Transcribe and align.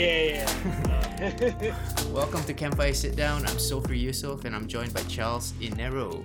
right. 0.00 0.44
Yeah, 1.20 1.52
yeah. 1.60 1.74
Welcome 2.12 2.44
to 2.44 2.54
Campfire 2.54 2.94
Sit 2.94 3.16
Down. 3.16 3.46
I'm 3.46 3.58
Sophie 3.58 3.98
Yusuf 3.98 4.44
and 4.44 4.54
I'm 4.54 4.66
joined 4.66 4.92
by 4.92 5.02
Charles 5.02 5.52
Zanero. 5.52 6.24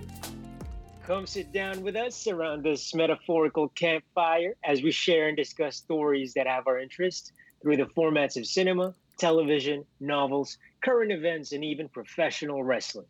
Come 1.06 1.26
sit 1.26 1.52
down 1.52 1.82
with 1.82 1.96
us 1.96 2.26
around 2.26 2.62
this 2.62 2.94
metaphorical 2.94 3.68
campfire 3.70 4.54
as 4.62 4.82
we 4.82 4.90
share 4.90 5.28
and 5.28 5.36
discuss 5.36 5.76
stories 5.76 6.32
that 6.34 6.46
have 6.46 6.66
our 6.66 6.78
interest 6.78 7.32
through 7.60 7.76
the 7.76 7.86
formats 7.86 8.36
of 8.36 8.46
cinema, 8.46 8.94
television, 9.18 9.84
novels, 10.00 10.58
current 10.82 11.10
events, 11.10 11.52
and 11.52 11.64
even 11.64 11.88
professional 11.88 12.62
wrestling. 12.62 13.06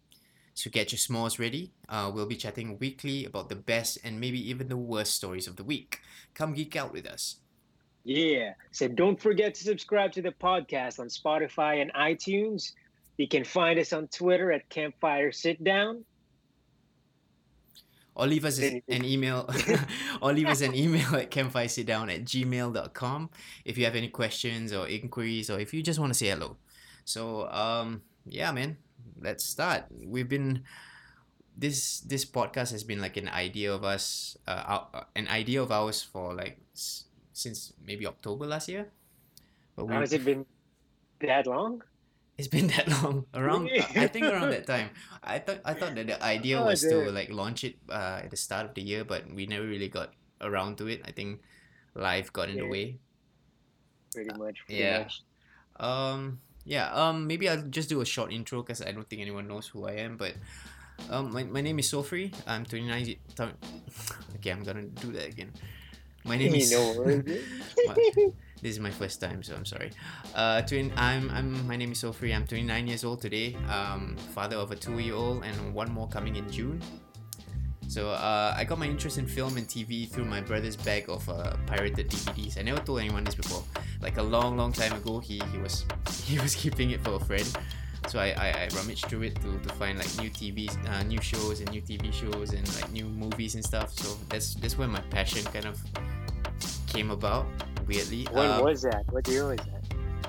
So 0.55 0.71
get 0.71 0.93
your 0.93 0.99
s'mores 0.99 1.39
ready. 1.39 1.73
Uh, 1.89 2.11
we'll 2.15 2.27
be 2.27 2.37
chatting 2.37 2.79
weekly 2.79 3.25
about 3.25 3.49
the 3.49 3.57
best 3.57 3.99
and 4.05 4.21
maybe 4.21 4.51
even 4.51 4.69
the 4.69 4.77
worst 4.77 5.15
stories 5.15 5.47
of 5.47 5.57
the 5.57 5.65
week. 5.65 6.01
Come 6.35 6.55
geek 6.55 6.77
out 6.77 6.93
with 6.93 7.07
us. 7.07 7.37
Yeah. 8.05 8.55
So 8.73 8.89
don't 8.89 9.21
forget 9.21 9.55
to 9.55 9.65
subscribe 9.65 10.13
to 10.13 10.23
the 10.23 10.33
podcast 10.33 10.99
on 10.99 11.07
Spotify 11.07 11.81
and 11.83 11.93
iTunes. 11.95 12.73
You 13.17 13.29
can 13.29 13.45
find 13.45 13.79
us 13.79 13.93
on 13.93 14.09
Twitter 14.09 14.53
at 14.53 14.69
Campfire 14.69 15.33
Sit 15.33 15.63
Down. 15.63 16.05
Or 18.15 18.27
leave 18.27 18.45
us 18.45 18.59
an 18.59 18.83
email 18.89 19.49
or 20.21 20.35
leave 20.35 20.49
us 20.49 20.61
an 20.61 20.75
email 20.75 21.17
at 21.17 21.31
campfiresitdown 21.31 22.15
at 22.15 22.25
gmail.com 22.25 23.31
if 23.65 23.79
you 23.79 23.85
have 23.87 23.95
any 23.95 24.09
questions 24.09 24.73
or 24.73 24.87
inquiries 24.87 25.49
or 25.49 25.59
if 25.59 25.73
you 25.73 25.83
just 25.83 25.99
want 25.99 26.13
to 26.13 26.19
say 26.19 26.29
hello. 26.29 26.59
So 27.07 27.49
um 27.49 28.03
yeah 28.27 28.53
man, 28.53 28.77
let's 29.19 29.45
start. 29.45 29.85
We've 29.91 30.29
been 30.29 30.65
this 31.57 32.01
this 32.01 32.27
podcast 32.27 32.73
has 32.73 32.85
been 32.85 33.01
like 33.01 33.17
an 33.17 33.29
idea 33.29 33.73
of 33.73 33.83
us 33.83 34.37
uh, 34.47 34.63
our, 34.67 35.07
an 35.17 35.29
idea 35.29 35.63
of 35.63 35.73
ours 35.73 36.03
for 36.03 36.35
like 36.35 36.61
since 37.33 37.73
maybe 37.85 38.07
October 38.07 38.47
last 38.47 38.69
year. 38.69 38.89
But 39.77 39.87
we, 39.87 39.95
How 39.95 40.01
has 40.01 40.13
it 40.13 40.25
been 40.25 40.47
that 41.21 41.47
long? 41.47 41.83
it's 42.39 42.49
been 42.49 42.67
that 42.75 42.89
long 42.89 43.27
around 43.37 43.69
i 43.95 44.07
think 44.09 44.25
around 44.25 44.49
that 44.51 44.67
time 44.67 44.89
i 45.23 45.39
thought 45.39 45.61
i 45.69 45.75
thought 45.77 45.95
that 45.95 46.07
the 46.09 46.17
idea 46.25 46.57
Oh, 46.59 46.65
was 46.65 46.81
to 46.81 47.13
like 47.13 47.29
launch 47.31 47.63
it 47.63 47.77
uh, 47.93 48.25
at 48.25 48.31
the 48.33 48.41
start 48.41 48.65
of 48.65 48.73
the 48.75 48.81
year 48.81 49.05
but 49.05 49.29
we 49.31 49.45
never 49.45 49.67
really 49.69 49.89
got 49.93 50.17
around 50.41 50.79
to 50.81 50.89
it 50.89 51.03
i 51.05 51.13
think 51.13 51.43
life 51.95 52.33
got 52.33 52.49
in 52.49 52.57
the 52.57 52.67
way 52.67 52.97
Pretty 54.17 54.33
much. 54.33 54.65
Pretty 54.67 54.81
Yeah. 54.81 55.05
much. 55.05 55.21
um 55.77 56.41
yeah 56.65 56.89
um 56.97 57.27
maybe 57.29 57.49
i'll 57.53 57.69
just 57.69 57.89
do 57.93 58.01
a 58.01 58.09
short 58.09 58.33
intro 58.33 58.63
because 58.65 58.81
i 58.81 58.91
don't 58.93 59.09
think 59.13 59.21
anyone 59.21 59.47
knows 59.47 59.69
who 59.69 59.85
i 59.87 59.93
am 60.01 60.17
but 60.17 60.33
um 61.13 61.33
my, 61.37 61.45
my 61.45 61.61
name 61.61 61.79
is 61.81 61.93
Sofri. 61.93 62.33
i'm 62.49 62.65
29 62.65 63.05
th- 63.05 63.19
okay 64.41 64.51
i'm 64.51 64.65
gonna 64.65 64.89
do 64.89 65.13
that 65.13 65.29
again 65.29 65.53
my 66.25 66.37
name 66.41 66.55
is 66.55 66.71
this 68.63 68.73
is 68.75 68.81
my 68.81 68.91
first 68.91 69.21
time, 69.21 69.43
so 69.43 69.55
I'm 69.55 69.65
sorry. 69.65 69.91
Uh, 70.35 70.63
twin, 70.63 70.93
I'm, 70.97 71.31
I'm, 71.31 71.67
my 71.67 71.77
name 71.77 71.93
is 71.93 72.03
Sofri. 72.03 72.35
I'm 72.35 72.47
29 72.47 72.87
years 72.87 73.05
old 73.05 73.21
today. 73.21 73.57
Um, 73.69 74.17
father 74.35 74.57
of 74.57 74.71
a 74.71 74.77
two-year-old 74.77 75.45
and 75.45 75.75
one 75.75 75.91
more 75.91 76.09
coming 76.09 76.37
in 76.37 76.51
June. 76.51 76.81
So 77.89 78.09
uh, 78.09 78.55
I 78.57 78.65
got 78.65 78.79
my 78.79 78.87
interest 78.87 79.19
in 79.19 79.27
film 79.27 79.59
and 79.59 79.69
TV 79.69 80.09
through 80.09 80.25
my 80.25 80.41
brother's 80.41 80.77
bag 80.77 81.11
of 81.11 81.29
uh, 81.29 81.57
pirated 81.67 82.09
DVDs. 82.09 82.59
I 82.59 82.63
never 82.63 82.81
told 82.81 83.01
anyone 83.01 83.23
this 83.25 83.35
before. 83.35 83.63
Like 84.01 84.17
a 84.17 84.23
long, 84.23 84.57
long 84.57 84.73
time 84.73 84.95
ago, 84.95 85.19
he, 85.19 85.43
he 85.53 85.59
was 85.59 85.85
he 86.25 86.39
was 86.39 86.55
keeping 86.55 86.93
it 86.93 87.03
for 87.03 87.17
a 87.17 87.21
friend. 87.21 87.47
So 88.09 88.19
I, 88.19 88.29
I, 88.31 88.49
I 88.49 88.69
rummaged 88.75 89.07
through 89.07 89.23
it 89.23 89.37
to, 89.43 89.59
to 89.59 89.69
find 89.75 89.99
like 89.99 90.09
new 90.19 90.31
TVs, 90.31 90.75
uh, 90.89 91.03
new 91.05 91.21
shows 91.21 91.61
and 91.61 91.71
new 91.71 91.83
TV 91.83 92.13
shows 92.13 92.53
and 92.53 92.67
like 92.77 92.91
new 92.93 93.05
movies 93.05 93.55
and 93.55 93.65
stuff. 93.65 93.93
So 93.93 94.17
that's 94.29 94.55
that's 94.55 94.79
where 94.79 94.89
my 94.89 95.01
passion 95.11 95.45
kind 95.45 95.67
of 95.67 95.79
came 96.93 97.11
about. 97.11 97.47
Weirdly, 97.87 98.29
when 98.31 98.47
Um, 98.51 98.63
was 98.65 98.83
that? 98.83 99.03
What 99.11 99.27
year 99.27 99.49
was 99.49 99.59
that? 99.59 99.83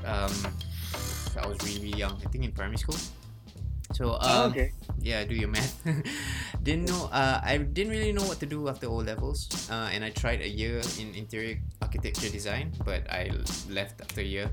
um, 0.07 0.33
I 1.37 1.45
was 1.47 1.57
really, 1.63 1.79
really 1.91 1.97
young. 1.99 2.15
I 2.25 2.29
think 2.29 2.43
in 2.45 2.51
primary 2.51 2.77
school. 2.77 2.97
So 3.93 4.17
Oh, 4.19 4.45
um, 4.45 4.51
okay. 4.51 4.71
yeah, 4.99 5.23
do 5.23 5.35
your 5.35 5.49
math. 5.49 5.77
didn't 6.63 6.89
know. 6.89 7.09
Uh, 7.13 7.37
I 7.43 7.57
didn't 7.61 7.91
really 7.91 8.11
know 8.11 8.23
what 8.25 8.39
to 8.39 8.47
do 8.47 8.67
after 8.69 8.87
O 8.87 8.95
levels. 9.05 9.45
Uh, 9.69 9.91
and 9.93 10.01
I 10.03 10.09
tried 10.09 10.41
a 10.41 10.49
year 10.49 10.81
in 10.97 11.13
interior 11.13 11.59
architecture 11.81 12.29
design, 12.29 12.73
but 12.85 13.05
I 13.11 13.29
left 13.69 14.01
after 14.01 14.21
a 14.21 14.25
year. 14.25 14.49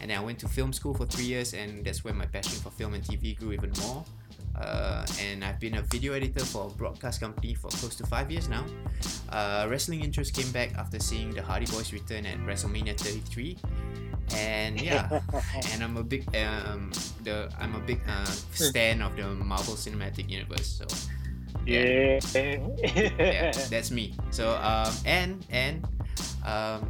And 0.00 0.10
then 0.10 0.18
I 0.18 0.22
went 0.22 0.38
to 0.40 0.48
film 0.48 0.70
school 0.72 0.94
for 0.94 1.06
three 1.06 1.24
years, 1.26 1.54
and 1.54 1.82
that's 1.84 2.04
where 2.04 2.14
my 2.14 2.26
passion 2.26 2.54
for 2.62 2.70
film 2.70 2.94
and 2.94 3.02
TV 3.02 3.34
grew 3.34 3.50
even 3.52 3.72
more. 3.82 4.04
Uh, 4.56 5.04
and 5.20 5.44
I've 5.44 5.58
been 5.58 5.74
a 5.76 5.82
video 5.82 6.12
editor 6.12 6.44
for 6.44 6.66
a 6.66 6.70
broadcast 6.70 7.20
company 7.20 7.54
for 7.54 7.68
close 7.68 7.94
to 7.96 8.06
five 8.06 8.30
years 8.30 8.48
now. 8.48 8.64
Uh, 9.30 9.66
wrestling 9.68 10.02
interest 10.02 10.34
came 10.34 10.50
back 10.52 10.74
after 10.76 10.98
seeing 11.00 11.32
the 11.34 11.42
Hardy 11.42 11.66
Boys 11.66 11.92
return 11.92 12.24
at 12.26 12.38
WrestleMania 12.40 12.96
33, 12.96 13.58
and 14.36 14.80
yeah, 14.80 15.20
and 15.72 15.82
I'm 15.82 15.96
a 15.96 16.02
big 16.04 16.24
um 16.36 16.92
the 17.24 17.50
I'm 17.58 17.74
a 17.74 17.80
big 17.80 18.00
uh, 18.08 18.24
stan 18.52 19.02
of 19.02 19.16
the 19.16 19.26
Marvel 19.28 19.74
Cinematic 19.74 20.30
Universe. 20.30 20.80
So 20.80 20.86
Yeah. 21.66 22.20
yeah, 23.18 23.52
that's 23.70 23.90
me. 23.90 24.14
So 24.30 24.54
um 24.56 24.92
and 25.04 25.44
and 25.50 25.84
um 26.44 26.88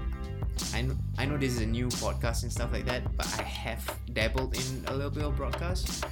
I 0.73 0.83
know, 0.83 0.95
I 1.19 1.25
know 1.27 1.37
this 1.37 1.53
is 1.55 1.61
a 1.63 1.67
new 1.67 1.87
podcast 1.89 2.43
and 2.43 2.53
stuff 2.53 2.73
like 2.73 2.85
that, 2.87 3.03
but 3.17 3.27
I 3.39 3.43
have 3.43 3.83
dabbled 4.13 4.55
in 4.55 4.85
a 4.87 4.95
little 4.95 5.11
bit 5.11 5.25
of 5.25 5.37
broadcast. 5.37 6.05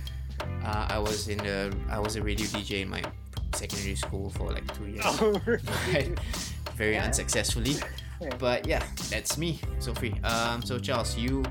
Uh, 0.65 0.87
I 0.91 0.99
was 0.99 1.29
in 1.29 1.39
the 1.39 1.75
I 1.91 1.99
was 1.99 2.17
a 2.17 2.23
radio 2.23 2.47
DJ 2.47 2.83
in 2.83 2.89
my 2.89 3.03
secondary 3.55 3.97
school 3.97 4.31
for 4.31 4.51
like 4.51 4.67
two 4.77 4.87
years, 4.87 5.05
Oh, 5.21 5.41
right? 5.93 6.19
Very 6.77 6.95
Yeah. 6.95 7.05
unsuccessfully. 7.05 7.77
But 8.39 8.67
yeah, 8.67 8.83
that's 9.11 9.37
me, 9.37 9.61
Sophie. 9.81 10.15
Um, 10.23 10.63
so 10.63 10.79
Charles, 10.79 11.17
you 11.19 11.43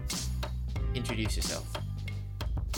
introduce 0.95 1.35
yourself. 1.35 1.67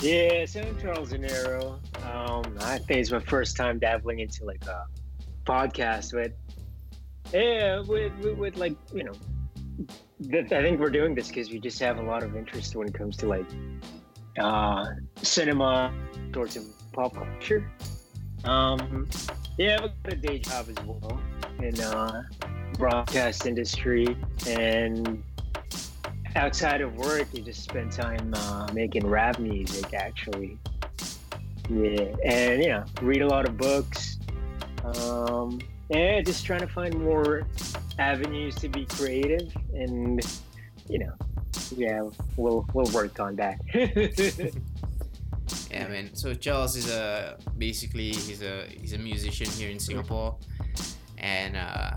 Yeah, 0.00 0.44
so 0.44 0.60
I'm 0.62 0.78
Charles 0.80 1.12
Zanero. 1.12 1.78
Um, 2.04 2.56
I 2.60 2.78
think 2.78 3.00
it's 3.00 3.12
my 3.12 3.20
first 3.20 3.56
time 3.56 3.78
dabbling 3.78 4.18
into 4.18 4.44
like 4.44 4.64
a 4.66 4.84
podcast 5.46 6.12
with, 6.12 6.32
yeah, 7.32 7.78
with, 7.80 8.12
with, 8.20 8.36
with 8.36 8.56
like, 8.56 8.74
you 8.92 9.04
know, 9.04 9.12
I 10.32 10.42
think 10.62 10.80
we're 10.80 10.90
doing 10.90 11.14
this 11.14 11.28
because 11.28 11.50
we 11.50 11.60
just 11.60 11.78
have 11.78 11.98
a 11.98 12.02
lot 12.02 12.22
of 12.24 12.34
interest 12.36 12.74
when 12.74 12.88
it 12.88 12.94
comes 12.94 13.16
to 13.18 13.28
like 13.28 13.46
uh, 14.38 14.86
cinema, 15.16 15.92
of 16.56 16.64
pop 16.92 17.14
culture. 17.14 17.70
Um, 18.44 19.08
yeah, 19.58 19.78
I've 19.82 20.02
got 20.02 20.12
a 20.12 20.16
day 20.16 20.38
job 20.38 20.66
as 20.68 20.84
well 20.84 21.20
in 21.60 21.80
uh, 21.80 22.22
broadcast 22.78 23.46
industry 23.46 24.16
and 24.46 25.22
outside 26.36 26.80
of 26.80 26.94
work, 26.96 27.28
you 27.32 27.42
just 27.42 27.62
spend 27.62 27.92
time 27.92 28.32
uh, 28.34 28.68
making 28.72 29.06
rap 29.06 29.38
music, 29.38 29.94
actually. 29.94 30.58
Yeah, 31.70 32.14
and 32.24 32.62
know, 32.68 32.84
read 33.00 33.22
a 33.22 33.26
lot 33.26 33.48
of 33.48 33.56
books. 33.56 34.18
Um, 34.84 35.60
yeah, 35.88 36.20
just 36.20 36.44
trying 36.44 36.60
to 36.60 36.66
find 36.66 36.94
more 36.94 37.46
avenues 37.98 38.54
to 38.56 38.68
be 38.68 38.84
creative, 38.84 39.54
and 39.72 40.20
you 40.88 40.98
know, 40.98 41.12
yeah, 41.72 42.02
we'll 42.36 42.66
we'll 42.74 42.90
work 42.92 43.20
on 43.20 43.36
that. 43.36 43.60
Yeah, 45.70 45.88
man. 45.88 46.14
So 46.14 46.34
Charles 46.34 46.76
is 46.76 46.90
a 46.90 47.36
basically 47.58 48.12
he's 48.12 48.42
a 48.42 48.64
he's 48.80 48.92
a 48.92 48.98
musician 48.98 49.46
here 49.50 49.70
in 49.70 49.78
Singapore, 49.78 50.36
and 51.18 51.56
uh, 51.56 51.94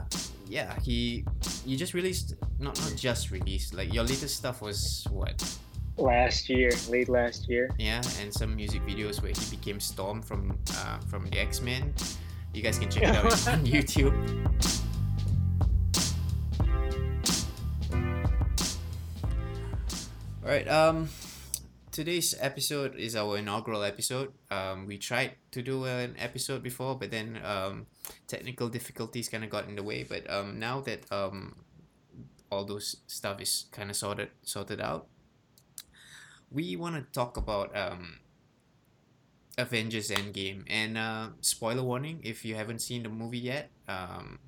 yeah, 0.48 0.78
he 0.82 1.24
you 1.66 1.78
just 1.78 1.94
released 1.94 2.36
not 2.60 2.80
not 2.82 2.96
just 2.96 3.32
released 3.32 3.74
like 3.74 3.94
your 3.94 4.04
latest 4.04 4.36
stuff 4.36 4.62
was 4.62 5.06
what 5.12 5.44
last 5.98 6.50
year, 6.50 6.72
late 6.90 7.08
last 7.08 7.48
year. 7.48 7.70
yeah, 7.78 8.02
and 8.20 8.34
some 8.34 8.56
music 8.56 8.82
videos 8.86 9.22
where 9.22 9.32
he 9.32 9.56
became 9.56 9.80
Storm 9.80 10.22
from 10.22 10.58
uh, 10.78 10.98
from 11.10 11.26
the 11.30 11.40
X 11.40 11.62
Men. 11.62 11.94
You 12.54 12.64
guys 12.64 12.80
can 12.80 12.90
check 12.90 13.04
it 13.04 13.10
out 13.10 13.26
on 13.48 13.66
YouTube. 13.66 14.16
All 20.48 20.54
right. 20.54 20.68
Um, 20.70 21.10
today's 21.92 22.34
episode 22.40 22.96
is 22.96 23.18
our 23.18 23.36
inaugural 23.36 23.84
episode. 23.84 24.32
Um, 24.50 24.88
we 24.88 24.98
tried 24.98 25.34
to 25.52 25.62
do 25.62 25.84
an 25.84 26.16
episode 26.18 26.64
before, 26.64 26.96
but 26.96 27.12
then 27.12 27.38
um, 27.44 27.86
technical 28.28 28.70
difficulties 28.70 29.28
kind 29.28 29.44
of 29.44 29.50
got 29.50 29.68
in 29.68 29.76
the 29.76 29.84
way. 29.84 30.04
But 30.08 30.24
um, 30.32 30.58
now 30.58 30.80
that 30.88 31.04
um, 31.12 31.58
all 32.50 32.64
those 32.64 32.96
stuff 33.08 33.42
is 33.42 33.66
kind 33.74 33.90
of 33.90 33.98
sorted 33.98 34.30
sorted 34.42 34.80
out, 34.80 35.08
we 36.50 36.78
want 36.78 36.96
to 36.96 37.02
talk 37.12 37.36
about 37.36 37.76
um, 37.76 38.20
Avengers 39.58 40.12
Endgame. 40.12 40.64
And 40.70 40.98
uh, 40.98 41.28
spoiler 41.42 41.84
warning: 41.84 42.22
if 42.24 42.46
you 42.46 42.56
haven't 42.56 42.80
seen 42.80 43.04
the 43.04 43.10
movie 43.10 43.52
yet, 43.52 43.70
um, 43.90 44.40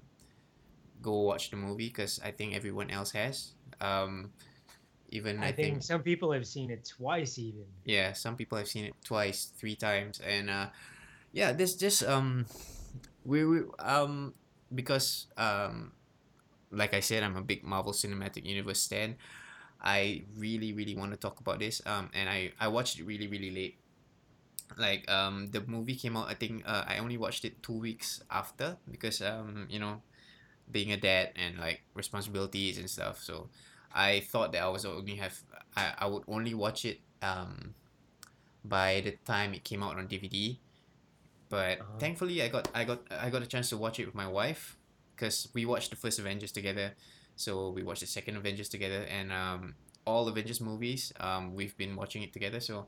go 1.02 1.24
watch 1.24 1.52
the 1.52 1.57
movie 1.57 1.90
because 1.90 2.22
I 2.24 2.31
think 2.31 2.56
everyone 2.56 2.90
else 2.90 3.12
has. 3.12 3.52
Um, 3.81 4.31
even 5.12 5.40
I, 5.40 5.48
I 5.48 5.52
think 5.52 5.84
some 5.84 6.02
people 6.02 6.32
have 6.32 6.46
seen 6.48 6.70
it 6.72 6.86
twice 6.86 7.38
even. 7.38 7.66
yeah 7.86 8.14
some 8.14 8.36
people 8.36 8.58
have 8.58 8.68
seen 8.68 8.86
it 8.86 8.96
twice 9.04 9.52
three 9.58 9.76
times 9.76 10.20
and 10.20 10.50
uh 10.50 10.68
yeah 11.32 11.52
this 11.52 11.76
just 11.76 12.04
um 12.04 12.46
we, 13.26 13.46
we 13.46 13.60
um 13.80 14.34
because 14.74 15.28
um 15.38 15.92
like 16.72 16.94
i 16.94 17.00
said 17.00 17.24
i'm 17.24 17.36
a 17.36 17.42
big 17.42 17.64
marvel 17.64 17.94
cinematic 17.94 18.46
universe 18.46 18.82
stan 18.82 19.16
I 19.82 20.24
really 20.36 20.74
really 20.74 20.96
want 20.96 21.12
to 21.12 21.18
talk 21.18 21.40
about 21.40 21.60
this. 21.60 21.82
Um, 21.86 22.10
and 22.14 22.28
I 22.28 22.52
I 22.60 22.68
watched 22.68 23.00
it 23.00 23.06
really 23.06 23.28
really 23.28 23.52
late. 23.52 23.80
Like 24.78 25.10
um, 25.10 25.48
the 25.52 25.62
movie 25.66 25.96
came 25.96 26.16
out. 26.18 26.28
I 26.28 26.36
think 26.36 26.64
uh, 26.68 26.84
I 26.88 27.00
only 27.00 27.18
watched 27.18 27.46
it 27.46 27.64
two 27.64 27.80
weeks 27.80 28.22
after 28.30 28.78
because 28.92 29.22
um, 29.22 29.68
you 29.70 29.80
know, 29.80 30.02
being 30.72 30.92
a 30.92 30.98
dad 30.98 31.32
and 31.36 31.58
like 31.58 31.82
responsibilities 31.96 32.78
and 32.78 32.90
stuff. 32.90 33.24
So, 33.24 33.50
I 33.94 34.22
thought 34.22 34.52
that 34.54 34.64
I 34.64 34.70
was 34.70 34.86
only 34.86 35.16
have 35.16 35.42
I, 35.76 35.94
I 36.00 36.06
would 36.08 36.24
only 36.28 36.54
watch 36.54 36.86
it 36.86 37.00
um, 37.22 37.74
by 38.64 39.02
the 39.02 39.12
time 39.26 39.54
it 39.54 39.64
came 39.64 39.84
out 39.84 39.98
on 39.98 40.08
DVD. 40.08 40.60
But 41.50 41.80
Uh-huh. 41.82 42.00
thankfully, 42.00 42.42
I 42.44 42.48
got 42.50 42.70
I 42.74 42.84
got 42.84 43.02
I 43.12 43.30
got 43.30 43.42
a 43.42 43.48
chance 43.48 43.70
to 43.70 43.78
watch 43.78 44.00
it 44.00 44.06
with 44.06 44.16
my 44.16 44.28
wife, 44.28 44.78
because 45.16 45.48
we 45.54 45.66
watched 45.66 45.90
the 45.90 45.96
first 45.96 46.20
Avengers 46.20 46.52
together, 46.52 46.94
so 47.36 47.70
we 47.72 47.84
watched 47.84 48.02
the 48.02 48.08
second 48.08 48.38
Avengers 48.38 48.70
together, 48.70 49.06
and 49.10 49.32
um, 49.32 49.76
all 50.06 50.28
Avengers 50.28 50.62
movies 50.62 51.12
um, 51.20 51.56
we've 51.56 51.76
been 51.78 51.96
watching 51.96 52.22
it 52.24 52.34
together. 52.34 52.60
So 52.60 52.88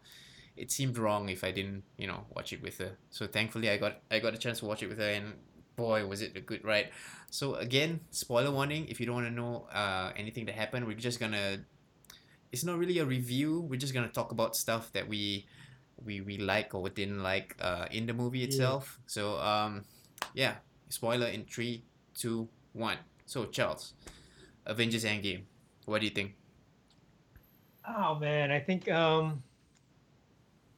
it 0.55 0.69
seemed 0.71 0.97
wrong 0.97 1.29
if 1.29 1.43
I 1.43 1.51
didn't 1.51 1.83
you 1.97 2.07
know 2.07 2.25
watch 2.35 2.53
it 2.53 2.61
with 2.61 2.77
her. 2.77 2.97
So 3.09 3.25
thankfully, 3.25 3.69
I 3.69 3.77
got 3.77 4.01
I 4.11 4.19
got 4.19 4.33
a 4.35 4.37
chance 4.37 4.59
to 4.59 4.65
watch 4.65 4.83
it 4.83 4.89
with 4.89 4.99
her, 4.99 5.09
and 5.09 5.33
boy 5.81 6.05
was 6.05 6.21
it 6.21 6.37
a 6.37 6.41
good 6.41 6.63
ride. 6.63 6.89
So 7.31 7.55
again, 7.55 8.01
spoiler 8.11 8.51
warning: 8.51 8.87
if 8.89 8.99
you 8.99 9.05
don't 9.05 9.15
want 9.15 9.27
to 9.27 9.33
know 9.33 9.67
uh, 9.73 10.11
anything 10.15 10.45
that 10.45 10.55
happened, 10.55 10.85
we're 10.87 10.97
just 11.09 11.19
gonna. 11.19 11.65
It's 12.51 12.63
not 12.63 12.77
really 12.77 12.99
a 12.99 13.05
review. 13.05 13.61
We're 13.61 13.79
just 13.79 13.93
gonna 13.93 14.09
talk 14.11 14.31
about 14.31 14.55
stuff 14.55 14.91
that 14.93 15.07
we 15.07 15.47
we 16.03 16.21
we 16.21 16.37
like 16.37 16.73
or 16.75 16.89
didn't 16.89 17.23
like 17.23 17.55
uh, 17.61 17.87
in 17.91 18.05
the 18.05 18.13
movie 18.13 18.43
Yeah. 18.47 18.47
itself. 18.47 18.99
So 19.07 19.37
um, 19.39 19.85
yeah, 20.33 20.55
spoiler 20.89 21.27
in 21.27 21.45
three, 21.45 21.83
two, 22.13 22.49
one. 22.73 22.97
So 23.25 23.45
Charles, 23.45 23.93
Avengers 24.65 25.05
Endgame. 25.05 25.43
What 25.85 25.99
do 25.99 26.05
you 26.05 26.13
think? 26.13 26.35
Oh 27.87 28.15
man, 28.15 28.51
I 28.51 28.59
think 28.59 28.89
um 28.89 29.43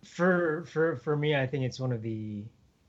for 0.05 0.65
for 0.65 0.97
for 0.97 1.15
me, 1.15 1.35
I 1.35 1.47
think 1.47 1.63
it's 1.65 1.79
one 1.79 1.91
of 1.91 2.01
the 2.01 2.45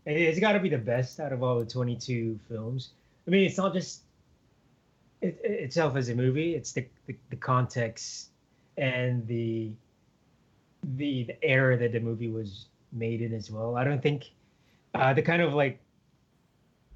it's 0.06 0.40
got 0.40 0.52
to 0.52 0.60
be 0.60 0.68
the 0.68 0.78
best 0.78 1.20
out 1.20 1.32
of 1.32 1.42
all 1.42 1.58
the 1.58 1.66
22 1.66 2.38
films. 2.48 2.90
I 3.26 3.30
mean, 3.30 3.44
it's 3.44 3.56
not 3.56 3.72
just 3.72 4.02
it, 5.20 5.38
it- 5.42 5.60
itself 5.64 5.96
as 5.96 6.08
a 6.08 6.14
movie; 6.14 6.54
it's 6.54 6.72
the, 6.72 6.86
the 7.06 7.16
the 7.30 7.36
context 7.36 8.30
and 8.76 9.26
the 9.26 9.72
the 10.96 11.24
the 11.24 11.44
era 11.44 11.76
that 11.78 11.92
the 11.92 12.00
movie 12.00 12.28
was 12.28 12.66
made 12.92 13.22
in 13.22 13.32
as 13.32 13.50
well. 13.50 13.76
I 13.76 13.84
don't 13.84 14.02
think 14.02 14.30
uh, 14.94 15.12
the 15.14 15.22
kind 15.22 15.42
of 15.42 15.54
like 15.54 15.80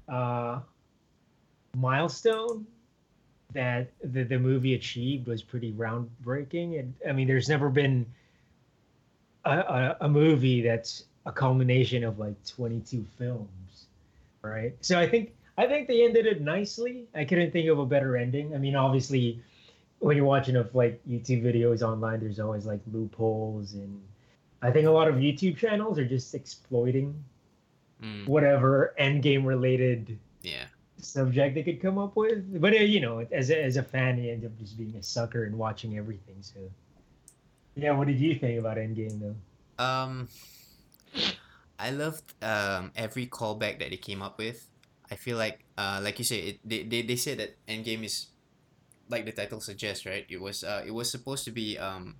uh 0.07 0.59
milestone 1.77 2.65
that 3.53 3.89
the, 4.03 4.23
the 4.23 4.37
movie 4.39 4.75
achieved 4.75 5.27
was 5.27 5.41
pretty 5.41 5.71
groundbreaking. 5.73 6.79
And 6.79 6.93
I 7.07 7.13
mean, 7.13 7.27
there's 7.27 7.49
never 7.49 7.69
been 7.69 8.05
a, 9.45 9.51
a, 9.51 9.97
a 10.01 10.09
movie 10.09 10.61
that's 10.61 11.05
a 11.25 11.31
culmination 11.31 12.03
of 12.03 12.19
like 12.19 12.35
22 12.45 13.05
films, 13.17 13.85
right? 14.41 14.73
So 14.81 14.99
I 14.99 15.07
think 15.07 15.33
I 15.57 15.67
think 15.67 15.87
they 15.87 16.03
ended 16.05 16.25
it 16.25 16.41
nicely. 16.41 17.05
I 17.15 17.25
couldn't 17.25 17.51
think 17.51 17.69
of 17.69 17.79
a 17.79 17.85
better 17.85 18.17
ending. 18.17 18.55
I 18.55 18.57
mean, 18.57 18.75
obviously, 18.75 19.41
when 19.99 20.15
you're 20.17 20.25
watching 20.25 20.55
of 20.55 20.73
like 20.75 21.01
YouTube 21.07 21.43
videos 21.43 21.81
online, 21.81 22.19
there's 22.21 22.39
always 22.39 22.65
like 22.65 22.81
loopholes, 22.91 23.73
and 23.73 24.01
I 24.61 24.71
think 24.71 24.87
a 24.87 24.91
lot 24.91 25.07
of 25.07 25.15
YouTube 25.15 25.57
channels 25.57 25.99
are 25.99 26.05
just 26.05 26.33
exploiting 26.35 27.23
Mm, 28.03 28.25
whatever 28.25 28.93
end 28.97 29.23
game 29.23 29.45
related 29.45 30.17
yeah. 30.41 30.67
subject 30.97 31.55
they 31.55 31.63
could 31.63 31.81
come 31.81 31.97
up 31.97 32.15
with. 32.15 32.61
But 32.61 32.73
uh, 32.73 32.77
you 32.77 32.99
know, 33.01 33.19
as 33.31 33.49
a, 33.49 33.61
as 33.63 33.77
a 33.77 33.83
fan, 33.83 34.17
you 34.21 34.31
end 34.31 34.45
up 34.45 34.57
just 34.57 34.77
being 34.77 34.95
a 34.95 35.03
sucker 35.03 35.45
and 35.45 35.57
watching 35.57 35.97
everything. 35.97 36.37
So, 36.41 36.59
yeah, 37.75 37.91
what 37.91 38.07
did 38.07 38.19
you 38.19 38.35
think 38.35 38.59
about 38.59 38.77
Endgame 38.77 39.19
though? 39.19 39.83
Um, 39.83 40.29
I 41.79 41.91
loved 41.91 42.35
um 42.43 42.91
every 42.95 43.27
callback 43.27 43.79
that 43.79 43.89
they 43.91 43.97
came 43.97 44.21
up 44.21 44.37
with. 44.37 44.67
I 45.11 45.15
feel 45.15 45.37
like 45.37 45.65
uh 45.77 46.01
like 46.03 46.19
you 46.19 46.25
said 46.25 46.43
it 46.43 46.59
they, 46.63 46.83
they, 46.83 47.01
they 47.01 47.15
said 47.15 47.39
that 47.39 47.57
Endgame 47.67 48.03
is 48.03 48.27
like 49.09 49.25
the 49.25 49.31
title 49.31 49.61
suggests 49.61 50.05
right. 50.05 50.25
It 50.29 50.41
was 50.41 50.63
uh 50.63 50.83
it 50.85 50.91
was 50.91 51.09
supposed 51.11 51.45
to 51.45 51.51
be 51.51 51.77
um. 51.77 52.17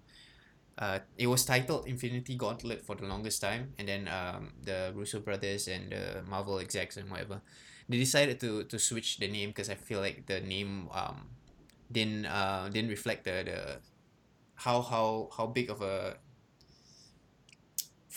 Uh, 0.77 0.99
it 1.17 1.27
was 1.27 1.43
titled 1.45 1.87
Infinity 1.87 2.35
Gauntlet 2.35 2.81
for 2.85 2.95
the 2.95 3.05
longest 3.05 3.41
time, 3.41 3.73
and 3.77 3.87
then 3.87 4.07
um, 4.07 4.53
the 4.63 4.93
Russo 4.95 5.19
brothers 5.19 5.67
and 5.67 5.91
the 5.91 6.23
Marvel 6.25 6.59
execs 6.59 6.95
and 6.97 7.11
whatever, 7.11 7.41
they 7.89 7.97
decided 7.97 8.39
to 8.39 8.63
to 8.63 8.79
switch 8.79 9.17
the 9.19 9.27
name 9.27 9.49
because 9.49 9.69
I 9.69 9.75
feel 9.75 9.99
like 9.99 10.25
the 10.25 10.39
name 10.39 10.87
um 10.95 11.29
didn't 11.91 12.25
uh 12.27 12.69
didn't 12.71 12.89
reflect 12.91 13.25
the 13.25 13.43
the 13.43 13.59
how 14.55 14.81
how 14.81 15.29
how 15.35 15.47
big 15.47 15.69
of 15.69 15.81
a 15.81 16.17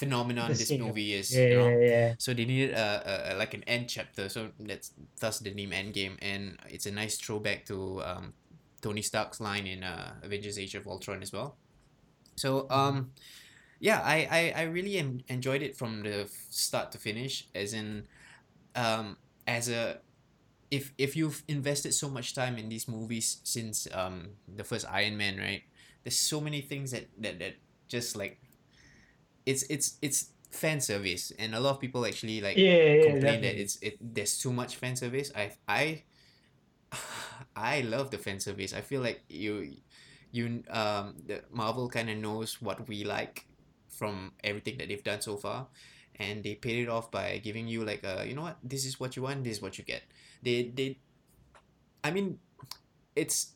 phenomenon 0.02 0.50
The 0.50 0.58
this 0.58 0.72
movie 0.74 1.14
is. 1.14 1.30
Yeah, 1.30 1.46
you 1.46 1.56
know? 1.56 1.68
yeah, 1.68 1.86
yeah. 1.86 2.14
So 2.18 2.34
they 2.34 2.44
needed 2.44 2.74
a, 2.74 3.32
a, 3.32 3.36
like 3.38 3.54
an 3.54 3.62
end 3.70 3.88
chapter. 3.88 4.28
So 4.28 4.50
that's 4.58 4.90
thus 5.20 5.38
the 5.38 5.54
name 5.54 5.70
Endgame, 5.70 6.18
and 6.20 6.58
it's 6.68 6.86
a 6.86 6.90
nice 6.90 7.16
throwback 7.18 7.64
to 7.66 8.02
um, 8.02 8.34
Tony 8.82 9.02
Stark's 9.02 9.40
line 9.40 9.66
in 9.66 9.86
uh, 9.86 10.18
Avengers: 10.22 10.58
Age 10.58 10.74
of 10.74 10.86
Ultron 10.86 11.22
as 11.22 11.32
well. 11.32 11.54
So 12.34 12.66
um, 12.70 13.12
yeah, 13.78 14.02
I 14.02 14.26
I, 14.30 14.42
I 14.56 14.62
really 14.74 14.98
enjoyed 15.28 15.62
it 15.62 15.76
from 15.78 16.02
the 16.02 16.28
start 16.50 16.90
to 16.92 16.98
finish. 16.98 17.46
As 17.54 17.72
in, 17.72 18.10
um, 18.74 19.16
as 19.46 19.68
a 19.70 20.02
if 20.70 20.90
if 20.98 21.14
you've 21.14 21.46
invested 21.46 21.94
so 21.94 22.08
much 22.10 22.34
time 22.34 22.58
in 22.58 22.68
these 22.68 22.88
movies 22.88 23.38
since 23.44 23.86
um 23.94 24.34
the 24.50 24.64
first 24.64 24.82
Iron 24.90 25.16
Man, 25.16 25.38
right? 25.38 25.62
There's 26.02 26.18
so 26.18 26.40
many 26.40 26.60
things 26.60 26.90
that 26.90 27.06
that 27.22 27.38
that 27.38 27.54
just 27.86 28.16
like 28.16 28.41
it's 29.46 29.62
it's 29.64 29.98
it's 30.02 30.32
fan 30.50 30.80
service 30.80 31.32
and 31.38 31.54
a 31.54 31.60
lot 31.60 31.70
of 31.70 31.80
people 31.80 32.04
actually 32.06 32.40
like 32.40 32.64
Yeah, 32.64 32.94
yeah, 32.94 33.00
complain 33.00 33.40
that 33.42 33.56
it's 33.60 33.76
it 33.82 33.96
there's 34.00 34.38
too 34.38 34.52
much 34.52 34.76
fan 34.76 34.96
service. 34.96 35.32
I 35.34 35.52
i 35.68 36.02
i 37.56 37.80
love 37.82 38.10
the 38.10 38.18
fan 38.18 38.40
service. 38.40 38.72
I 38.72 38.80
feel 38.80 39.00
like 39.02 39.22
you 39.28 39.76
you 40.32 40.62
um 40.70 41.16
the 41.26 41.42
marvel 41.50 41.88
kind 41.88 42.10
of 42.10 42.18
knows 42.18 42.60
what 42.62 42.88
we 42.88 43.04
like 43.04 43.46
from 43.88 44.32
everything 44.44 44.78
that 44.78 44.88
they've 44.88 45.02
done 45.04 45.20
so 45.20 45.36
far 45.36 45.68
and 46.16 46.42
they 46.42 46.54
paid 46.54 46.82
it 46.82 46.88
off 46.88 47.10
by 47.10 47.38
giving 47.38 47.68
you 47.68 47.84
like 47.84 48.04
uh 48.04 48.22
you 48.26 48.34
know 48.34 48.42
what? 48.42 48.58
This 48.62 48.84
is 48.86 49.00
what 49.00 49.16
you 49.16 49.22
want 49.22 49.44
this 49.44 49.58
is 49.58 49.62
what 49.62 49.78
you 49.78 49.84
get. 49.84 50.02
They 50.42 50.72
they 50.74 50.98
i 52.04 52.10
mean 52.10 52.38
it's 53.16 53.54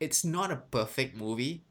it's 0.00 0.24
not 0.24 0.50
a 0.50 0.56
perfect 0.56 1.16
movie 1.16 1.64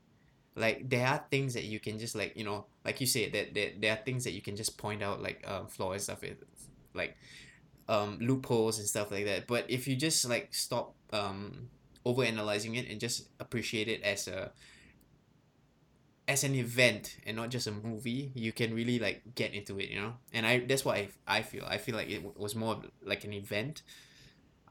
like 0.56 0.90
there 0.90 1.08
are 1.08 1.24
things 1.32 1.54
that 1.54 1.64
you 1.64 1.80
can 1.80 2.00
just 2.00 2.16
like 2.16 2.36
you 2.36 2.44
know 2.44 2.66
like 2.86 3.02
you 3.02 3.08
said 3.08 3.32
that, 3.34 3.54
that 3.54 3.82
there 3.82 3.94
are 3.94 4.00
things 4.04 4.24
that 4.24 4.32
you 4.34 4.42
can 4.42 4.56
just 4.56 4.78
point 4.78 5.02
out 5.04 5.22
like 5.22 5.44
um 5.48 5.68
flaws 5.68 5.94
and 5.96 6.02
stuff 6.20 6.24
it- 6.24 6.44
like 6.94 7.18
um 7.90 8.18
loopholes 8.22 8.80
and 8.80 8.88
stuff 8.88 9.12
like 9.12 9.26
that 9.26 9.48
but 9.48 9.66
if 9.70 9.88
you 9.88 9.96
just 9.96 10.28
like 10.30 10.54
stop 10.54 10.94
um 11.12 11.70
over 12.06 12.24
analyzing 12.24 12.76
it 12.76 12.90
and 12.90 13.00
just 13.00 13.28
appreciate 13.40 13.88
it 13.88 14.02
as 14.04 14.28
a 14.28 14.52
as 16.28 16.44
an 16.46 16.56
event 16.56 17.18
and 17.26 17.36
not 17.36 17.50
just 17.50 17.68
a 17.68 17.72
movie 17.72 18.32
you 18.34 18.54
can 18.54 18.74
really 18.74 18.98
like 18.98 19.22
get 19.36 19.54
into 19.54 19.78
it 19.80 19.90
you 19.90 20.00
know 20.00 20.14
and 20.32 20.46
i 20.46 20.60
that's 20.60 20.86
what 20.86 20.96
i, 20.96 21.10
I 21.28 21.42
feel 21.42 21.66
i 21.68 21.78
feel 21.78 21.96
like 21.96 22.10
it 22.10 22.24
w- 22.24 22.34
was 22.38 22.56
more 22.56 22.82
like 23.04 23.26
an 23.26 23.34
event 23.34 23.82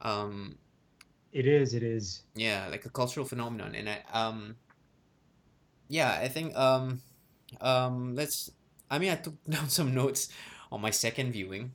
um 0.03 0.57
It 1.33 1.47
is. 1.47 1.75
It 1.75 1.83
is. 1.83 2.23
yeah 2.35 2.69
like 2.71 2.85
a 2.87 2.91
cultural 2.91 3.27
phenomenon 3.27 3.75
and 3.75 3.89
i 3.89 4.03
um 4.13 4.57
yeah 5.89 6.19
i 6.21 6.29
think 6.29 6.57
um 6.57 7.01
um 7.61 8.15
let's 8.15 8.51
i 8.91 8.99
mean 8.99 9.11
i 9.11 9.15
took 9.17 9.35
down 9.49 9.69
some 9.69 9.95
notes 9.95 10.29
on 10.71 10.81
my 10.81 10.91
second 10.91 11.33
viewing 11.33 11.73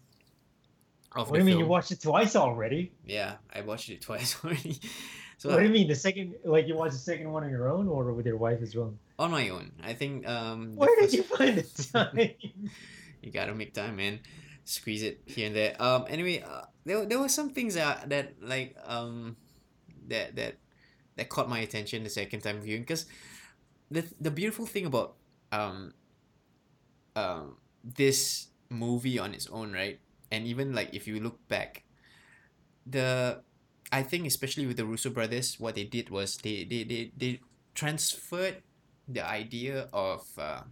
of 1.16 1.30
What 1.32 1.38
do 1.38 1.40
you 1.40 1.46
mean? 1.46 1.60
You 1.60 1.66
watched 1.66 1.92
it 1.92 2.02
twice 2.02 2.36
already? 2.36 2.92
yeah 3.06 3.36
i 3.54 3.62
watched 3.62 3.90
it 3.90 4.02
twice 4.08 4.38
already 4.44 4.80
so 5.38 5.50
What 5.50 5.60
do 5.60 5.66
you 5.66 5.70
mean? 5.70 5.88
The 5.88 5.94
second, 5.94 6.34
like 6.44 6.68
you 6.68 6.76
watched 6.76 6.94
the 6.94 7.00
second 7.14 7.32
one 7.32 7.44
on 7.44 7.52
your 7.52 7.70
own 7.70 7.88
or 7.88 8.12
with 8.14 8.26
your 8.26 8.38
wife 8.38 8.60
as 8.62 8.76
well? 8.76 8.94
on 9.20 9.32
my 9.32 9.50
own 9.50 9.72
i 9.84 9.94
think 9.94 10.28
um 10.28 10.76
Where 10.76 10.90
did 10.96 11.06
first- 11.06 11.14
you 11.16 11.24
find 11.24 11.58
the 11.58 11.64
time? 11.94 12.32
you 13.22 13.32
gotta 13.32 13.54
make 13.56 13.74
time 13.74 13.96
man 13.98 14.20
squeeze 14.66 15.02
it 15.02 15.22
here 15.26 15.48
and 15.48 15.56
there 15.56 15.76
um 15.82 16.06
anyway 16.10 16.44
uh, 16.46 16.66
there, 16.86 17.06
there 17.06 17.20
were 17.20 17.30
some 17.30 17.50
things 17.52 17.76
that 17.76 18.10
that 18.10 18.34
like 18.42 18.76
um 18.86 19.38
that 20.08 20.36
that 20.36 20.56
that 21.16 21.30
caught 21.30 21.50
my 21.50 21.60
attention 21.60 22.04
the 22.04 22.10
second 22.10 22.42
time 22.42 22.60
viewing 22.62 22.82
because 22.82 23.06
the 23.92 24.06
the 24.20 24.32
beautiful 24.32 24.66
thing 24.66 24.86
about 24.86 25.16
um 25.52 25.94
um 27.16 27.58
this 27.84 28.48
movie 28.70 29.18
on 29.20 29.34
its 29.34 29.48
own 29.48 29.72
right? 29.72 30.00
And 30.32 30.46
even 30.46 30.74
like 30.76 30.94
if 30.94 31.08
you 31.08 31.20
look 31.20 31.40
back 31.48 31.84
the 32.86 33.42
I 33.92 34.04
think 34.04 34.28
especially 34.28 34.68
with 34.68 34.78
the 34.78 34.86
Russo 34.86 35.10
brothers 35.10 35.60
what 35.60 35.76
they 35.76 35.84
did 35.86 36.10
was 36.10 36.38
they 36.38 36.64
they 36.64 36.84
they, 36.84 37.12
they 37.16 37.40
transferred 37.76 38.62
the 39.08 39.24
idea 39.26 39.88
of 39.94 40.28
uh, 40.38 40.64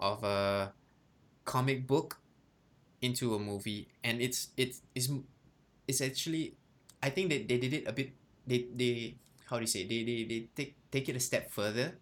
of 0.00 0.24
a 0.24 0.72
comic 1.44 1.86
book 1.86 2.18
into 3.02 3.34
a 3.34 3.38
movie. 3.38 3.88
And 4.04 4.20
it's 4.22 4.50
it's 4.56 4.82
it's 4.94 5.10
it's 5.88 6.00
actually 6.00 6.54
I 7.02 7.10
think 7.10 7.30
that 7.30 7.48
they 7.48 7.58
did 7.58 7.74
it 7.74 7.84
a 7.88 7.92
bit 7.92 8.12
they 8.46 8.66
they 8.74 9.16
how 9.52 9.58
do 9.60 9.64
you 9.68 9.68
say 9.76 9.84
they 9.86 10.02
they, 10.04 10.24
they 10.24 10.40
take 10.56 10.72
take 10.90 11.08
it 11.12 11.16
a 11.16 11.20
step 11.20 11.52
further 11.52 12.00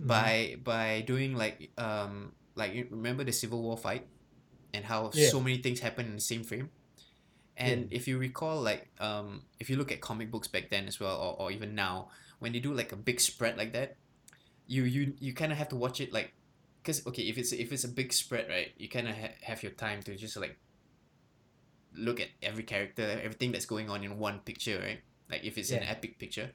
Mhm. 0.00 0.08
by 0.08 0.56
by 0.64 1.02
doing 1.06 1.34
like 1.34 1.70
um 1.78 2.32
like 2.56 2.72
remember 2.90 3.24
the 3.24 3.32
Civil 3.32 3.62
War 3.62 3.76
fight 3.76 4.06
and 4.74 4.84
how 4.84 5.10
Yeah. 5.12 5.30
so 5.30 5.40
many 5.40 5.58
things 5.58 5.80
happen 5.80 6.06
in 6.06 6.14
the 6.14 6.20
same 6.20 6.44
frame. 6.44 6.70
And 7.56 7.92
if 7.92 8.06
you 8.08 8.18
recall, 8.18 8.60
like 8.62 8.90
um, 9.00 9.42
if 9.60 9.70
you 9.70 9.76
look 9.76 9.90
at 9.92 10.00
comic 10.00 10.30
books 10.30 10.48
back 10.48 10.70
then 10.70 10.86
as 10.86 11.00
well, 11.00 11.16
or, 11.18 11.42
or 11.42 11.52
even 11.52 11.74
now, 11.74 12.10
when 12.38 12.52
they 12.52 12.60
do 12.60 12.72
like 12.72 12.92
a 12.92 12.96
big 12.96 13.20
spread 13.20 13.58
like 13.58 13.72
that, 13.74 13.96
you 14.66 14.84
you 14.84 15.14
you 15.20 15.34
kind 15.34 15.52
of 15.52 15.58
have 15.58 15.68
to 15.70 15.76
watch 15.76 16.00
it 16.00 16.12
like, 16.12 16.34
cause 16.84 17.06
okay, 17.06 17.22
if 17.24 17.38
it's 17.38 17.52
if 17.52 17.72
it's 17.72 17.84
a 17.84 17.88
big 17.88 18.12
spread, 18.12 18.48
right, 18.48 18.72
you 18.78 18.88
kind 18.88 19.08
of 19.08 19.16
ha- 19.16 19.34
have 19.42 19.62
your 19.62 19.72
time 19.72 20.02
to 20.04 20.16
just 20.16 20.36
like 20.36 20.58
look 21.94 22.20
at 22.20 22.28
every 22.42 22.62
character, 22.64 23.20
everything 23.22 23.52
that's 23.52 23.66
going 23.66 23.90
on 23.90 24.04
in 24.04 24.18
one 24.18 24.40
picture, 24.40 24.78
right? 24.80 25.00
Like 25.30 25.44
if 25.44 25.58
it's 25.58 25.70
an 25.70 25.82
epic 25.82 26.18
picture. 26.18 26.50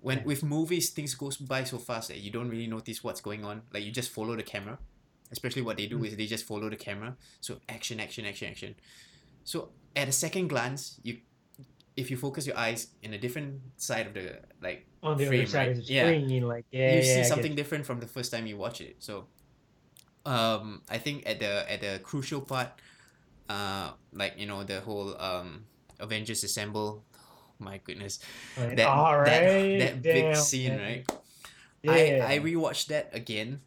When 0.00 0.18
Yeah. 0.18 0.24
with 0.24 0.42
movies, 0.44 0.90
things 0.90 1.14
goes 1.14 1.36
by 1.36 1.64
so 1.64 1.78
fast 1.78 2.08
that 2.08 2.18
you 2.18 2.30
don't 2.30 2.48
really 2.48 2.66
notice 2.68 3.02
what's 3.02 3.20
going 3.20 3.44
on. 3.44 3.62
Like 3.72 3.84
you 3.84 3.90
just 3.90 4.10
follow 4.10 4.36
the 4.36 4.42
camera. 4.44 4.78
Especially 5.30 5.62
what 5.62 5.76
they 5.76 5.86
do 5.86 5.98
Mm. 5.98 6.06
is 6.06 6.16
they 6.16 6.26
just 6.26 6.46
follow 6.46 6.70
the 6.70 6.76
camera. 6.76 7.16
So 7.40 7.60
action, 7.68 8.00
action, 8.00 8.24
action, 8.24 8.48
action. 8.48 8.74
So 9.44 9.72
at 9.96 10.08
a 10.08 10.12
second 10.12 10.48
glance, 10.48 11.00
you 11.02 11.18
if 11.96 12.10
you 12.10 12.16
focus 12.16 12.46
your 12.46 12.56
eyes 12.56 12.88
in 13.02 13.12
a 13.14 13.18
different 13.18 13.60
side 13.76 14.06
of 14.06 14.14
the 14.14 14.38
like 14.62 14.86
on 15.02 15.16
the 15.18 15.26
frame, 15.26 15.40
other 15.40 15.46
side 15.46 15.68
right? 15.68 15.70
of 15.70 15.86
the 15.86 15.92
Yeah. 15.92 16.02
screen, 16.04 16.42
like 16.46 16.64
yeah, 16.70 16.90
you 16.92 16.96
yeah, 17.02 17.02
see 17.02 17.24
something 17.24 17.54
different 17.54 17.84
from 17.86 18.00
the 18.00 18.06
first 18.06 18.30
time 18.32 18.46
you 18.46 18.56
watch 18.56 18.80
it. 18.80 18.96
So 19.02 19.26
um 20.26 20.82
I 20.88 20.98
think 20.98 21.24
at 21.26 21.40
the 21.40 21.70
at 21.70 21.80
the 21.80 22.00
crucial 22.02 22.40
part, 22.40 22.68
uh 23.48 23.92
like 24.12 24.34
you 24.38 24.46
know 24.46 24.64
the 24.64 24.80
whole 24.80 25.20
um 25.20 25.66
Avengers 26.00 26.44
Assemble, 26.44 27.04
my 27.58 27.78
goodness. 27.78 28.18
Like, 28.56 28.76
That 28.76 28.86
all 28.86 29.18
that, 29.24 29.42
right, 29.52 29.78
that 29.78 30.10
big 30.10 30.34
damn, 30.34 30.34
scene, 30.34 30.76
man. 30.76 30.78
right? 30.78 31.06
Yeah. 31.82 32.26
I, 32.26 32.36
I 32.36 32.38
rewatched 32.40 32.88
that 32.88 33.10
again 33.14 33.62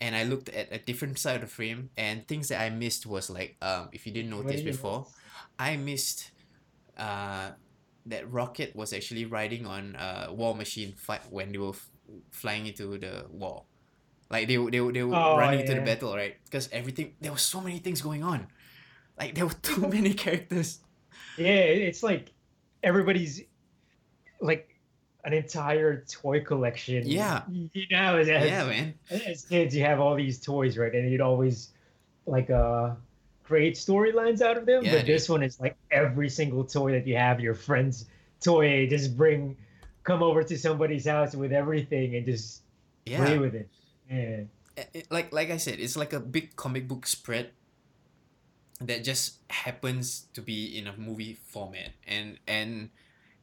and 0.00 0.16
I 0.16 0.24
looked 0.24 0.48
at 0.50 0.72
a 0.72 0.78
different 0.78 1.18
side 1.18 1.36
of 1.36 1.42
the 1.42 1.46
frame 1.48 1.90
and 1.96 2.26
things 2.28 2.48
that 2.48 2.60
I 2.60 2.70
missed 2.70 3.06
was 3.06 3.30
like 3.30 3.56
um 3.62 3.88
if 3.92 4.06
you 4.06 4.12
didn't 4.12 4.30
notice 4.30 4.62
before, 4.62 5.06
miss? 5.06 5.14
I 5.58 5.76
missed 5.76 6.32
uh 6.96 7.52
that 8.06 8.30
Rocket 8.30 8.74
was 8.76 8.92
actually 8.92 9.24
riding 9.26 9.66
on 9.66 9.96
a 9.96 10.32
war 10.32 10.54
machine 10.54 10.94
fight 10.96 11.22
when 11.30 11.52
they 11.52 11.58
were 11.58 11.70
f- 11.70 11.90
flying 12.32 12.66
into 12.66 12.98
the 12.98 13.26
war. 13.30 13.64
Like 14.30 14.48
they 14.48 14.58
were 14.58 14.70
they 14.70 14.80
were, 14.80 14.92
they 14.92 15.02
were 15.04 15.16
Oh, 15.16 15.36
running 15.36 15.60
into 15.60 15.74
the 15.74 15.80
battle, 15.80 16.14
right? 16.16 16.36
Because 16.44 16.68
everything 16.72 17.14
there 17.20 17.32
were 17.32 17.38
so 17.38 17.60
many 17.60 17.78
things 17.78 18.00
going 18.02 18.22
on. 18.22 18.48
Like 19.18 19.34
there 19.34 19.46
were 19.46 19.54
too 19.62 19.88
many 19.88 20.14
characters. 20.14 20.80
Yeah, 21.36 21.46
it's 21.62 22.02
like 22.02 22.32
everybody's 22.82 23.42
like 24.40 24.74
an 25.24 25.32
entire 25.32 26.04
toy 26.08 26.40
collection. 26.40 27.02
Yeah. 27.06 27.42
You 27.50 27.86
know, 27.90 28.16
as, 28.18 28.28
Yeah, 28.28 28.64
man. 28.66 28.94
as 29.10 29.44
kids, 29.44 29.74
you 29.74 29.84
have 29.84 30.00
all 30.00 30.14
these 30.14 30.40
toys, 30.40 30.78
right? 30.78 30.94
And 30.94 31.10
you'd 31.10 31.20
always 31.20 31.70
like 32.26 32.50
uh 32.50 32.94
create 33.44 33.74
storylines 33.74 34.40
out 34.42 34.56
of 34.56 34.66
them. 34.66 34.84
Yeah, 34.84 34.92
but 34.92 34.98
dude. 35.06 35.16
this 35.16 35.28
one 35.28 35.42
is 35.42 35.58
like 35.60 35.76
every 35.90 36.28
single 36.28 36.64
toy 36.64 36.92
that 36.92 37.06
you 37.06 37.16
have, 37.16 37.40
your 37.40 37.54
friend's 37.54 38.06
toy, 38.40 38.86
just 38.88 39.16
bring 39.16 39.56
come 40.04 40.22
over 40.22 40.42
to 40.42 40.56
somebody's 40.56 41.06
house 41.06 41.34
with 41.34 41.52
everything 41.52 42.14
and 42.16 42.24
just 42.24 42.62
Yeah. 43.06 43.24
play 43.24 43.38
with 43.38 43.54
it. 43.54 43.68
Yeah. 44.10 44.16
it- 44.76 44.90
it- 44.94 45.10
like 45.10 45.32
like 45.32 45.50
I 45.50 45.56
said, 45.56 45.80
it's 45.80 45.96
like 45.96 46.12
a 46.12 46.20
big 46.20 46.54
comic 46.56 46.86
book 46.86 47.06
spread 47.06 47.50
that 48.80 49.04
just 49.04 49.38
happens 49.50 50.26
to 50.34 50.42
be 50.42 50.76
in 50.78 50.86
a 50.86 50.96
movie 50.96 51.34
format. 51.34 51.90
And 52.06 52.38
and 52.46 52.90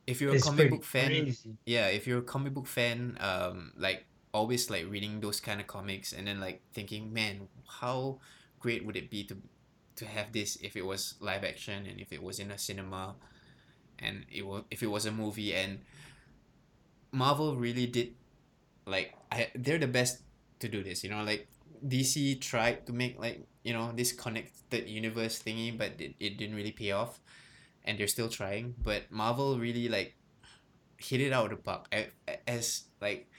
if 0.08 0.22
you're 0.22 0.34
a 0.34 0.36
It's 0.36 0.40
comic 0.40 0.70
book 0.70 0.84
fan, 0.84 1.28
crazy. 1.28 1.58
yeah, 1.66 1.88
if 1.88 2.08
you're 2.08 2.20
a 2.20 2.24
comic 2.28 2.54
book 2.54 2.68
fan, 2.68 3.18
um, 3.20 3.74
like 3.78 4.06
always 4.34 4.70
like 4.70 4.86
reading 4.90 5.20
those 5.22 5.40
kind 5.40 5.62
of 5.62 5.68
comics 5.68 6.14
and 6.14 6.28
then 6.28 6.40
like 6.40 6.62
thinking, 6.74 7.14
man, 7.14 7.48
how 7.82 8.20
great 8.60 8.86
would 8.86 8.96
it 8.96 9.10
be 9.10 9.24
to 9.26 9.38
to 9.98 10.06
have 10.06 10.32
this 10.34 10.58
if 10.62 10.76
it 10.76 10.86
was 10.86 11.16
live 11.20 11.44
action 11.44 11.86
and 11.88 12.00
if 12.00 12.12
it 12.14 12.22
was 12.24 12.40
in 12.40 12.52
a 12.52 12.58
cinema 12.58 13.16
and 14.00 14.26
it 14.32 14.46
was 14.46 14.64
if 14.72 14.84
it 14.84 14.88
was 14.88 15.06
a 15.06 15.12
movie 15.12 15.54
and 15.54 15.80
Marvel 17.12 17.56
really 17.56 17.88
did 17.88 18.14
like 18.86 19.14
I 19.32 19.50
they're 19.56 19.80
the 19.80 19.88
best 19.88 20.22
to 20.60 20.70
do 20.70 20.84
this, 20.84 21.04
you 21.04 21.10
know, 21.10 21.24
like 21.24 21.48
DC 21.86 22.36
tried 22.36 22.86
to 22.88 22.94
make 22.94 23.20
like, 23.20 23.46
you 23.64 23.74
know, 23.74 23.92
this 23.96 24.12
connected 24.12 24.88
universe 24.90 25.42
thingy, 25.42 25.76
but 25.78 26.00
it, 26.00 26.16
it 26.20 26.38
didn't 26.38 26.56
really 26.56 26.72
pay 26.72 26.92
off. 26.92 27.20
And 27.84 27.98
they're 28.00 28.08
still 28.08 28.30
trying. 28.30 28.76
But 28.82 29.12
Marvel 29.12 29.60
really 29.60 29.88
like 29.90 30.16
hit 30.98 31.22
it 31.22 31.34
out 31.34 31.46
of 31.52 31.58
the 31.58 31.64
park. 31.64 31.88
As 32.48 32.86
like 33.02 33.30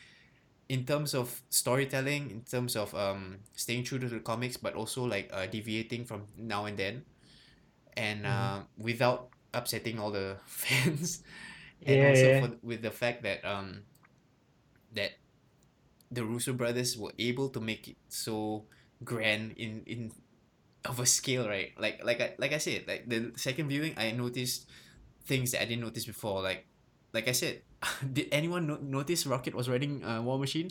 in 0.68 0.84
terms 0.84 1.14
of 1.14 1.42
storytelling, 1.50 2.30
in 2.30 2.42
terms 2.42 2.76
of 2.76 2.94
um 2.94 3.38
staying 3.54 3.84
true 3.84 3.98
to 3.98 4.08
the 4.08 4.20
comics, 4.20 4.56
but 4.56 4.74
also 4.74 5.04
like 5.04 5.30
uh, 5.32 5.46
deviating 5.46 6.04
from 6.04 6.26
now 6.36 6.66
and 6.66 6.76
then. 6.78 7.04
And 7.96 8.24
Mhm. 8.24 8.26
uh, 8.26 8.60
without 8.78 9.30
upsetting 9.54 9.98
all 9.98 10.10
the 10.10 10.36
fans. 10.46 11.22
and 11.86 12.02
Yeah, 12.02 12.08
also 12.08 12.30
yeah. 12.30 12.40
for, 12.40 12.50
with 12.62 12.82
the 12.82 12.90
fact 12.90 13.22
that 13.24 13.44
um 13.44 13.82
that 14.94 15.12
the 16.10 16.24
Russo 16.24 16.52
brothers 16.52 16.96
were 16.96 17.12
able 17.18 17.48
to 17.50 17.60
make 17.60 17.88
it 17.88 17.96
so 18.08 18.64
grand 19.04 19.52
in 19.56 19.82
in 19.86 20.12
of 20.84 21.00
a 21.00 21.06
scale, 21.06 21.48
right? 21.48 21.72
Like 21.78 22.04
like 22.04 22.20
I 22.20 22.34
like 22.38 22.52
I 22.52 22.58
said, 22.58 22.84
like 22.86 23.08
the 23.08 23.32
second 23.36 23.68
viewing, 23.68 23.94
I 23.96 24.12
noticed 24.12 24.66
things 25.24 25.50
that 25.52 25.62
I 25.62 25.66
didn't 25.66 25.82
notice 25.82 26.04
before. 26.06 26.42
Like 26.42 26.66
like 27.12 27.28
I 27.28 27.32
said, 27.32 27.62
did 28.12 28.28
anyone 28.30 28.66
no- 28.66 28.78
notice 28.80 29.26
Rocket 29.26 29.54
was 29.54 29.68
riding 29.68 30.02
a 30.04 30.22
war 30.22 30.38
machine? 30.38 30.70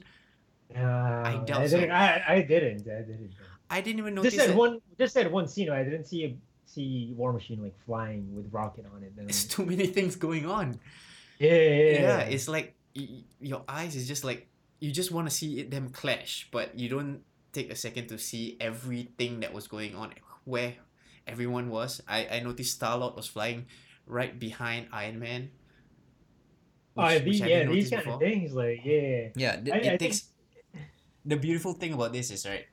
Uh, 0.73 1.45
doubt 1.45 1.69
so. 1.69 1.77
didn't, 1.77 1.91
I, 1.91 2.23
I 2.27 2.41
didn't. 2.41 2.87
I 2.89 3.01
didn't. 3.05 3.31
I 3.69 3.81
didn't 3.81 3.99
even 3.99 4.15
notice 4.15 4.33
Just 4.33 4.47
that 4.47 4.55
one. 4.55 4.79
Just 4.97 5.13
that 5.13 5.31
one 5.31 5.47
scene. 5.47 5.69
I 5.69 5.83
didn't 5.83 6.05
see 6.05 6.25
a 6.25 6.37
see 6.65 7.13
War 7.15 7.31
Machine 7.31 7.61
like 7.61 7.75
flying 7.85 8.33
with 8.35 8.51
rocket 8.51 8.85
on 8.93 9.03
it. 9.03 9.15
Then 9.15 9.25
There's 9.25 9.45
too 9.45 9.65
many 9.65 9.87
things 9.87 10.15
going 10.15 10.45
on. 10.45 10.79
yeah, 11.39 11.51
yeah, 11.51 11.59
yeah, 11.59 11.99
yeah, 12.01 12.19
it's 12.21 12.47
like 12.47 12.75
y- 12.95 13.23
your 13.39 13.63
eyes 13.67 13.95
is 13.95 14.07
just 14.07 14.23
like 14.23 14.47
you 14.79 14.91
just 14.91 15.11
want 15.11 15.27
to 15.29 15.33
see 15.33 15.59
it, 15.61 15.71
them 15.71 15.89
clash, 15.89 16.47
but 16.51 16.77
you 16.77 16.89
don't 16.89 17.21
take 17.53 17.71
a 17.71 17.75
second 17.75 18.07
to 18.09 18.17
see 18.17 18.57
everything 18.59 19.39
that 19.39 19.53
was 19.53 19.67
going 19.67 19.95
on, 19.95 20.11
where 20.43 20.75
everyone 21.27 21.69
was. 21.69 22.01
I 22.07 22.27
I 22.27 22.39
noticed 22.41 22.75
Star 22.75 22.97
Lord 22.97 23.15
was 23.15 23.27
flying 23.27 23.65
right 24.05 24.37
behind 24.37 24.87
Iron 24.91 25.19
Man. 25.19 25.49
Oh, 26.97 27.03
which- 27.07 27.23
these, 27.23 27.41
which 27.41 27.49
yeah, 27.49 27.65
these 27.65 27.89
kind 27.89 28.03
before. 28.03 28.13
of 28.15 28.19
things, 28.21 28.53
like 28.53 28.81
yeah. 28.85 29.29
Yeah, 29.35 29.55
th- 29.59 29.73
I- 29.75 29.77
it 29.79 29.85
I 29.85 29.97
think- 29.97 29.99
takes. 29.99 30.29
The 31.25 31.35
beautiful 31.37 31.73
thing 31.73 31.93
about 31.93 32.13
this 32.13 32.29
is 32.29 32.45
right, 32.45 32.67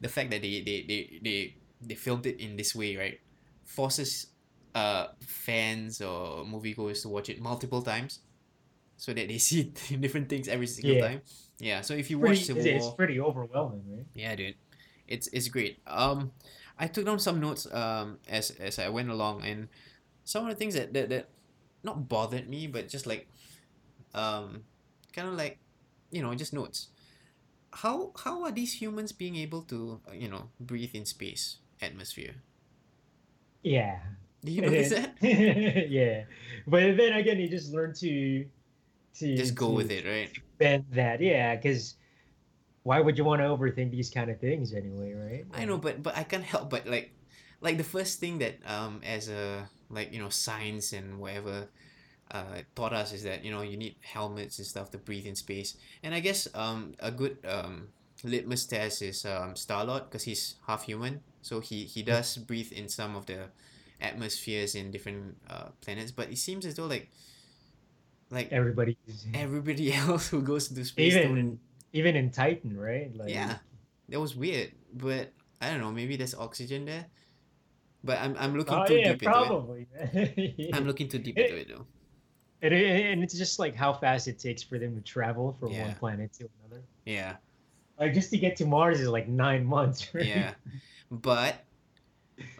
the 0.00 0.08
fact 0.12 0.30
that 0.30 0.42
they 0.42 0.60
they 0.60 0.84
they 0.84 1.00
they, 1.24 1.56
they 1.80 1.94
filmed 1.96 2.26
it 2.26 2.36
in 2.38 2.54
this 2.56 2.74
way, 2.76 2.96
right, 3.00 3.16
forces 3.64 4.28
uh 4.74 5.06
fans 5.24 6.02
or 6.02 6.44
moviegoers 6.44 7.00
to 7.02 7.08
watch 7.08 7.30
it 7.30 7.40
multiple 7.40 7.80
times, 7.80 8.20
so 8.96 9.12
that 9.14 9.28
they 9.28 9.38
see 9.42 9.64
different 10.00 10.28
things 10.28 10.48
every 10.48 10.66
single 10.66 10.96
Yeah. 10.96 10.98
time. 10.98 11.22
Yeah. 11.58 11.80
So 11.82 11.94
if 11.94 12.10
you 12.10 12.18
Pretty, 12.18 12.38
watch 12.38 12.44
Civil 12.44 12.66
it's, 12.66 12.66
it's 12.66 12.90
pretty 12.90 13.20
overwhelming, 13.20 13.84
right? 13.88 14.06
yeah, 14.14 14.34
dude, 14.34 14.54
it's 15.08 15.28
it's 15.28 15.48
great. 15.48 15.78
Um, 15.86 16.32
I 16.78 16.86
took 16.86 17.06
down 17.06 17.18
some 17.18 17.40
notes 17.40 17.66
um 17.72 18.18
as 18.28 18.50
as 18.52 18.78
I 18.78 18.88
went 18.88 19.10
along, 19.10 19.42
and 19.42 19.68
some 20.24 20.44
of 20.44 20.50
the 20.50 20.56
things 20.56 20.74
that 20.74 20.92
that, 20.94 21.08
that 21.10 21.28
not 21.82 22.08
bothered 22.08 22.48
me, 22.48 22.66
but 22.66 22.88
just 22.88 23.06
like, 23.06 23.28
um, 24.14 24.64
kind 25.14 25.28
of 25.28 25.34
like, 25.34 25.58
you 26.10 26.22
know, 26.22 26.34
just 26.34 26.52
notes. 26.54 26.88
How 27.72 28.12
how 28.24 28.44
are 28.44 28.52
these 28.52 28.80
humans 28.80 29.12
being 29.12 29.36
able 29.36 29.62
to 29.72 30.00
you 30.14 30.28
know 30.28 30.50
breathe 30.60 30.94
in 30.94 31.06
space 31.06 31.58
atmosphere? 31.82 32.36
Yeah. 33.62 34.00
Do 34.44 34.52
you 34.52 34.62
notice 34.62 34.90
that? 34.90 35.16
yeah, 35.20 36.24
but 36.66 36.96
then 36.96 37.12
again, 37.14 37.38
you 37.38 37.48
just 37.48 37.72
learn 37.72 37.94
to 38.00 38.46
to 39.18 39.28
Just 39.36 39.54
go 39.54 39.70
to 39.70 39.72
with 39.72 39.90
it, 39.90 40.04
right? 40.06 40.30
Bend 40.58 40.86
that, 40.92 41.20
yeah, 41.20 41.56
because 41.56 41.96
why 42.84 43.00
would 43.00 43.18
you 43.18 43.24
want 43.24 43.40
to 43.42 43.46
overthink 43.48 43.90
these 43.90 44.10
kind 44.10 44.30
of 44.30 44.40
things 44.40 44.72
anyway, 44.74 45.14
right? 45.14 45.46
I 45.52 45.64
know, 45.64 45.78
but 45.78 46.02
but 46.02 46.16
I 46.16 46.24
can't 46.24 46.44
help 46.44 46.70
but 46.70 46.86
like, 46.86 47.12
like 47.60 47.78
the 47.78 47.84
first 47.84 48.20
thing 48.20 48.38
that 48.38 48.58
um 48.66 49.00
as 49.04 49.28
a 49.28 49.68
like 49.90 50.12
you 50.12 50.18
know 50.20 50.28
science 50.28 50.92
and 50.92 51.18
whatever, 51.20 51.68
uh 52.30 52.62
taught 52.74 52.92
us 52.92 53.12
is 53.12 53.24
that 53.24 53.44
you 53.44 53.50
know 53.50 53.62
you 53.62 53.76
need 53.76 53.96
helmets 54.02 54.58
and 54.58 54.66
stuff 54.66 54.90
to 54.92 54.98
breathe 54.98 55.26
in 55.26 55.34
space. 55.36 55.76
And 56.02 56.14
I 56.14 56.20
guess 56.20 56.48
um 56.54 56.94
a 57.00 57.10
good 57.10 57.38
um 57.46 57.88
litmus 58.24 58.66
test 58.66 59.02
is 59.02 59.24
um 59.26 59.56
Star 59.56 59.84
Lord 59.84 60.04
because 60.10 60.24
he's 60.24 60.56
half 60.66 60.84
human, 60.84 61.20
so 61.42 61.60
he 61.60 61.84
he 61.84 62.02
does 62.02 62.36
breathe 62.38 62.72
in 62.72 62.88
some 62.88 63.16
of 63.16 63.26
the 63.26 63.50
atmospheres 64.00 64.74
in 64.74 64.90
different 64.90 65.36
uh 65.50 65.68
planets. 65.80 66.10
But 66.12 66.30
it 66.30 66.38
seems 66.38 66.66
as 66.66 66.74
though 66.76 66.86
like 66.86 67.10
like 68.34 68.52
everybody, 68.52 68.98
everybody 69.32 69.92
else 70.02 70.28
who 70.28 70.42
goes 70.42 70.68
to 70.68 70.84
space 70.84 71.14
even 71.14 71.58
even 71.92 72.16
in 72.16 72.30
Titan, 72.30 72.76
right? 72.76 73.14
Like 73.16 73.30
yeah, 73.30 73.56
that 74.08 74.20
was 74.20 74.34
weird, 74.34 74.72
but 74.92 75.30
I 75.60 75.70
don't 75.70 75.80
know. 75.80 75.92
Maybe 75.92 76.16
there's 76.16 76.34
oxygen 76.34 76.84
there, 76.84 77.06
but 78.02 78.18
I'm 78.18 78.36
I'm 78.38 78.56
looking 78.58 78.74
Oh 78.74 78.84
too 78.86 78.96
yeah, 78.96 79.12
deep 79.12 79.22
into 79.22 79.28
it. 79.28 79.46
probably. 79.46 79.86
I'm 80.74 80.86
looking 80.86 81.08
too 81.08 81.18
deep 81.18 81.38
into 81.38 81.56
it 81.56 81.68
though. 81.68 81.86
and, 82.62 82.74
it, 82.74 83.06
and 83.12 83.22
it's 83.22 83.36
just 83.38 83.58
like 83.58 83.74
how 83.74 83.92
fast 83.92 84.26
it 84.28 84.38
takes 84.38 84.62
for 84.62 84.78
them 84.78 84.94
to 84.96 85.00
travel 85.02 85.56
from 85.60 85.70
Yeah. 85.72 85.86
one 85.86 85.94
planet 85.94 86.32
to 86.34 86.48
another. 86.66 86.82
Yeah, 87.06 87.36
Like 88.00 88.14
just 88.14 88.30
to 88.30 88.38
get 88.38 88.56
to 88.56 88.66
Mars 88.66 89.00
is 89.00 89.08
like 89.08 89.28
nine 89.28 89.64
months. 89.64 90.08
Right? 90.14 90.26
yeah. 90.26 90.54
But 91.10 91.63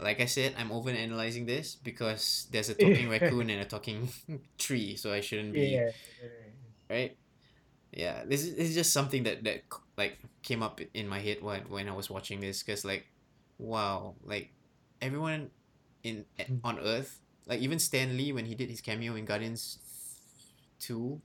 like 0.00 0.20
I 0.20 0.26
said, 0.26 0.54
I'm 0.58 0.70
over 0.72 0.90
analyzing 0.90 1.46
this 1.46 1.76
because 1.76 2.46
there's 2.50 2.68
a 2.68 2.74
talking 2.74 3.08
raccoon 3.14 3.50
and 3.50 3.60
a 3.62 3.64
talking 3.64 4.08
tree, 4.58 4.96
so 4.96 5.12
I 5.12 5.20
shouldn't 5.20 5.52
be 5.54 5.74
Yeah. 5.76 5.90
right. 6.90 7.16
Yeah, 7.92 8.24
this 8.26 8.42
is, 8.42 8.56
this 8.56 8.68
is 8.70 8.74
just 8.74 8.92
something 8.92 9.22
that 9.22 9.44
that 9.44 9.62
like 9.96 10.18
came 10.42 10.62
up 10.62 10.80
in 10.94 11.06
my 11.06 11.20
head 11.20 11.42
when 11.42 11.62
when 11.70 11.88
I 11.88 11.94
was 11.94 12.10
watching 12.10 12.40
this 12.40 12.62
because 12.62 12.84
like, 12.84 13.06
wow, 13.58 14.14
like 14.24 14.50
everyone 15.00 15.50
in 16.02 16.24
on 16.64 16.78
Earth, 16.80 17.20
like 17.46 17.60
even 17.60 17.78
Stan 17.78 18.16
Lee 18.16 18.32
when 18.32 18.46
he 18.46 18.54
did 18.54 18.68
his 18.68 18.80
cameo 18.80 19.14
in 19.14 19.24
Guardians 19.24 19.78
Two, 20.80 21.20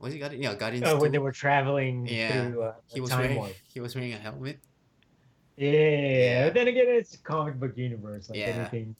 was 0.00 0.14
it 0.14 0.18
Guardians? 0.18 0.42
Yeah, 0.42 0.54
Guardians 0.54 0.88
Oh, 0.88 1.00
when 1.00 1.12
they 1.12 1.18
were 1.18 1.32
traveling 1.32 2.06
Yeah. 2.08 2.48
through 2.48 2.62
uh, 2.62 2.72
He 2.92 3.00
was 3.00 3.10
time 3.10 3.36
wearing 3.36 3.54
he 3.72 3.80
was 3.80 3.94
wearing 3.94 4.12
a 4.14 4.18
helmet. 4.18 4.60
Yeah. 5.56 6.46
But 6.46 6.54
then 6.54 6.68
again, 6.68 6.86
it's 6.88 7.14
a 7.14 7.18
comic 7.18 7.58
book 7.60 7.76
universe. 7.76 8.28
Like 8.28 8.38
Yeah. 8.38 8.46
anything, 8.58 8.96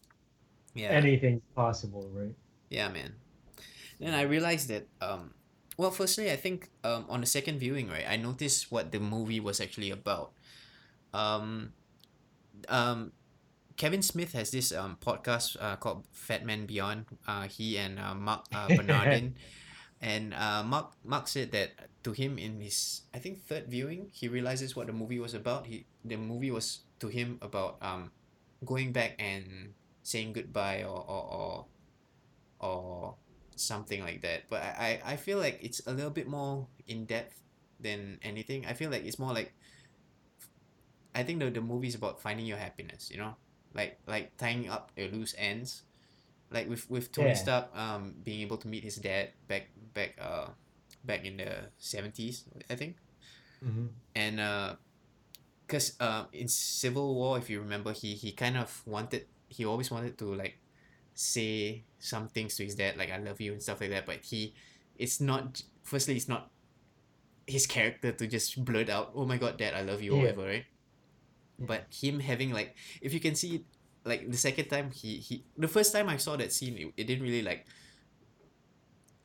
Yeah. 0.75 0.91
anything's 0.91 1.43
possible, 1.55 2.09
right? 2.15 2.35
Yeah, 2.71 2.89
man. 2.89 3.15
Then 3.99 4.15
I 4.15 4.23
realized 4.23 4.69
that 4.69 4.87
um 5.01 5.35
well 5.77 5.91
firstly 5.91 6.31
I 6.31 6.37
think 6.37 6.71
um 6.85 7.07
on 7.09 7.21
the 7.21 7.27
second 7.27 7.59
viewing, 7.59 7.89
right, 7.89 8.07
I 8.09 8.17
noticed 8.17 8.71
what 8.71 8.93
the 8.93 9.01
movie 9.01 9.41
was 9.41 9.61
actually 9.61 9.91
about. 9.91 10.33
Um 11.13 11.73
um 12.69 13.13
Kevin 13.77 14.03
Smith 14.03 14.33
has 14.33 14.51
this 14.51 14.71
um 14.71 14.97
podcast 15.01 15.57
uh, 15.61 15.75
called 15.77 16.07
Fatman 16.15 16.67
Beyond. 16.67 17.07
Uh 17.27 17.47
he 17.51 17.79
and 17.79 17.99
uh, 17.99 18.15
Marc 18.15 18.47
uh, 18.55 18.69
Bernardin 18.77 19.35
and 20.01 20.35
uh 20.35 20.63
Marc 20.65 20.93
Marc 21.05 21.29
said 21.29 21.53
that 21.53 21.73
to 22.05 22.13
him 22.13 22.39
in 22.39 22.61
his 22.61 23.03
I 23.15 23.19
think 23.19 23.45
third 23.47 23.69
viewing 23.69 24.11
he 24.13 24.29
realizes 24.29 24.77
what 24.77 24.87
the 24.87 24.93
movie 24.93 25.21
was 25.21 25.35
about. 25.35 25.67
He 25.67 25.87
the 26.05 26.17
movie 26.17 26.51
was 26.51 26.81
to 27.01 27.09
him 27.09 27.39
about 27.43 27.79
um 27.83 28.13
going 28.65 28.93
back 28.93 29.17
and 29.19 29.75
saying 30.03 30.33
goodbye 30.35 30.85
or 30.85 31.01
or, 31.09 31.25
or 31.33 31.67
or 32.61 33.17
something 33.57 34.03
like 34.03 34.23
that. 34.23 34.49
But 34.51 34.63
I, 34.63 35.01
I, 35.05 35.13
I 35.13 35.17
feel 35.17 35.39
like 35.39 35.59
it's 35.63 35.81
a 35.87 35.93
little 35.93 36.11
bit 36.11 36.27
more 36.29 36.69
in 36.87 37.07
depth 37.07 37.41
than 37.81 38.19
anything. 38.23 38.67
I 38.67 38.75
feel 38.75 38.91
like 38.91 39.05
it's 39.05 39.19
more 39.19 39.33
like 39.33 39.55
I 41.15 41.23
think 41.23 41.41
the, 41.41 41.51
the 41.51 41.61
movie 41.61 41.89
is 41.89 41.95
about 41.95 42.21
finding 42.21 42.47
your 42.47 42.59
happiness, 42.59 43.11
you 43.11 43.19
know? 43.19 43.37
Like 43.75 43.99
like 44.07 44.37
tying 44.37 44.69
up 44.69 44.93
your 44.97 45.09
loose 45.09 45.35
ends. 45.39 45.83
Like 46.51 46.69
with, 46.69 46.89
with 46.91 47.13
Tony 47.13 47.35
Yeah. 47.35 47.35
Stark 47.35 47.77
um 47.77 48.15
being 48.23 48.43
able 48.43 48.59
to 48.59 48.69
meet 48.69 48.85
his 48.85 48.97
dad 48.97 49.33
back 49.49 49.71
back 49.95 50.19
uh 50.21 50.49
back 51.05 51.25
in 51.25 51.39
the 51.39 51.71
seventies, 51.79 52.45
I 52.69 52.75
think. 52.75 52.97
Mm-hmm. 53.65 53.87
And 54.15 54.41
uh 54.41 54.75
because 55.67 55.97
uh, 55.99 56.25
in 56.33 56.49
Civil 56.49 57.15
War, 57.15 57.39
if 57.39 57.49
you 57.49 57.61
remember, 57.61 57.93
he 57.93 58.15
he 58.15 58.33
kind 58.33 58.57
of 58.57 58.83
wanted 58.87 59.27
he 59.49 59.65
always 59.65 59.91
wanted 59.91 60.19
to 60.19 60.35
like 60.35 60.59
say 61.15 61.85
some 61.99 62.29
things 62.29 62.57
to 62.57 62.65
his 62.65 62.75
dad 62.75 62.97
like 62.97 63.11
I 63.11 63.19
love 63.19 63.41
you 63.41 63.53
and 63.53 63.63
stuff 63.63 63.81
like 63.81 63.91
that. 63.91 64.07
But 64.07 64.25
he, 64.25 64.55
it's 64.97 65.21
not. 65.21 65.63
Firstly, 65.83 66.17
it's 66.17 66.29
not 66.29 66.51
his 67.47 67.67
character 67.67 68.13
to 68.13 68.27
just 68.27 68.63
blurt 68.65 68.89
out, 68.89 69.13
"Oh 69.15 69.25
my 69.25 69.37
God, 69.37 69.57
Dad, 69.57 69.75
I 69.75 69.83
love 69.83 70.03
you," 70.03 70.15
or 70.15 70.21
whatever, 70.21 70.45
right? 70.45 70.65
But 71.59 71.87
him 71.93 72.21
having 72.21 72.53
like, 72.53 72.75
if 73.01 73.15
you 73.15 73.21
can 73.21 73.35
see, 73.35 73.65
like 74.05 74.31
the 74.31 74.37
second 74.37 74.69
time 74.69 74.91
he 74.91 75.17
he 75.17 75.45
the 75.57 75.69
first 75.69 75.93
time 75.93 76.09
I 76.09 76.17
saw 76.17 76.37
that 76.37 76.53
scene, 76.53 76.77
it, 76.77 76.93
it 76.97 77.05
didn't 77.05 77.25
really 77.25 77.43
like. 77.43 77.67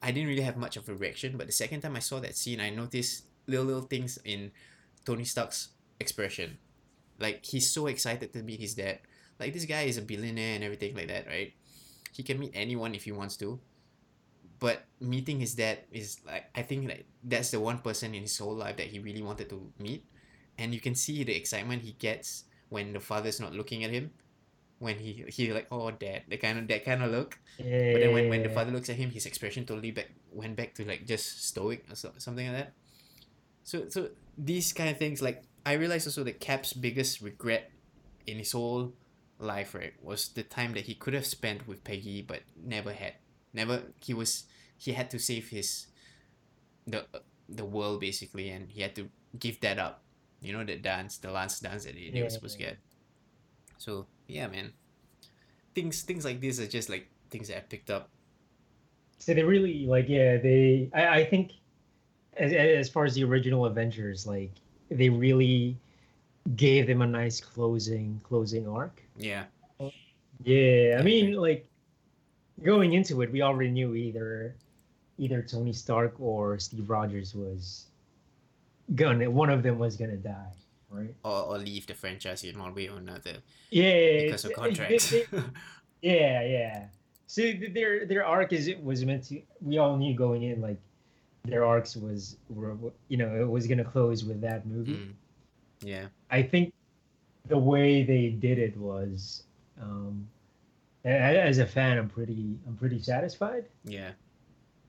I 0.02 0.12
didn't 0.12 0.30
really 0.30 0.42
have 0.42 0.58
much 0.58 0.78
of 0.78 0.88
a 0.88 0.96
reaction, 0.96 1.36
but 1.38 1.48
the 1.48 1.54
second 1.54 1.82
time 1.82 1.96
I 1.96 2.00
saw 2.00 2.20
that 2.20 2.38
scene, 2.38 2.60
I 2.60 2.70
noticed 2.70 3.26
little 3.48 3.66
little 3.66 3.82
things 3.82 4.18
in 4.24 4.52
Tony 5.06 5.26
Stark's 5.26 5.70
expression. 6.00 6.58
Like 7.20 7.46
he's 7.46 7.70
so 7.70 7.88
excited 7.88 8.32
to 8.34 8.44
meet 8.44 8.60
his 8.60 8.76
dad. 8.76 9.00
Like 9.40 9.54
this 9.54 9.66
guy 9.66 9.84
is 9.84 9.98
a 9.98 10.02
billionaire 10.02 10.56
and 10.56 10.64
everything 10.64 10.96
like 10.96 11.08
that, 11.08 11.28
right? 11.28 11.54
He 12.14 12.24
can 12.24 12.40
meet 12.40 12.52
anyone 12.54 12.96
if 12.96 13.04
he 13.04 13.12
wants 13.12 13.36
to. 13.38 13.60
But 14.60 14.84
meeting 15.00 15.40
his 15.40 15.56
dad 15.56 15.80
is 15.92 16.20
like 16.26 16.46
I 16.56 16.62
think 16.64 16.88
like 16.88 17.06
that's 17.24 17.52
the 17.52 17.60
one 17.60 17.80
person 17.80 18.14
in 18.14 18.24
his 18.24 18.38
whole 18.38 18.56
life 18.56 18.78
that 18.78 18.88
he 18.88 19.00
really 19.00 19.22
wanted 19.22 19.50
to 19.50 19.72
meet. 19.80 20.06
And 20.58 20.74
you 20.74 20.80
can 20.80 20.96
see 20.96 21.24
the 21.24 21.36
excitement 21.36 21.84
he 21.84 21.94
gets 21.94 22.44
when 22.68 22.94
the 22.94 23.00
father's 23.00 23.40
not 23.40 23.54
looking 23.54 23.84
at 23.84 23.92
him. 23.92 24.12
When 24.80 24.98
he 24.98 25.26
he 25.28 25.52
like, 25.54 25.68
oh 25.72 25.92
dad, 25.92 26.24
the 26.30 26.38
kind 26.38 26.58
of 26.60 26.68
that 26.70 26.86
kind 26.86 27.04
of 27.04 27.12
look. 27.12 27.38
Yeah. 27.58 27.92
But 27.94 28.00
then 28.02 28.14
when, 28.14 28.30
when 28.30 28.44
the 28.44 28.50
father 28.50 28.72
looks 28.72 28.90
at 28.90 28.96
him, 28.96 29.12
his 29.12 29.26
expression 29.26 29.66
totally 29.66 29.92
back 29.92 30.10
went 30.32 30.56
back 30.56 30.74
to 30.76 30.86
like 30.86 31.06
just 31.06 31.46
stoic 31.48 31.86
or 31.92 31.96
so, 31.96 32.12
something 32.18 32.48
like 32.48 32.58
that. 32.58 32.74
So 33.64 33.90
so 33.90 34.10
these 34.38 34.74
kind 34.74 34.90
of 34.90 34.98
things 34.98 35.22
like 35.22 35.44
I 35.66 35.74
realized 35.74 36.08
also 36.08 36.24
that 36.24 36.40
Cap's 36.40 36.74
biggest 36.74 37.22
regret 37.22 37.72
in 38.26 38.38
his 38.38 38.52
whole 38.54 38.94
life 39.40 39.74
right 39.76 39.94
was 40.02 40.30
the 40.30 40.44
time 40.44 40.74
that 40.74 40.86
he 40.86 40.96
could 40.96 41.14
have 41.14 41.26
spent 41.26 41.68
with 41.68 41.84
Peggy 41.84 42.22
but 42.22 42.42
never 42.62 42.94
had. 42.94 43.16
Never 43.54 43.84
he 44.00 44.14
was 44.14 44.46
he 44.78 44.94
had 44.94 45.10
to 45.12 45.20
save 45.20 45.50
his 45.50 45.88
the 46.88 47.06
the 47.48 47.66
world 47.66 48.00
basically 48.00 48.50
and 48.50 48.70
he 48.72 48.82
had 48.82 48.96
to 48.96 49.10
give 49.38 49.60
that 49.62 49.78
up. 49.80 50.04
You 50.42 50.54
know 50.54 50.64
the 50.64 50.78
dance, 50.78 51.18
the 51.18 51.32
last 51.32 51.62
dance 51.64 51.84
that 51.86 51.96
they, 51.96 52.12
they 52.12 52.24
were 52.24 52.30
Yeah, 52.30 52.30
supposed 52.30 52.58
to 52.58 52.64
get. 52.64 52.78
So 53.78 54.08
yeah, 54.30 54.48
man. 54.48 54.72
Things 55.76 56.02
things 56.04 56.24
like 56.24 56.40
this 56.40 56.60
are 56.60 56.68
just 56.68 56.90
like 56.90 57.10
things 57.30 57.48
that 57.48 57.58
I 57.58 57.62
picked 57.62 57.90
up. 57.90 58.10
So 59.18 59.34
they 59.34 59.44
really 59.44 59.86
like 59.86 60.08
yeah 60.08 60.38
they 60.38 60.90
I, 60.94 61.08
I 61.20 61.26
think 61.26 61.54
as 62.38 62.54
as 62.54 62.90
far 62.90 63.06
as 63.06 63.16
the 63.16 63.24
original 63.24 63.66
Avengers 63.66 64.26
like 64.26 64.52
they 64.90 65.10
really 65.10 65.78
gave 66.56 66.88
them 66.88 67.02
a 67.02 67.08
nice 67.08 67.42
closing 67.42 68.22
closing 68.24 68.68
arc. 68.68 69.02
Yeah. 69.18 69.46
Yeah, 70.44 70.96
I 70.96 71.00
I 71.00 71.04
mean 71.04 71.34
like 71.34 71.68
going 72.64 72.94
into 72.94 73.22
it 73.22 73.32
we 73.32 73.42
already 73.42 73.72
knew 73.72 73.96
either 73.96 74.56
either 75.18 75.42
Tony 75.42 75.74
Stark 75.74 76.16
or 76.20 76.60
Steve 76.60 76.90
Rogers 76.90 77.36
was 77.36 77.88
gonna 78.96 79.30
one 79.30 79.50
of 79.50 79.64
them 79.64 79.80
was 79.80 79.96
gonna 79.96 80.18
die, 80.18 80.54
right? 80.90 81.14
Or, 81.24 81.44
or 81.44 81.58
leave 81.58 81.88
the 81.88 81.94
franchise 81.94 82.44
in 82.44 82.58
one 82.60 82.74
way 82.76 82.88
or 82.90 82.98
another 82.98 83.38
Yeah, 83.70 84.24
because 84.26 84.46
of 84.46 84.54
contracts. 84.54 85.14
Yeah, 86.02 86.44
yeah. 86.44 86.86
So 87.28 87.42
their 87.74 88.06
their 88.06 88.26
arc 88.26 88.54
is 88.54 88.68
it 88.68 88.82
was 88.82 89.06
meant 89.06 89.26
to. 89.26 89.42
We 89.62 89.78
all 89.80 89.98
knew 89.98 90.16
going 90.16 90.44
in 90.44 90.62
like 90.62 90.78
their 91.44 91.66
arcs 91.66 91.96
was 91.96 92.38
were 92.50 92.76
you 93.10 93.18
know 93.18 93.36
it 93.36 93.48
was 93.48 93.68
gonna 93.68 93.84
close 93.84 94.24
with 94.24 94.40
that 94.42 94.66
movie. 94.66 94.94
Mm. 94.94 95.14
Yeah. 95.82 96.06
I 96.32 96.42
think 96.42 96.74
the 97.48 97.58
way 97.58 98.04
they 98.04 98.30
did 98.30 98.60
it 98.60 98.76
was, 98.78 99.44
um, 99.82 100.28
as 101.04 101.58
a 101.58 101.66
fan, 101.66 101.98
I'm 101.98 102.10
pretty 102.10 102.58
I'm 102.68 102.76
pretty 102.78 103.02
satisfied 103.02 103.66
Yeah. 103.84 104.12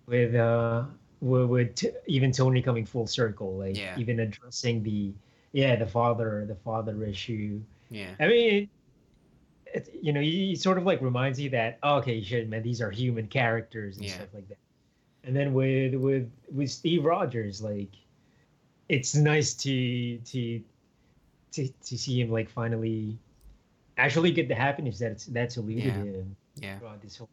with 0.06 0.34
uh 0.34 0.84
with, 1.20 1.48
with 1.48 1.74
t- 1.74 1.90
even 2.06 2.32
Tony 2.32 2.62
coming 2.62 2.86
full 2.86 3.06
circle, 3.06 3.58
like 3.58 3.76
Yeah. 3.76 3.98
even 3.98 4.20
addressing 4.20 4.82
the 4.82 5.12
yeah 5.52 5.76
the 5.76 5.86
father 5.86 6.44
the 6.46 6.54
father 6.56 7.04
issue. 7.04 7.60
Yeah. 7.90 8.14
I 8.20 8.26
mean, 8.28 8.68
it, 9.74 9.88
you 10.00 10.12
know, 10.12 10.20
he 10.20 10.54
sort 10.56 10.78
of 10.78 10.84
like 10.84 11.00
reminds 11.00 11.40
you 11.40 11.50
that 11.50 11.78
oh, 11.82 11.96
okay, 11.96 12.22
shit, 12.22 12.48
man, 12.48 12.62
these 12.62 12.80
are 12.80 12.90
human 12.90 13.26
characters 13.26 13.96
and 13.96 14.06
Yeah. 14.06 14.14
stuff 14.14 14.28
like 14.34 14.48
that. 14.48 14.58
And 15.24 15.34
then 15.36 15.52
with 15.52 15.94
with 15.94 16.30
with 16.52 16.70
Steve 16.70 17.04
Rogers, 17.04 17.60
like, 17.60 17.90
it's 18.88 19.14
nice 19.14 19.54
to 19.54 20.18
to 20.18 20.62
to 21.52 21.68
to 21.68 21.98
see 21.98 22.20
him 22.20 22.30
like 22.30 22.48
finally 22.48 23.18
actually 23.98 24.30
get 24.32 24.48
the 24.48 24.54
happiness 24.54 24.98
that's 24.98 25.26
that's 25.26 25.56
eluded 25.56 25.84
Yeah. 25.84 25.92
him 25.92 26.36
Yeah. 26.56 26.78
throughout 26.78 27.02
this 27.02 27.16
whole 27.16 27.28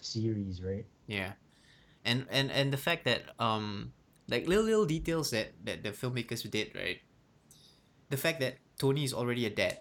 series, 0.00 0.62
right? 0.62 0.84
Yeah. 1.06 1.32
And 2.04 2.26
and 2.30 2.50
and 2.52 2.72
the 2.72 2.76
fact 2.78 3.04
that 3.04 3.22
um 3.38 3.92
like 4.28 4.46
little 4.46 4.64
little 4.64 4.86
details 4.86 5.30
that 5.30 5.52
that 5.64 5.82
the 5.82 5.90
filmmakers 5.90 6.48
did, 6.50 6.74
right? 6.74 7.00
The 8.10 8.18
fact 8.18 8.40
that 8.40 8.58
Tony 8.78 9.04
is 9.04 9.14
already 9.14 9.46
a 9.46 9.50
dad. 9.50 9.78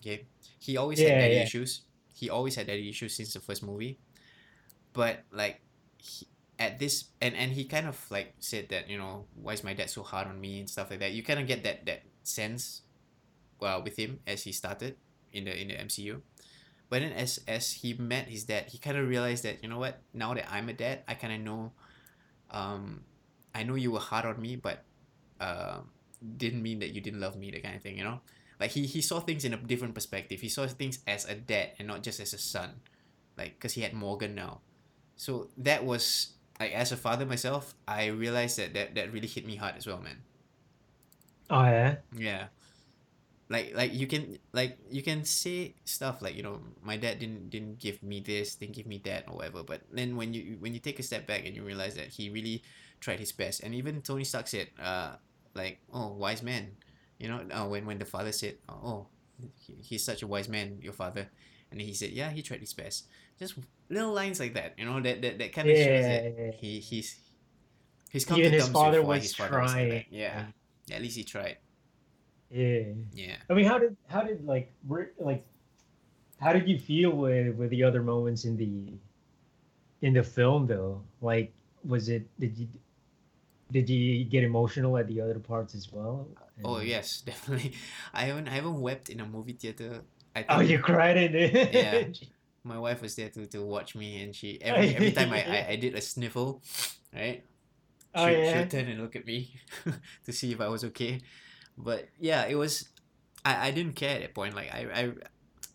Okay. 0.00 0.26
He 0.58 0.76
always 0.76 1.02
had 1.02 1.16
Yeah, 1.16 1.18
daddy 1.18 1.40
yeah. 1.40 1.42
issues. 1.42 1.82
He 2.14 2.30
always 2.30 2.56
had 2.56 2.66
daddy 2.68 2.88
issues 2.90 3.16
since 3.16 3.32
the 3.34 3.40
first 3.40 3.62
movie. 3.62 3.98
But 4.92 5.24
like 5.32 5.62
he, 5.98 6.28
at 6.58 6.78
this 6.78 7.10
and 7.20 7.34
and 7.36 7.52
he 7.52 7.64
kind 7.64 7.86
of 7.86 7.98
like 8.10 8.34
said 8.38 8.68
that, 8.70 8.88
you 8.90 8.98
know, 8.98 9.26
why 9.34 9.52
is 9.54 9.64
my 9.64 9.74
dad 9.74 9.90
so 9.90 10.02
hard 10.02 10.28
on 10.28 10.40
me 10.40 10.60
and 10.60 10.68
stuff 10.70 10.90
like 10.90 11.00
that. 11.00 11.12
You 11.12 11.22
kind 11.22 11.40
of 11.40 11.46
get 11.46 11.64
that 11.64 11.86
that 11.86 12.02
sense 12.22 12.82
well 13.60 13.82
with 13.82 13.96
him 13.96 14.20
as 14.26 14.44
he 14.44 14.52
started 14.52 14.96
in 15.32 15.44
the 15.44 15.54
in 15.54 15.68
the 15.68 15.78
MCU. 15.80 16.22
But 16.88 17.02
then 17.02 17.12
as 17.12 17.40
as 17.48 17.72
he 17.82 17.94
met 17.94 18.28
his 18.28 18.44
dad, 18.44 18.68
he 18.68 18.78
kind 18.78 18.96
of 18.98 19.08
realized 19.08 19.44
that 19.44 19.62
you 19.62 19.68
know 19.68 19.78
what? 19.78 20.02
Now 20.14 20.34
that 20.34 20.50
I'm 20.50 20.68
a 20.68 20.74
dad, 20.74 21.02
I 21.08 21.14
kind 21.14 21.32
of 21.34 21.40
know, 21.40 21.72
um, 22.50 23.02
I 23.54 23.62
know 23.64 23.74
you 23.74 23.92
were 23.92 24.00
hard 24.00 24.26
on 24.26 24.40
me, 24.40 24.56
but, 24.56 24.84
uh, 25.40 25.80
didn't 26.36 26.62
mean 26.62 26.78
that 26.80 26.94
you 26.94 27.00
didn't 27.00 27.20
love 27.20 27.36
me. 27.36 27.50
That 27.50 27.62
kind 27.62 27.76
of 27.76 27.82
thing, 27.82 27.98
you 27.98 28.04
know. 28.04 28.20
Like 28.60 28.70
he 28.70 28.86
he 28.86 29.02
saw 29.02 29.20
things 29.20 29.44
in 29.44 29.52
a 29.54 29.56
different 29.56 29.94
perspective. 29.94 30.40
He 30.40 30.48
saw 30.48 30.66
things 30.66 31.00
as 31.06 31.26
a 31.26 31.34
dad 31.34 31.72
and 31.78 31.88
not 31.88 32.02
just 32.02 32.20
as 32.20 32.32
a 32.32 32.38
son, 32.38 32.78
like 33.36 33.58
because 33.58 33.74
he 33.74 33.82
had 33.82 33.92
Morgan 33.92 34.34
now. 34.34 34.60
So 35.16 35.48
that 35.58 35.84
was 35.84 36.34
like 36.60 36.72
as 36.72 36.92
a 36.92 36.96
father 36.96 37.26
myself, 37.26 37.74
I 37.88 38.06
realized 38.06 38.58
that 38.58 38.74
that, 38.74 38.94
that 38.94 39.12
really 39.12 39.26
hit 39.26 39.46
me 39.46 39.56
hard 39.56 39.74
as 39.76 39.86
well, 39.86 39.98
man. 39.98 40.22
Oh 41.50 41.64
yeah. 41.64 41.96
Yeah. 42.14 42.46
Like 43.48 43.74
like 43.74 43.92
you 43.92 44.06
can 44.06 44.38
like 44.52 44.78
you 44.88 45.02
can 45.02 45.24
say 45.24 45.74
stuff 45.84 46.22
like, 46.22 46.36
you 46.36 46.42
know, 46.42 46.62
my 46.82 46.96
dad 46.96 47.18
didn't 47.18 47.50
didn't 47.50 47.78
give 47.78 48.02
me 48.02 48.20
this, 48.20 48.54
didn't 48.54 48.78
give 48.78 48.86
me 48.86 49.02
that 49.04 49.26
or 49.26 49.42
whatever. 49.42 49.62
But 49.62 49.82
then 49.90 50.16
when 50.16 50.32
you 50.32 50.56
when 50.60 50.72
you 50.72 50.80
take 50.80 50.98
a 50.98 51.02
step 51.02 51.26
back 51.26 51.44
and 51.44 51.54
you 51.54 51.64
realize 51.64 51.96
that 51.96 52.08
he 52.14 52.30
really 52.30 52.62
tried 53.00 53.18
his 53.18 53.32
best. 53.32 53.60
And 53.62 53.74
even 53.74 54.00
Tony 54.00 54.24
Stark 54.24 54.46
said, 54.46 54.68
uh 54.80 55.18
like, 55.54 55.80
oh 55.92 56.08
wise 56.12 56.42
man. 56.42 56.72
You 57.18 57.28
know, 57.28 57.40
uh, 57.52 57.66
when 57.66 57.86
when 57.86 57.98
the 57.98 58.04
father 58.04 58.32
said, 58.32 58.56
Oh, 58.68 59.06
he, 59.60 59.74
he's 59.80 60.04
such 60.04 60.22
a 60.22 60.26
wise 60.26 60.48
man, 60.48 60.78
your 60.80 60.92
father. 60.92 61.28
And 61.70 61.80
he 61.80 61.94
said, 61.94 62.10
Yeah, 62.10 62.30
he 62.30 62.42
tried 62.42 62.60
his 62.60 62.72
best. 62.72 63.06
Just 63.38 63.54
little 63.88 64.12
lines 64.12 64.40
like 64.40 64.54
that, 64.54 64.74
you 64.76 64.84
know, 64.84 65.00
that 65.00 65.22
that, 65.22 65.38
that 65.38 65.52
kind 65.52 65.68
of 65.68 65.76
shows 65.76 66.04
that 66.04 66.34
yeah. 66.36 66.50
he 66.52 66.80
he's 66.80 67.20
he's 68.10 68.24
come 68.24 68.38
Even 68.38 68.52
to 68.52 68.58
his 68.58 68.68
father 68.68 69.02
was 69.02 69.22
his 69.22 69.34
father 69.34 69.60
was 69.60 69.72
like 69.72 69.88
trying. 69.88 70.04
Yeah. 70.10 70.46
At 70.90 71.00
least 71.00 71.16
he 71.16 71.24
tried. 71.24 71.58
Yeah. 72.50 72.82
Yeah. 73.14 73.36
I 73.48 73.54
mean, 73.54 73.66
how 73.66 73.78
did 73.78 73.96
how 74.08 74.22
did 74.22 74.44
like 74.44 74.72
like 75.18 75.44
how 76.40 76.52
did 76.52 76.68
you 76.68 76.78
feel 76.78 77.10
with 77.10 77.54
with 77.54 77.70
the 77.70 77.84
other 77.84 78.02
moments 78.02 78.44
in 78.44 78.56
the 78.56 78.92
in 80.04 80.12
the 80.12 80.22
film 80.22 80.66
though? 80.66 81.02
Like, 81.20 81.52
was 81.84 82.08
it 82.08 82.26
did 82.40 82.58
you 82.58 82.68
did 83.72 83.90
you 83.90 84.24
get 84.24 84.44
emotional 84.44 84.96
at 84.98 85.08
the 85.08 85.20
other 85.20 85.38
parts 85.38 85.74
as 85.74 85.90
well? 85.92 86.28
Oh 86.64 86.80
yes, 86.80 87.20
definitely. 87.26 87.74
I 88.12 88.24
haven't 88.24 88.48
I 88.48 88.52
haven't 88.52 88.80
wept 88.80 89.08
in 89.08 89.20
a 89.20 89.26
movie 89.26 89.54
theater. 89.54 90.02
I 90.36 90.44
Oh, 90.48 90.60
you 90.60 90.78
cried 90.78 91.16
in 91.16 91.34
it. 91.34 91.74
Yeah. 91.74 92.04
my 92.64 92.78
wife 92.78 93.02
was 93.02 93.16
there 93.16 93.28
to, 93.28 93.46
to 93.46 93.60
watch 93.62 93.96
me 93.96 94.22
and 94.22 94.34
she 94.34 94.60
every 94.62 94.94
every 94.94 95.12
time 95.18 95.32
I, 95.32 95.42
I, 95.42 95.66
I 95.70 95.76
did 95.76 95.94
a 95.94 96.00
sniffle, 96.00 96.62
right? 97.12 97.42
Oh 98.14 98.26
she, 98.26 98.32
yeah. 98.32 98.52
she'll 98.52 98.68
turn 98.68 98.88
and 98.88 99.00
look 99.00 99.16
at 99.16 99.26
me 99.26 99.54
to 100.24 100.32
see 100.32 100.52
if 100.52 100.60
I 100.60 100.68
was 100.68 100.84
okay. 100.84 101.20
But 101.76 102.08
yeah, 102.20 102.44
it 102.46 102.54
was 102.54 102.88
I, 103.44 103.68
I 103.68 103.70
didn't 103.70 103.96
care 103.96 104.16
at 104.16 104.20
that 104.20 104.34
point. 104.34 104.54
Like 104.54 104.72
I, 104.72 104.86
I 104.94 105.12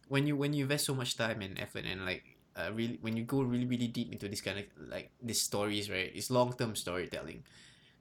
when 0.08 0.28
you 0.28 0.36
when 0.36 0.54
you 0.54 0.64
invest 0.64 0.86
so 0.86 0.96
much 0.96 1.18
time 1.18 1.42
and 1.42 1.60
effort 1.60 1.84
and 1.86 2.06
like 2.06 2.24
uh, 2.56 2.72
really 2.74 2.98
when 3.02 3.18
you 3.18 3.24
go 3.24 3.42
really 3.42 3.66
really 3.66 3.88
deep 3.88 4.12
into 4.12 4.28
this 4.28 4.42
kind 4.42 4.60
of 4.60 4.66
like 4.90 5.12
these 5.22 5.42
stories, 5.42 5.90
right? 5.90 6.12
It's 6.14 6.32
long 6.32 6.54
term 6.54 6.76
storytelling. 6.76 7.44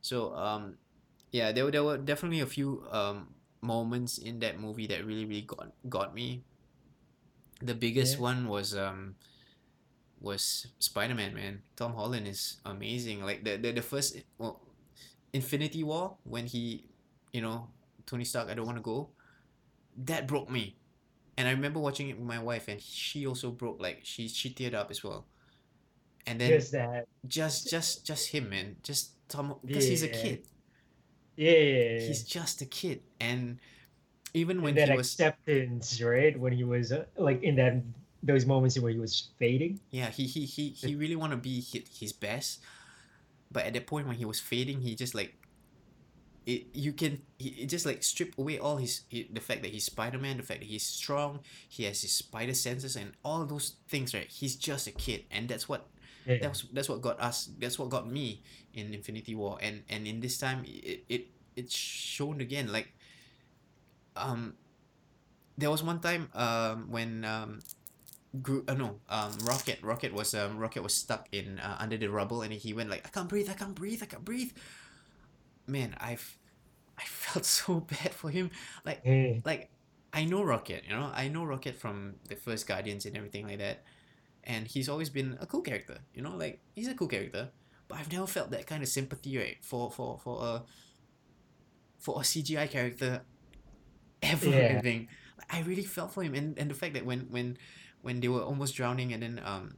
So 0.09 0.17
um 0.37 0.63
yeah, 1.33 1.53
there 1.53 1.65
were 1.67 1.73
there 1.75 1.85
were 1.85 1.99
definitely 1.99 2.41
a 2.41 2.51
few 2.57 2.87
um 2.91 3.35
moments 3.63 4.19
in 4.19 4.39
that 4.41 4.61
movie 4.61 4.87
that 4.93 5.03
really 5.09 5.27
really 5.27 5.47
got 5.47 5.73
got 5.89 6.15
me. 6.15 6.29
The 7.61 7.75
biggest 7.75 8.17
Yeah. 8.17 8.23
one 8.23 8.49
was 8.49 8.75
um 8.75 9.17
was 10.21 10.67
Spider-Man, 10.79 11.35
man. 11.35 11.63
Tom 11.77 11.95
Holland 11.95 12.27
is 12.27 12.61
amazing. 12.65 13.23
Like 13.23 13.45
the 13.45 13.57
the, 13.57 13.73
the 13.73 13.83
first 13.83 14.17
well, 14.39 14.61
Infinity 15.33 15.85
War 15.85 16.17
when 16.25 16.47
he, 16.47 16.89
you 17.33 17.41
know, 17.43 17.69
Tony 18.07 18.25
Stark, 18.25 18.49
I 18.49 18.55
don't 18.55 18.67
want 18.67 18.79
to 18.79 18.83
go. 18.83 19.11
That 19.97 20.29
broke 20.29 20.51
me, 20.51 20.77
and 21.39 21.49
I 21.49 21.53
remember 21.53 21.81
watching 21.81 22.09
it 22.11 22.19
with 22.19 22.27
my 22.27 22.41
wife, 22.41 22.69
and 22.69 22.81
she 22.81 23.27
also 23.27 23.51
broke. 23.51 23.81
Like 23.81 24.01
she 24.05 24.29
she 24.29 24.51
teared 24.51 24.75
up 24.75 24.91
as 24.91 25.05
well. 25.05 25.27
And 26.27 26.41
then 26.41 26.49
Just 26.49 26.73
that. 26.73 27.07
just 27.27 27.71
just 27.71 28.05
just 28.07 28.29
him, 28.29 28.51
man. 28.51 28.77
Just 28.83 29.13
Tom 29.29 29.57
because 29.65 29.87
he's 29.87 30.03
a 30.03 30.09
kid. 30.09 30.47
Yeah. 31.37 31.99
He's 32.01 32.23
just 32.25 32.63
a 32.63 32.67
kid, 32.67 33.03
and 33.21 33.59
even 34.35 34.63
when 34.63 34.77
and 34.77 34.79
that 34.79 34.89
he 34.89 34.97
was 34.97 35.13
acceptance, 35.13 36.01
right? 36.01 36.39
When 36.39 36.53
he 36.53 36.65
was 36.65 36.93
uh, 36.93 37.05
like 37.17 37.43
in 37.43 37.57
that 37.57 37.83
those 38.23 38.47
moments 38.47 38.79
where 38.79 38.93
he 38.93 38.99
was 38.99 39.29
fading. 39.39 39.81
Yeah, 39.91 40.11
he 40.11 40.27
he 40.27 40.45
he, 40.47 40.71
he 40.71 40.95
really 40.95 41.17
want 41.17 41.33
to 41.33 41.37
be 41.37 41.61
his 41.61 42.13
best, 42.13 42.61
but 43.51 43.65
at 43.67 43.75
that 43.75 43.87
point 43.87 44.07
when 44.07 44.17
he 44.17 44.25
was 44.25 44.41
fading, 44.41 44.81
he 44.81 44.95
just 44.95 45.15
like 45.15 45.35
it. 46.47 46.67
You 46.73 46.93
can 46.93 47.23
he, 47.39 47.51
it 47.51 47.67
just 47.69 47.87
like 47.87 48.03
strip 48.03 48.37
away 48.39 48.59
all 48.59 48.77
his 48.77 49.03
he, 49.09 49.29
the 49.33 49.41
fact 49.41 49.63
that 49.63 49.71
he's 49.73 49.85
Spider 49.85 50.19
Man, 50.19 50.37
the 50.39 50.43
fact 50.43 50.61
that 50.61 50.69
he's 50.69 50.85
strong, 50.85 51.41
he 51.69 51.85
has 51.85 52.03
his 52.03 52.13
spider 52.13 52.55
senses 52.55 52.97
and 52.97 53.13
all 53.25 53.45
those 53.45 53.77
things. 53.89 54.15
Right, 54.15 54.29
he's 54.31 54.57
just 54.57 54.87
a 54.87 54.93
kid, 54.93 55.25
and 55.31 55.49
that's 55.49 55.69
what 55.69 55.89
Yeah. 56.27 56.39
that's 56.41 56.63
that's 56.73 56.89
what 56.89 57.03
got 57.03 57.21
us. 57.21 57.51
That's 57.59 57.79
what 57.79 57.91
got 57.91 58.09
me 58.11 58.43
in 58.75 58.95
Infinity 58.95 59.35
War, 59.35 59.59
and 59.61 59.83
and 59.89 60.07
in 60.07 60.21
this 60.21 60.39
time 60.39 60.65
it 60.67 61.05
it 61.09 61.23
it's 61.57 61.75
shown 61.77 62.41
again 62.41 62.73
like 62.73 62.93
um 64.17 64.55
there 65.59 65.71
was 65.71 65.83
one 65.83 66.01
time 66.01 66.29
um 66.35 66.91
when 66.91 67.25
um 67.25 67.61
Gro- 68.43 68.65
uh, 68.69 68.75
no 68.75 69.01
um 69.09 69.33
rocket 69.45 69.79
rocket 69.83 70.13
was 70.13 70.35
um 70.35 70.59
rocket 70.59 70.83
was 70.83 70.95
stuck 70.95 71.29
in 71.33 71.59
uh, 71.61 71.77
under 71.81 71.97
the 71.97 72.09
rubble 72.09 72.43
and 72.43 72.53
he 72.53 72.73
went 72.73 72.91
like 72.91 73.07
i 73.07 73.11
can't 73.11 73.29
breathe 73.29 73.49
i 73.51 73.55
can't 73.55 73.75
breathe 73.75 74.03
i 74.03 74.07
can't 74.07 74.25
breathe 74.25 74.53
man 75.67 75.95
i've 76.01 76.39
i 76.99 77.03
felt 77.07 77.45
so 77.45 77.81
bad 77.81 78.13
for 78.13 78.31
him 78.31 78.51
like 78.85 79.03
Yeah. 79.05 79.41
like 79.45 79.71
I 80.15 80.25
know 80.25 80.43
Rocket, 80.43 80.85
you 80.89 80.97
know, 80.97 81.11
I 81.15 81.29
know 81.29 81.45
Rocket 81.45 81.77
from 81.77 82.15
the 82.29 82.37
first 82.37 82.67
Guardians 82.67 83.05
and 83.07 83.17
everything 83.17 83.47
like 83.47 83.59
that, 83.59 83.85
and 84.47 84.67
he's 84.67 84.89
always 84.89 85.11
been 85.11 85.37
a 85.41 85.47
cool 85.47 85.63
character, 85.63 85.99
you 86.15 86.23
know, 86.23 86.37
like 86.37 86.61
he's 86.75 86.89
a 86.89 86.95
cool 86.95 87.09
character, 87.09 87.51
but 87.89 87.99
I've 87.99 88.13
never 88.13 88.27
felt 88.27 88.51
that 88.53 88.67
kind 88.67 88.83
of 88.83 88.89
sympathy, 88.89 89.37
right, 89.39 89.57
for 89.63 89.91
for 89.91 90.19
for 90.19 90.45
a 90.45 90.63
for 91.99 92.17
a 92.21 92.25
CGI 92.25 92.71
character 92.71 93.23
ever. 94.23 94.49
Yeah. 94.49 94.77
I 94.79 94.81
think 94.83 95.09
I 95.51 95.61
really 95.63 95.85
felt 95.85 96.13
for 96.13 96.23
him, 96.23 96.35
and 96.35 96.59
and 96.59 96.71
the 96.71 96.75
fact 96.75 96.95
that 96.95 97.05
when 97.05 97.21
when 97.31 97.59
when 98.03 98.21
they 98.21 98.29
were 98.29 98.43
almost 98.43 98.75
drowning, 98.77 99.13
and 99.13 99.23
then 99.23 99.41
um. 99.45 99.77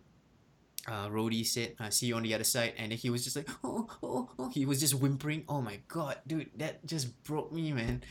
Uh, 0.87 1.07
Rhodey 1.11 1.44
said, 1.44 1.74
uh, 1.81 1.90
"See 1.90 2.07
you 2.07 2.14
on 2.16 2.22
the 2.22 2.33
other 2.33 2.44
side," 2.44 2.72
and 2.78 2.90
then 2.92 2.96
he 2.98 3.11
was 3.11 3.22
just 3.22 3.37
like, 3.37 3.50
"Oh, 3.62 3.87
oh, 4.02 4.31
oh!" 4.38 4.48
He 4.48 4.64
was 4.64 4.81
just 4.81 4.94
whimpering. 4.94 5.44
Oh 5.46 5.61
my 5.61 5.81
god, 5.87 6.16
dude, 6.26 6.48
that 6.57 6.87
just 6.87 7.12
broke 7.24 7.52
me, 7.52 7.72
man. 7.74 8.02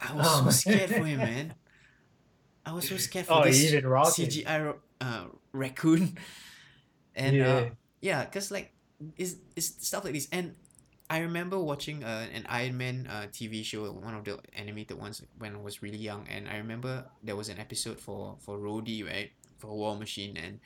I 0.00 0.14
was 0.14 0.26
Oh. 0.26 0.44
so 0.44 0.50
scared 0.72 0.88
for 0.88 1.04
him, 1.04 1.18
man. 1.28 1.54
I 2.64 2.72
was 2.72 2.88
so 2.88 2.96
scared 2.96 3.26
for 3.26 3.34
Oh, 3.34 3.44
this. 3.44 3.58
CGI 3.62 4.74
uh, 5.00 5.24
raccoon, 5.52 6.16
and 7.14 7.36
Yeah. 7.36 7.48
uh, 7.56 7.70
yeah, 8.00 8.24
cause 8.26 8.50
like 8.50 8.72
it's, 9.16 9.36
it's 9.56 9.86
stuff 9.86 10.04
like 10.04 10.14
this, 10.14 10.28
and 10.32 10.54
I 11.10 11.18
remember 11.20 11.58
watching 11.58 12.04
uh, 12.04 12.26
an 12.32 12.46
Iron 12.48 12.78
Man 12.78 13.06
uh, 13.10 13.26
TV 13.32 13.64
show, 13.64 13.90
one 13.92 14.14
of 14.14 14.24
the 14.24 14.38
animated 14.54 14.98
ones 14.98 15.22
when 15.38 15.54
I 15.54 15.58
was 15.58 15.82
really 15.82 15.98
young, 15.98 16.26
and 16.28 16.48
I 16.48 16.56
remember 16.58 17.04
there 17.22 17.36
was 17.36 17.48
an 17.48 17.58
episode 17.58 17.98
for 18.00 18.36
for 18.40 18.58
Rhodey, 18.58 19.04
right, 19.06 19.30
for 19.58 19.76
War 19.76 19.96
Machine, 19.96 20.36
and 20.36 20.60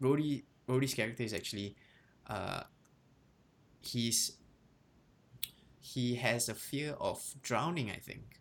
Rhodey 0.00 0.44
Rhodey's 0.68 0.94
character 0.94 1.22
is 1.22 1.34
actually, 1.34 1.76
uh, 2.28 2.62
he's 3.80 4.32
he 5.80 6.16
has 6.16 6.48
a 6.48 6.54
fear 6.54 6.92
of 7.00 7.22
drowning. 7.42 7.90
I 7.90 7.96
think. 7.96 8.39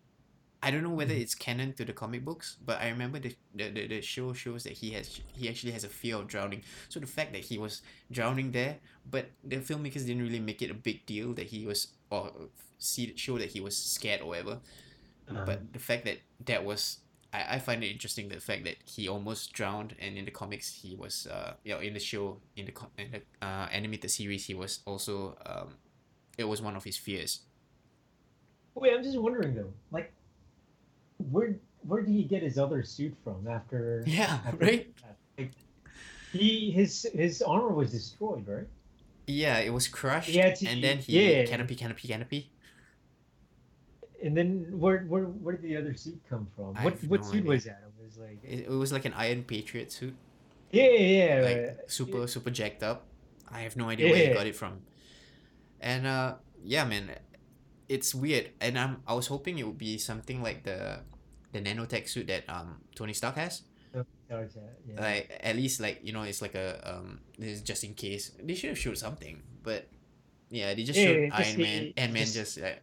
I 0.61 0.71
don't 0.71 0.83
know 0.83 0.89
whether 0.93 1.13
Mhm. 1.13 1.21
it's 1.21 1.35
canon 1.35 1.73
to 1.73 1.85
the 1.85 1.93
comic 1.93 2.25
books, 2.25 2.57
but 2.65 2.81
I 2.81 2.89
remember 2.89 3.19
the, 3.19 3.35
the, 3.55 3.69
the, 3.69 3.87
the 3.87 4.01
show 4.01 4.33
shows 4.33 4.63
that 4.63 4.73
he 4.73 4.91
has 4.91 5.21
he 5.33 5.47
actually 5.49 5.71
has 5.71 5.83
a 5.85 5.89
fear 5.89 6.17
of 6.17 6.27
drowning. 6.27 6.63
So 6.89 6.99
the 6.99 7.07
fact 7.07 7.31
that 7.33 7.43
he 7.45 7.57
was 7.57 7.81
drowning 8.11 8.51
there, 8.51 8.79
but 9.09 9.31
the 9.43 9.57
filmmakers 9.57 10.05
didn't 10.05 10.21
really 10.23 10.39
make 10.39 10.61
it 10.61 10.69
a 10.71 10.73
big 10.73 11.05
deal 11.05 11.33
that 11.35 11.47
he 11.47 11.65
was 11.65 11.87
or 12.11 12.31
see 12.77 13.13
show 13.15 13.37
that 13.37 13.49
he 13.51 13.61
was 13.61 13.77
scared 13.77 14.21
or 14.21 14.27
whatever. 14.27 14.59
Uh-huh. 15.29 15.45
But 15.45 15.71
the 15.73 15.79
fact 15.79 16.05
that 16.05 16.19
that 16.45 16.65
was 16.65 16.99
I, 17.33 17.55
I 17.55 17.59
find 17.59 17.83
it 17.83 17.87
interesting 17.91 18.27
the 18.29 18.39
fact 18.41 18.63
that 18.65 18.77
he 18.85 19.07
almost 19.07 19.53
drowned 19.53 19.95
and 19.99 20.17
in 20.17 20.25
the 20.25 20.31
comics 20.31 20.81
he 20.81 20.95
was 20.95 21.27
uh 21.27 21.53
you 21.63 21.73
know 21.73 21.79
in 21.79 21.93
the 21.93 21.99
show 21.99 22.41
in 22.55 22.65
the 22.65 22.71
co- 22.71 22.91
in 22.97 23.11
the 23.11 23.21
uh, 23.45 23.67
animated 23.71 24.11
series 24.11 24.45
he 24.47 24.53
was 24.55 24.79
also 24.85 25.37
um 25.45 25.75
it 26.37 26.45
was 26.45 26.61
one 26.61 26.75
of 26.75 26.83
his 26.83 26.97
fears. 26.97 27.41
Wait, 28.75 28.93
I'm 28.93 29.03
just 29.03 29.17
wondering 29.19 29.55
though, 29.55 29.73
like, 29.91 30.11
where 31.19 31.59
where 31.81 32.01
did 32.01 32.11
he 32.13 32.23
get 32.23 32.43
his 32.43 32.57
other 32.57 32.83
suit 32.83 33.15
from 33.23 33.47
after? 33.47 34.03
Yeah, 34.07 34.39
after 34.45 34.57
right? 34.57 34.87
Like, 35.37 35.53
he 36.31 36.71
his 36.71 37.07
his 37.13 37.41
armor 37.41 37.69
was 37.73 37.91
destroyed, 37.91 38.47
right? 38.47 38.67
Yeah, 39.27 39.59
it 39.59 39.71
was 39.71 39.87
crushed 39.87 40.29
Yeah, 40.29 40.55
and 40.65 40.83
then 40.83 40.99
he 40.99 41.39
yeah. 41.39 41.45
canopy 41.45 41.75
canopy 41.75 42.07
canopy. 42.07 42.51
And 44.21 44.35
then 44.35 44.65
where 44.79 45.03
where 45.07 45.25
where 45.25 45.55
did 45.55 45.63
the 45.63 45.77
other 45.77 45.93
suit 45.95 46.19
come 46.29 46.47
from? 46.55 46.75
I 46.75 46.83
what 46.85 47.03
what 47.05 47.21
no 47.21 47.27
suit 47.27 47.45
idea. 47.45 47.49
was 47.49 47.63
that? 47.65 47.81
It 47.85 48.03
was 48.03 48.17
like 48.17 48.39
It, 48.43 48.65
it 48.65 48.69
was 48.69 48.91
like 48.91 49.05
an 49.05 49.13
Iron 49.13 49.43
Patriot 49.43 49.91
suit, 49.91 50.15
yeah 50.71 50.83
yeah 50.89 51.39
yeah. 51.39 51.41
like 51.45 51.79
super 51.87 52.27
super 52.27 52.49
jacked 52.51 52.83
up. 52.83 53.07
I 53.49 53.61
have 53.61 53.75
no 53.77 53.89
idea 53.89 54.09
where 54.09 54.19
he 54.19 54.29
got 54.29 54.47
it 54.47 54.55
from. 54.55 54.81
And 55.79 56.05
uh 56.07 56.35
yeah 56.63 56.85
man, 56.85 57.09
it's 57.89 58.13
weird. 58.15 58.51
And 58.61 58.77
I'm 58.77 59.01
I 59.07 59.13
was 59.13 59.27
hoping 59.27 59.59
it 59.59 59.65
would 59.67 59.77
be 59.77 59.97
something 59.97 60.41
like 60.41 60.63
the 60.63 61.01
the 61.51 61.59
nanotech 61.59 62.07
suit 62.07 62.27
that 62.27 62.43
um 62.47 62.77
Tony 62.95 63.13
Stark 63.13 63.35
has. 63.35 63.63
uh, 63.95 64.03
that 64.29 64.49
yeah. 64.87 65.01
Like 65.01 65.39
at 65.43 65.55
least 65.55 65.79
like 65.81 65.99
you 66.03 66.13
know 66.13 66.21
it's 66.23 66.41
like 66.41 66.55
a 66.55 66.79
um 66.85 67.19
this 67.37 67.49
is 67.57 67.61
just 67.61 67.83
in 67.83 67.93
case. 67.95 68.31
They 68.41 68.55
should 68.55 68.69
have 68.69 68.79
showed 68.79 68.97
something, 68.97 69.41
but 69.63 69.87
yeah, 70.49 70.73
they 70.73 70.83
just 70.83 70.99
Yeah, 70.99 71.05
showed 71.05 71.29
just 71.37 71.49
Iron 71.49 71.61
Man. 71.61 71.81
the- 71.83 71.97
Ant 71.97 72.13
Man 72.13 72.21
just- 72.23 72.35
just 72.35 72.59
like 72.59 72.81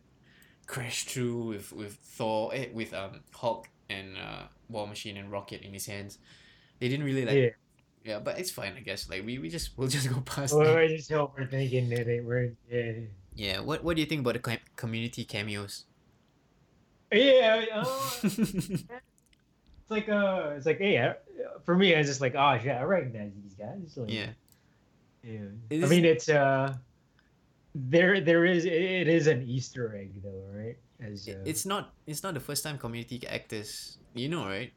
crashed 0.66 1.08
through 1.10 1.46
with 1.54 1.72
with 1.72 1.94
Thor 1.94 2.50
eh, 2.54 2.66
with 2.72 2.92
um 2.92 3.20
Hulk 3.32 3.68
and 3.88 4.16
uh 4.18 4.42
War 4.68 4.86
Machine 4.88 5.16
and 5.16 5.30
Rocket 5.30 5.62
in 5.62 5.72
his 5.72 5.86
hands. 5.86 6.18
They 6.80 6.88
didn't 6.88 7.06
really 7.06 7.24
like 7.24 7.36
yeah. 7.36 7.48
Yeah, 8.04 8.18
but 8.20 8.38
it's 8.38 8.52
fine, 8.52 8.74
I 8.76 8.80
guess. 8.80 9.08
Like 9.10 9.24
we, 9.26 9.38
we 9.38 9.48
just 9.48 9.76
we'll 9.76 9.88
just 9.88 10.08
go 10.08 10.20
past. 10.20 10.54
We're, 10.54 10.86
just 10.88 11.10
overthinking 11.10 11.90
it- 11.90 12.24
We're 12.24 12.52
yeah. 12.70 12.92
Yeah. 13.36 13.60
What 13.60 13.84
What 13.84 13.94
do 13.96 14.02
you 14.02 14.06
think 14.08 14.20
about 14.20 14.34
the 14.34 14.40
com- 14.40 14.64
community 14.76 15.24
cameos? 15.24 15.84
Yeah, 17.12 17.64
uh, 17.72 17.84
it's 18.26 18.82
like 19.88 20.08
uh, 20.08 20.54
it's 20.56 20.66
like 20.66 20.78
hey, 20.78 20.98
I, 20.98 21.14
for 21.64 21.76
me, 21.76 21.92
it's 21.94 22.08
just 22.08 22.20
like 22.20 22.34
oh 22.34 22.58
yeah, 22.62 22.80
I 22.80 22.82
recognize 22.82 23.30
these 23.40 23.54
guys. 23.54 23.94
Like, 23.96 24.10
yeah. 24.10 24.30
yeah. 25.22 25.54
It 25.70 25.84
I 25.84 25.86
mean, 25.86 26.04
it's 26.04 26.28
uh, 26.28 26.74
there 27.74 28.20
there 28.20 28.44
is 28.44 28.64
it 28.64 29.06
is 29.06 29.28
an 29.28 29.46
Easter 29.46 29.94
egg 29.94 30.20
though, 30.22 30.42
right? 30.50 30.76
As 30.98 31.28
uh, 31.28 31.38
It's 31.44 31.64
not. 31.64 31.94
It's 32.06 32.22
not 32.24 32.34
the 32.34 32.40
first 32.40 32.64
time 32.64 32.78
community 32.78 33.22
actors. 33.28 33.98
You 34.14 34.28
know, 34.28 34.46
right? 34.46 34.72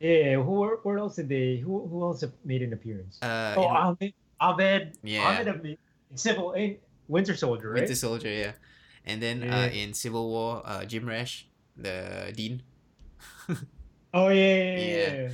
yeah. 0.00 0.34
Who 0.42 0.66
where 0.82 0.98
else 0.98 1.16
did 1.16 1.28
they? 1.28 1.58
Who 1.62 1.86
who 1.86 2.02
else 2.02 2.24
made 2.44 2.62
an 2.62 2.72
appearance? 2.72 3.22
Uh, 3.22 3.54
oh, 3.56 3.62
in 3.62 3.68
Ahmed 3.70 4.12
Ahmed 4.40 4.82
Yeah. 5.04 5.22
Ahmed 5.22 5.48
Ahmed- 5.48 5.78
in 6.10 6.16
Civil 6.16 6.52
in 6.58 6.78
Winter 7.08 7.36
Soldier, 7.36 7.70
right? 7.70 7.80
Winter 7.80 7.94
Soldier, 7.94 8.30
yeah. 8.30 8.52
And 9.04 9.22
then 9.22 9.44
uh, 9.44 9.68
in 9.72 9.92
Civil 9.92 10.28
War, 10.30 10.62
uh, 10.64 10.84
Jim 10.84 11.06
Rash, 11.06 11.46
the 11.76 12.32
dean, 12.34 12.62
Oh 14.14 14.28
yeah, 14.28 14.54
yeah, 14.54 14.78
yeah. 14.78 14.78
Yeah. 14.78 15.12
yeah. 15.12 15.28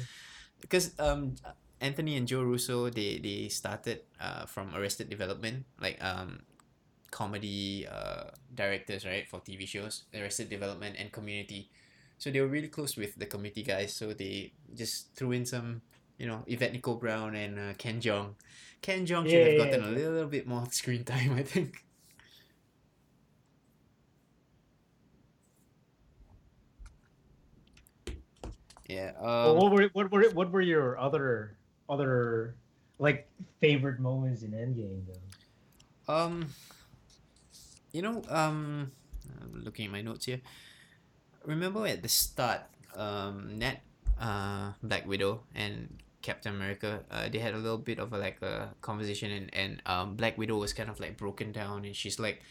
because 0.60 0.92
um 0.98 1.36
Anthony 1.80 2.16
and 2.16 2.26
Joe 2.26 2.42
Russo 2.42 2.88
they 2.90 3.18
they 3.20 3.48
started 3.48 4.02
uh 4.20 4.46
from 4.46 4.74
Arrested 4.74 5.08
Development 5.10 5.64
like 5.80 6.00
um 6.02 6.40
comedy 7.10 7.86
uh 7.86 8.30
directors 8.54 9.04
right 9.04 9.28
for 9.28 9.40
TV 9.40 9.66
shows 9.66 10.04
Arrested 10.14 10.48
Development 10.48 10.96
and 10.98 11.12
Community, 11.12 11.68
so 12.18 12.30
they 12.30 12.40
were 12.40 12.48
really 12.48 12.68
close 12.68 12.96
with 12.96 13.16
the 13.16 13.26
Community 13.26 13.62
guys 13.62 13.92
so 13.94 14.12
they 14.14 14.52
just 14.74 15.12
threw 15.14 15.32
in 15.32 15.44
some 15.44 15.82
you 16.20 16.28
know 16.28 16.44
Yvette 16.46 16.72
Nicole 16.74 16.96
Brown 16.96 17.34
and 17.36 17.58
uh, 17.58 17.74
Ken 17.78 18.00
Jeong. 18.00 18.36
Ken 18.82 19.06
Jeong 19.06 19.28
should 19.28 19.44
have 19.44 19.56
Yeah, 19.56 19.56
gotten 19.56 19.82
yeah. 19.82 19.88
a 19.88 19.90
little 19.90 20.26
bit 20.28 20.46
more 20.46 20.66
screen 20.72 21.04
time 21.04 21.32
I 21.34 21.44
think. 21.44 21.84
Yeah. 28.88 29.12
Well, 29.42 29.56
Um, 29.56 29.56
what 29.56 29.72
were 29.72 29.88
what 29.92 30.10
were 30.10 30.30
what 30.30 30.50
were 30.52 30.60
your 30.60 30.98
other 30.98 31.56
other 31.88 32.56
like 32.98 33.28
favorite 33.60 34.00
moments 34.00 34.42
in 34.42 34.52
Endgame 34.52 35.06
though? 35.06 35.20
Um, 36.08 36.54
you 37.92 38.02
know, 38.02 38.22
um, 38.28 38.92
I'm 39.40 39.62
looking 39.64 39.86
at 39.86 39.92
my 39.92 40.02
notes 40.02 40.26
here. 40.26 40.40
Remember 41.44 41.86
at 41.86 42.02
the 42.02 42.08
start, 42.08 42.62
um, 42.96 43.58
Ned, 43.58 43.80
uh, 44.20 44.72
Black 44.82 45.06
Widow 45.06 45.44
and 45.54 46.02
Captain 46.22 46.54
America, 46.54 47.00
uh, 47.10 47.28
they 47.28 47.38
had 47.38 47.54
a 47.54 47.58
little 47.58 47.78
bit 47.78 47.98
of 47.98 48.12
a 48.12 48.18
like 48.18 48.42
a 48.42 48.74
conversation, 48.80 49.30
and 49.30 49.54
and 49.54 49.82
um, 49.86 50.16
Black 50.16 50.36
Widow 50.36 50.58
was 50.58 50.72
kind 50.72 50.90
of 50.90 51.00
like 51.00 51.16
broken 51.16 51.52
down, 51.52 51.84
and 51.84 51.96
she's 51.96 52.18
like 52.18 52.42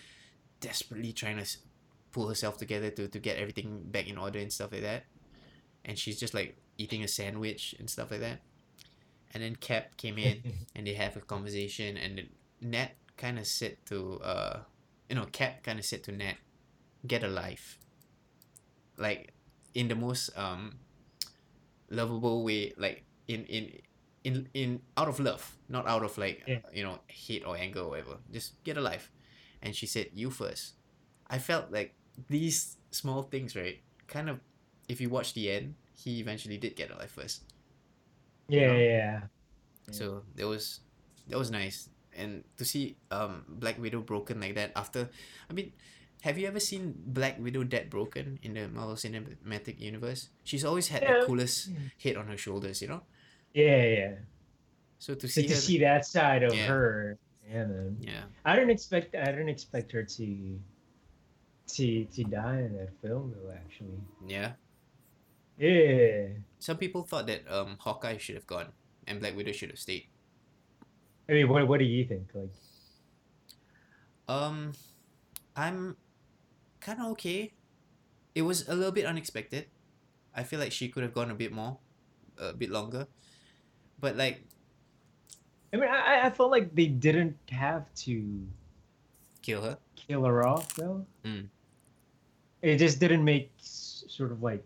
desperately 0.59 1.13
trying 1.13 1.37
to 1.37 1.45
pull 2.11 2.27
herself 2.27 2.57
together 2.57 2.89
to 2.91 3.07
to 3.07 3.19
get 3.19 3.37
everything 3.37 3.81
back 3.85 4.07
in 4.07 4.17
order 4.17 4.39
and 4.39 4.51
stuff 4.51 4.71
like 4.71 4.81
that, 4.81 5.03
and 5.85 5.97
she's 5.97 6.19
just 6.19 6.33
like 6.33 6.57
eating 6.77 7.03
a 7.03 7.07
sandwich 7.07 7.75
and 7.79 7.89
stuff 7.89 8.11
like 8.11 8.21
that, 8.21 8.39
and 9.33 9.43
then 9.43 9.55
Cap 9.55 9.97
came 9.97 10.17
in 10.17 10.41
and 10.75 10.87
they 10.87 10.93
have 10.93 11.15
a 11.15 11.21
conversation 11.21 11.97
and 11.97 12.27
Nat 12.61 12.91
kind 13.17 13.37
of 13.37 13.45
said 13.45 13.77
to 13.85 14.19
uh 14.23 14.59
you 15.09 15.15
know 15.15 15.25
Cap 15.31 15.63
kind 15.63 15.79
of 15.79 15.85
said 15.85 16.03
to 16.03 16.11
Nat 16.11 16.35
get 17.05 17.23
a 17.23 17.27
life. 17.27 17.77
Like 18.97 19.33
in 19.73 19.87
the 19.87 19.95
most 19.95 20.29
um 20.37 20.79
lovable 21.89 22.43
way 22.43 22.73
like 22.77 23.03
in 23.29 23.45
in 23.45 23.63
in 24.25 24.35
in 24.57 24.69
out 24.97 25.07
of 25.07 25.19
love 25.21 25.55
not 25.69 25.85
out 25.87 26.03
of 26.03 26.17
like 26.17 26.43
Yeah. 26.49 26.59
you 26.73 26.83
know 26.83 26.99
hate 27.07 27.45
or 27.45 27.55
anger 27.55 27.81
or 27.85 27.89
whatever. 27.95 28.17
Just 28.33 28.57
get 28.65 28.75
a 28.75 28.81
life. 28.81 29.13
And 29.61 29.75
she 29.75 29.85
said 29.85 30.09
you 30.17 30.29
first. 30.33 30.73
I 31.29 31.37
felt 31.37 31.69
like 31.71 31.93
these 32.27 32.75
small 32.91 33.21
things 33.23 33.55
right 33.55 33.79
kind 34.09 34.27
of 34.29 34.39
if 34.89 34.99
you 34.99 35.07
watch 35.13 35.33
the 35.37 35.47
end 35.51 35.75
he 35.93 36.19
eventually 36.19 36.57
did 36.57 36.75
get 36.75 36.89
a 36.91 36.97
life 36.97 37.11
first. 37.13 37.43
Yeah, 38.49 38.73
know? 38.73 38.79
yeah, 38.79 39.21
so 39.91 40.23
that 40.35 40.47
was 40.47 40.81
that 41.29 41.37
was 41.37 41.51
nice. 41.53 41.87
And 42.17 42.43
to 42.57 42.65
see 42.65 42.97
um 43.13 43.45
black 43.47 43.77
widow 43.79 44.01
broken 44.01 44.41
like 44.41 44.55
that 44.55 44.73
after 44.75 45.07
i 45.47 45.53
mean 45.53 45.71
have 46.27 46.35
you 46.37 46.47
ever 46.51 46.59
seen 46.59 46.91
black 47.15 47.39
widow 47.39 47.63
dead 47.63 47.87
broken 47.89 48.39
in 48.43 48.51
the 48.59 48.67
marvel 48.67 48.95
cinematic 48.99 49.79
universe? 49.79 50.27
She's 50.43 50.65
always 50.65 50.89
had 50.91 51.03
Yeah. 51.03 51.19
the 51.21 51.25
coolest 51.25 51.69
head 52.03 52.17
on 52.17 52.27
her 52.27 52.35
shoulders 52.35 52.81
you 52.81 52.89
know 52.91 53.03
Yeah, 53.53 53.83
yeah. 53.83 54.15
so 54.99 55.15
to 55.15 55.27
So 55.27 55.41
see 55.41 55.47
to 55.47 55.53
her 55.53 55.59
see 55.59 55.77
that 55.79 56.05
side 56.05 56.43
of 56.43 56.53
Yeah. 56.53 56.67
her, 56.67 57.17
yeah, 57.47 57.65
man. 57.65 57.97
yeah 57.99 58.23
I 58.45 58.55
didn't 58.55 58.69
expect 58.71 59.15
I 59.15 59.25
didn't 59.25 59.49
expect 59.49 59.91
her 59.91 60.03
to 60.03 60.59
to 61.77 62.05
to 62.05 62.21
die 62.25 62.61
in 62.61 62.77
that 62.77 62.93
film 63.01 63.33
though. 63.35 63.51
Actually, 63.51 64.01
yeah 64.27 64.53
yeah. 65.57 66.27
some 66.59 66.77
people 66.77 67.03
thought 67.03 67.27
that 67.27 67.43
um 67.49 67.77
hawkeye 67.79 68.17
should 68.17 68.35
have 68.35 68.47
gone 68.47 68.71
and 69.07 69.19
black 69.19 69.35
widow 69.35 69.51
should 69.51 69.69
have 69.69 69.79
stayed 69.79 70.07
I 71.29 71.33
mean, 71.33 71.47
what 71.49 71.67
what 71.67 71.77
do 71.79 71.85
you 71.85 72.05
think? 72.05 72.29
Like, 72.33 72.49
um 74.27 74.73
i'm 75.55 75.97
kind 76.79 76.99
of 77.01 77.07
okay 77.17 77.53
it 78.35 78.43
was 78.43 78.67
a 78.69 78.75
little 78.75 78.91
bit 78.93 79.05
unexpected 79.05 79.65
i 80.35 80.43
feel 80.43 80.59
like 80.59 80.71
she 80.71 80.87
could 80.87 81.03
have 81.03 81.13
gone 81.13 81.29
a 81.31 81.35
bit 81.35 81.51
more 81.51 81.77
a 82.37 82.53
bit 82.53 82.69
longer 82.69 83.07
but 83.99 84.15
like 84.15 84.43
I 85.73 85.77
mean, 85.77 85.89
I 85.89 86.25
I 86.25 86.29
felt 86.29 86.51
like 86.51 86.73
they 86.75 86.87
didn't 86.87 87.37
have 87.49 87.93
to 88.05 88.47
kill 89.41 89.61
her 89.61 89.77
kill 89.95 90.23
her 90.25 90.45
off 90.47 90.73
though. 90.75 91.05
Mm. 91.23 91.47
It 92.61 92.77
just 92.77 92.99
didn't 92.99 93.23
make 93.23 93.51
sort 93.61 94.31
of 94.31 94.41
like 94.43 94.65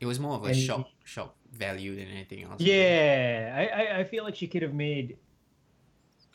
It 0.00 0.06
was 0.06 0.18
more 0.20 0.34
of 0.36 0.44
a 0.44 0.54
shock 0.54 0.88
shock 1.04 1.34
value 1.52 1.94
than 1.96 2.06
anything 2.08 2.44
else. 2.44 2.60
Yeah. 2.60 3.52
I, 3.56 3.64
I 3.82 3.98
I 4.00 4.04
feel 4.04 4.24
like 4.24 4.36
she 4.36 4.46
could 4.46 4.62
have 4.62 4.74
made. 4.74 5.16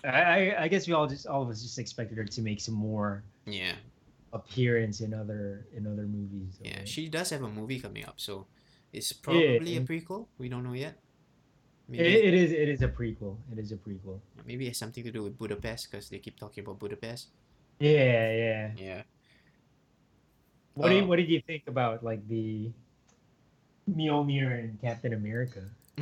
I 0.03 0.53
I, 0.60 0.67
guess 0.67 0.88
we 0.88 0.93
all 0.93 1.08
just 1.08 1.25
all 1.25 1.41
of 1.41 1.49
us 1.49 1.62
just 1.63 1.80
expected 1.80 2.17
her 2.17 2.23
to 2.25 2.41
make 2.41 2.62
some 2.62 2.75
more 2.75 3.23
Yeah. 3.45 3.73
appearance 4.32 5.01
in 5.01 5.13
other 5.13 5.65
in 5.75 5.88
other 5.88 6.06
movies. 6.06 6.58
though, 6.62 6.69
Yeah. 6.69 6.77
right? 6.80 6.88
She 6.88 7.10
does 7.10 7.30
have 7.32 7.41
a 7.41 7.49
movie 7.49 7.80
coming 7.80 8.06
up, 8.06 8.19
so 8.19 8.45
it's 8.93 9.12
probably 9.12 9.75
a 9.77 9.82
prequel. 9.82 10.27
We 10.38 10.49
don't 10.49 10.63
know 10.63 10.73
yet. 10.73 10.99
It, 11.91 12.02
it 12.02 12.34
is 12.34 12.52
it 12.52 12.67
is 12.67 12.82
a 12.82 12.88
prequel. 12.89 13.38
It 13.52 13.60
is 13.60 13.71
a 13.71 13.78
prequel. 13.78 14.19
maybe 14.45 14.65
it 14.65 14.76
has 14.76 14.78
something 14.78 15.04
to 15.04 15.12
do 15.12 15.23
with 15.23 15.38
Budapest 15.38 15.89
because 15.89 16.10
they 16.10 16.19
keep 16.19 16.38
talking 16.39 16.63
about 16.63 16.80
Budapest. 16.80 17.30
Yeah, 17.80 18.32
yeah. 18.34 18.71
Yeah. 18.76 19.02
What 20.73 20.89
do 20.89 20.95
you, 20.95 21.04
Uh, 21.04 21.08
what 21.08 21.15
did 21.17 21.30
you 21.30 21.41
think 21.41 21.63
about 21.67 22.04
like 22.04 22.28
the 22.28 22.71
Mjolnir 23.89 24.60
and 24.60 24.80
Captain 24.82 25.13
America? 25.13 25.63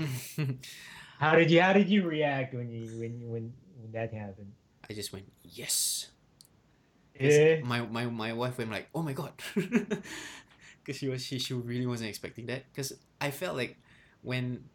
How 1.19 1.35
did 1.35 1.49
you 1.49 1.61
how 1.61 1.71
did 1.71 1.87
you 1.87 2.03
react 2.03 2.53
when 2.53 2.69
you 2.69 2.91
when 2.99 3.13
when 3.31 3.43
when 3.79 3.91
that 3.93 4.11
happened? 4.11 4.51
I 4.89 4.93
just 4.93 5.13
went 5.13 5.31
yes. 5.43 6.09
Yeah. 7.19 7.61
My 7.63 7.81
my 7.87 8.05
my 8.07 8.33
wife 8.33 8.57
went 8.57 8.71
like, 8.71 8.89
oh 8.93 9.01
my 9.01 9.13
god, 9.13 9.31
because 9.55 10.97
she 10.99 11.07
was 11.07 11.23
she 11.23 11.39
she 11.39 11.53
really 11.53 11.87
wasn't 11.87 12.09
expecting 12.09 12.47
that. 12.47 12.67
Because 12.73 12.91
I 13.21 13.31
felt 13.31 13.55
like 13.55 13.79
when 14.21 14.67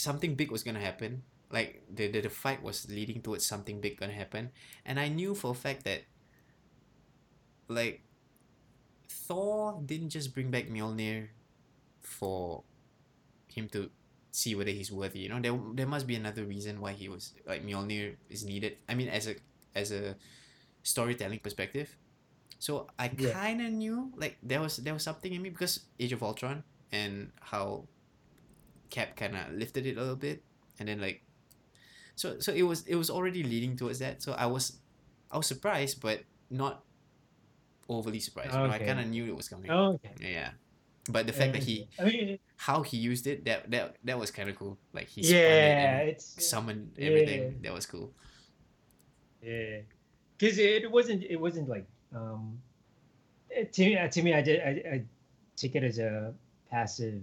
something 0.00 0.34
big 0.34 0.50
was 0.50 0.62
gonna 0.62 0.80
happen, 0.80 1.22
like 1.50 1.82
the, 1.92 2.08
the 2.08 2.20
the 2.22 2.30
fight 2.30 2.62
was 2.62 2.88
leading 2.90 3.22
towards 3.22 3.46
something 3.46 3.80
big 3.80 3.98
gonna 4.00 4.12
happen, 4.14 4.50
and 4.84 4.98
I 5.00 5.08
knew 5.08 5.34
for 5.34 5.52
a 5.52 5.54
fact 5.54 5.84
that 5.84 6.02
like 7.68 8.02
Thor 9.08 9.80
didn't 9.84 10.10
just 10.10 10.34
bring 10.34 10.50
back 10.50 10.68
Mjolnir 10.68 11.28
for 12.00 12.64
him 13.48 13.68
to 13.70 13.90
see 14.32 14.54
whether 14.54 14.70
he's 14.70 14.92
worthy. 14.92 15.20
You 15.20 15.28
know, 15.30 15.40
there 15.40 15.58
there 15.74 15.86
must 15.86 16.06
be 16.06 16.14
another 16.16 16.44
reason 16.44 16.80
why 16.80 16.92
he 16.92 17.08
was 17.08 17.34
like 17.46 17.64
Mjolnir 17.64 18.16
is 18.30 18.44
needed. 18.44 18.78
I 18.88 18.94
mean, 18.94 19.08
as 19.08 19.28
a 19.28 19.36
as 19.74 19.92
a 19.92 20.16
storytelling 20.82 21.40
perspective. 21.40 21.96
So 22.58 22.88
I 22.98 23.08
Yeah. 23.16 23.32
kind 23.32 23.60
of 23.62 23.72
knew 23.72 24.12
like 24.16 24.38
there 24.42 24.60
was 24.60 24.78
there 24.78 24.94
was 24.94 25.04
something 25.04 25.32
in 25.32 25.42
me 25.42 25.50
because 25.50 25.80
Age 26.00 26.12
of 26.12 26.22
Ultron 26.22 26.64
and 26.92 27.32
how 27.40 27.86
Cap 28.90 29.16
kind 29.16 29.36
of 29.36 29.52
lifted 29.52 29.86
it 29.86 29.96
a 29.96 30.00
little 30.00 30.16
bit, 30.16 30.42
and 30.78 30.88
then 30.88 31.00
like, 31.00 31.22
so 32.16 32.38
so 32.38 32.52
it 32.52 32.62
was 32.62 32.86
it 32.86 32.96
was 32.96 33.10
already 33.10 33.42
leading 33.42 33.76
towards 33.76 33.98
that. 34.00 34.22
So 34.22 34.32
I 34.32 34.46
was 34.46 34.78
I 35.30 35.36
was 35.36 35.46
surprised, 35.46 36.00
but 36.00 36.22
not 36.50 36.84
overly 37.88 38.20
surprised. 38.20 38.52
You 38.52 38.58
know, 38.58 38.70
I 38.70 38.78
kind 38.78 39.00
of 39.00 39.06
knew 39.06 39.26
it 39.26 39.36
was 39.36 39.48
coming. 39.48 39.70
Oh, 39.70 39.98
okay. 39.98 40.14
Yeah, 40.20 40.50
but 41.08 41.26
the 41.26 41.32
fact 41.32 41.52
that 41.52 41.62
he 41.62 41.88
I 41.98 42.04
mean, 42.04 42.38
how 42.56 42.82
he 42.82 42.96
used 42.96 43.26
it 43.26 43.44
that 43.44 43.70
that 43.70 43.96
that 44.04 44.18
was 44.18 44.30
kind 44.30 44.48
of 44.48 44.56
cool. 44.56 44.78
Like 44.92 45.08
he 45.08 45.22
it 45.22 45.30
yeah, 45.30 45.98
it's 45.98 46.46
summoned 46.46 46.92
yeah. 46.96 47.06
everything. 47.06 47.60
That 47.62 47.72
was 47.72 47.86
cool. 47.86 48.12
yeah, 49.42 49.80
because 50.36 50.58
it 50.58 50.90
wasn't 50.90 51.24
it 51.24 51.36
wasn't 51.36 51.68
like 51.68 51.86
um 52.14 52.58
to 53.72 53.82
me 53.84 53.96
uh, 53.98 54.08
to 54.08 54.22
me 54.22 54.34
I 54.34 54.42
did 54.42 54.60
I, 54.60 54.70
I 54.94 55.04
took 55.56 55.74
it 55.74 55.84
as 55.84 55.98
a 55.98 56.34
passive 56.70 57.22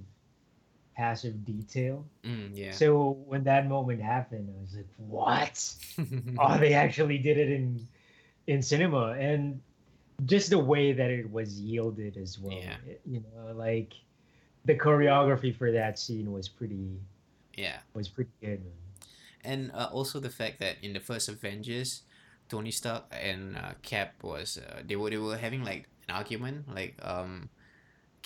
passive 0.97 1.45
detail. 1.45 2.03
Mm, 2.23 2.49
yeah. 2.53 2.71
So 2.71 3.17
when 3.27 3.43
that 3.43 3.67
moment 3.67 4.01
happened, 4.01 4.49
I 4.49 4.61
was 4.61 4.75
like, 4.75 4.87
"What? 4.97 5.75
oh, 6.39 6.57
they 6.57 6.73
actually 6.73 7.19
did 7.19 7.37
it 7.37 7.49
in 7.49 7.87
in 8.47 8.61
cinema." 8.61 9.11
And 9.11 9.61
just 10.25 10.49
the 10.49 10.57
way 10.57 10.93
that 10.93 11.11
it 11.11 11.31
was 11.31 11.61
yielded 11.61 12.17
as 12.17 12.39
well. 12.39 12.57
Yeah. 12.57 12.75
It- 12.87 13.01
you 13.05 13.23
know, 13.23 13.53
like 13.53 13.93
the 14.65 14.75
choreography 14.75 15.55
for 15.55 15.71
that 15.71 15.99
scene 15.99 16.31
was 16.31 16.49
pretty 16.49 16.99
yeah. 17.55 17.77
was 17.93 18.07
pretty 18.09 18.31
good. 18.41 18.59
Man. 18.59 18.73
and 19.43 19.71
uh, 19.73 19.89
also 19.93 20.19
the 20.19 20.29
fact 20.29 20.59
that 20.59 20.75
in 20.81 20.93
the 20.93 20.99
first 20.99 21.29
Avengers, 21.29 22.01
Tony 22.49 22.71
Stark 22.71 23.03
and 23.11 23.55
uh, 23.55 23.73
Cap 23.83 24.15
was 24.23 24.57
uh, 24.57 24.81
they 24.85 24.95
were 24.95 25.09
they 25.09 25.17
were 25.17 25.37
having 25.37 25.63
like 25.63 25.87
an 26.09 26.15
argument. 26.15 26.65
Like 26.73 26.95
um, 27.03 27.49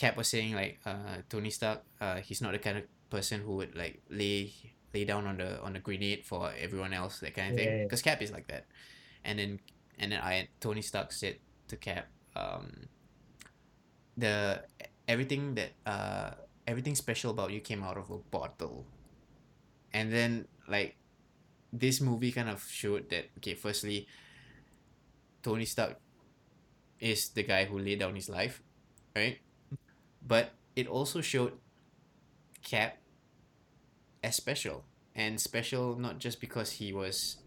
Cap 0.01 0.17
was 0.17 0.27
saying 0.33 0.55
like 0.57 0.81
uh, 0.85 1.21
Tony 1.29 1.51
Stark 1.53 1.85
uh, 2.01 2.17
he's 2.25 2.41
not 2.41 2.51
the 2.57 2.59
kind 2.59 2.77
of 2.81 2.85
person 3.13 3.41
who 3.45 3.61
would 3.61 3.77
like 3.77 4.01
lay 4.09 4.49
lay 4.93 5.05
down 5.05 5.27
on 5.29 5.37
the 5.37 5.61
on 5.61 5.73
the 5.77 5.79
grenade 5.79 6.25
for 6.25 6.49
everyone 6.57 6.93
else 6.93 7.19
that 7.21 7.33
kind 7.37 7.53
of 7.53 7.59
Yeah, 7.59 7.65
thing. 7.65 7.69
yeah. 7.77 7.83
Because 7.85 8.01
Cap 8.01 8.21
is 8.25 8.31
like 8.33 8.47
that, 8.49 8.65
and 9.23 9.37
then 9.37 9.59
and 10.01 10.11
then 10.11 10.19
I 10.19 10.49
Tony 10.59 10.81
Stark 10.81 11.11
said 11.13 11.37
to 11.69 11.75
Cap 11.77 12.09
um, 12.35 12.89
the 14.17 14.63
everything 15.07 15.55
that 15.55 15.71
uh 15.85 16.31
everything 16.67 16.95
special 16.95 17.31
about 17.31 17.51
you 17.51 17.59
came 17.59 17.83
out 17.83 17.97
of 17.97 18.09
a 18.09 18.17
bottle 18.31 18.85
and 19.93 20.11
then 20.13 20.47
like 20.67 20.95
this 21.73 21.99
movie 21.99 22.31
kind 22.31 22.47
of 22.49 22.63
showed 22.69 23.09
that 23.09 23.25
okay 23.37 23.55
firstly 23.55 24.07
tony 25.43 25.65
stark 25.65 25.97
is 26.99 27.29
the 27.33 27.43
guy 27.43 27.65
who 27.65 27.79
laid 27.79 27.99
down 27.99 28.15
his 28.15 28.29
life 28.29 28.61
right 29.15 29.39
but 30.25 30.51
it 30.75 30.87
also 30.87 31.21
showed 31.21 31.53
cap 32.63 32.97
as 34.23 34.35
special 34.35 34.85
and 35.15 35.39
special 35.39 35.95
not 35.97 36.19
just 36.19 36.39
because 36.39 36.71
he 36.73 36.93
was 36.93 37.37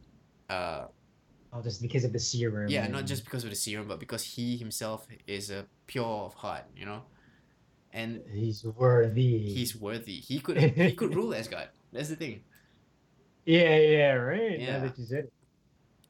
uh 0.51 0.87
Oh, 1.57 1.63
just 1.63 1.81
because 1.81 2.03
of 2.03 2.13
the 2.13 2.19
serum. 2.19 2.69
yeah 2.69 2.89
not 2.89 3.07
just 3.07 3.25
because 3.25 3.45
of 3.45 3.51
the 3.51 3.57
serum 3.57 3.87
but 3.87 4.01
because 4.01 4.25
he 4.25 4.57
himself 4.57 5.07
is 5.27 5.51
a 5.51 5.67
pure 5.87 6.27
of 6.27 6.35
heart 6.35 6.65
you 6.77 6.85
know 6.85 7.03
and 7.93 8.21
he's 8.33 8.65
worthy. 8.65 9.55
he's 9.55 9.77
worthy 9.77 10.19
he 10.19 10.41
could 10.41 10.59
he 10.59 10.93
could 10.93 11.15
rule 11.19 11.33
as 11.33 11.47
god 11.47 11.69
that's 11.93 12.09
the 12.09 12.17
thing 12.17 12.43
yeah, 13.47 13.77
yeah, 13.77 14.13
right. 14.13 14.59
Yeah. 14.59 14.79
Now 14.79 14.85
that 14.85 14.99
you 14.99 15.05
said 15.05 15.25
it. 15.25 15.33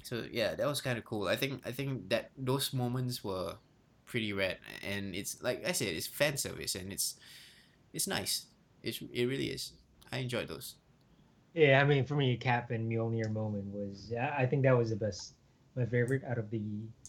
So 0.04 0.22
yeah, 0.30 0.54
that 0.54 0.66
was 0.68 0.80
kind 0.80 0.96
of 0.98 1.04
cool. 1.04 1.26
I 1.26 1.34
think 1.34 1.66
I 1.66 1.72
think 1.72 2.08
that 2.10 2.30
those 2.38 2.72
moments 2.72 3.24
were 3.24 3.56
pretty 4.14 4.30
rad, 4.32 4.58
and 4.86 5.10
it's 5.10 5.42
like 5.42 5.66
I 5.66 5.72
said, 5.74 5.88
it's 5.90 6.06
fan 6.06 6.36
service, 6.38 6.78
and 6.78 6.92
it's 6.94 7.18
it's 7.90 8.06
nice. 8.06 8.46
It's 8.78 9.02
it 9.10 9.26
really 9.26 9.50
is. 9.50 9.72
I 10.14 10.18
enjoyed 10.22 10.46
those. 10.46 10.78
Yeah, 11.54 11.82
I 11.82 11.84
mean, 11.84 12.06
for 12.06 12.14
me, 12.14 12.36
Cap 12.38 12.70
and 12.70 12.86
Mjolnir 12.86 13.30
moment 13.34 13.66
was, 13.74 14.12
I 14.14 14.46
think 14.46 14.62
that 14.62 14.76
was 14.78 14.90
the 14.90 14.96
best, 14.96 15.34
my 15.74 15.86
favorite 15.86 16.22
out 16.22 16.38
of 16.38 16.50
the 16.50 16.62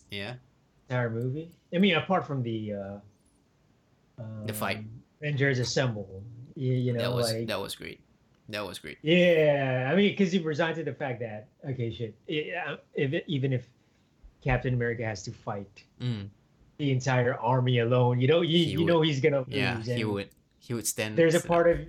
Yeah, 0.10 0.42
entire 0.90 1.10
movie. 1.10 1.50
I 1.74 1.78
mean, 1.78 1.94
apart 1.96 2.26
from 2.26 2.42
the 2.42 2.74
uh, 2.74 2.98
The 4.46 4.54
fight. 4.54 4.78
um, 4.78 4.90
Avengers 5.22 5.60
Assemble, 5.60 6.24
you, 6.56 6.74
you 6.74 6.94
know, 6.94 7.02
that 7.02 7.14
was 7.14 7.32
like 7.32 7.48
that 7.48 7.60
was 7.60 7.76
great. 7.76 8.02
That 8.50 8.66
was 8.66 8.78
great. 8.80 8.98
yeah. 9.02 9.90
I 9.92 9.96
mean, 9.96 10.12
because 10.14 10.34
you 10.34 10.42
resigned 10.44 10.76
to 10.78 10.84
the 10.84 10.94
fact 10.94 11.20
that 11.22 11.48
okay, 11.70 11.90
shit. 11.94 12.14
Yeah, 12.28 12.78
if 12.94 13.14
it, 13.14 13.26
even 13.28 13.54
if 13.54 13.66
Captain 14.44 14.74
America 14.74 15.04
has 15.04 15.24
to 15.24 15.32
fight 15.32 15.84
Mm, 16.02 16.30
the 16.78 16.92
entire 16.92 17.36
army 17.36 17.80
alone, 17.80 18.20
you 18.20 18.28
know, 18.28 18.42
you, 18.42 18.58
He 18.58 18.64
you 18.72 18.80
would. 18.80 18.88
know 18.88 19.02
he's 19.02 19.20
gonna 19.22 19.40
lose. 19.48 19.48
yeah, 19.50 19.82
he 19.82 20.04
would 20.04 20.30
he 20.60 20.74
would 20.74 20.88
stand. 20.88 21.16
There's 21.18 21.36
a 21.36 21.40
part 21.42 21.68
up. 21.68 21.80
of, 21.80 21.88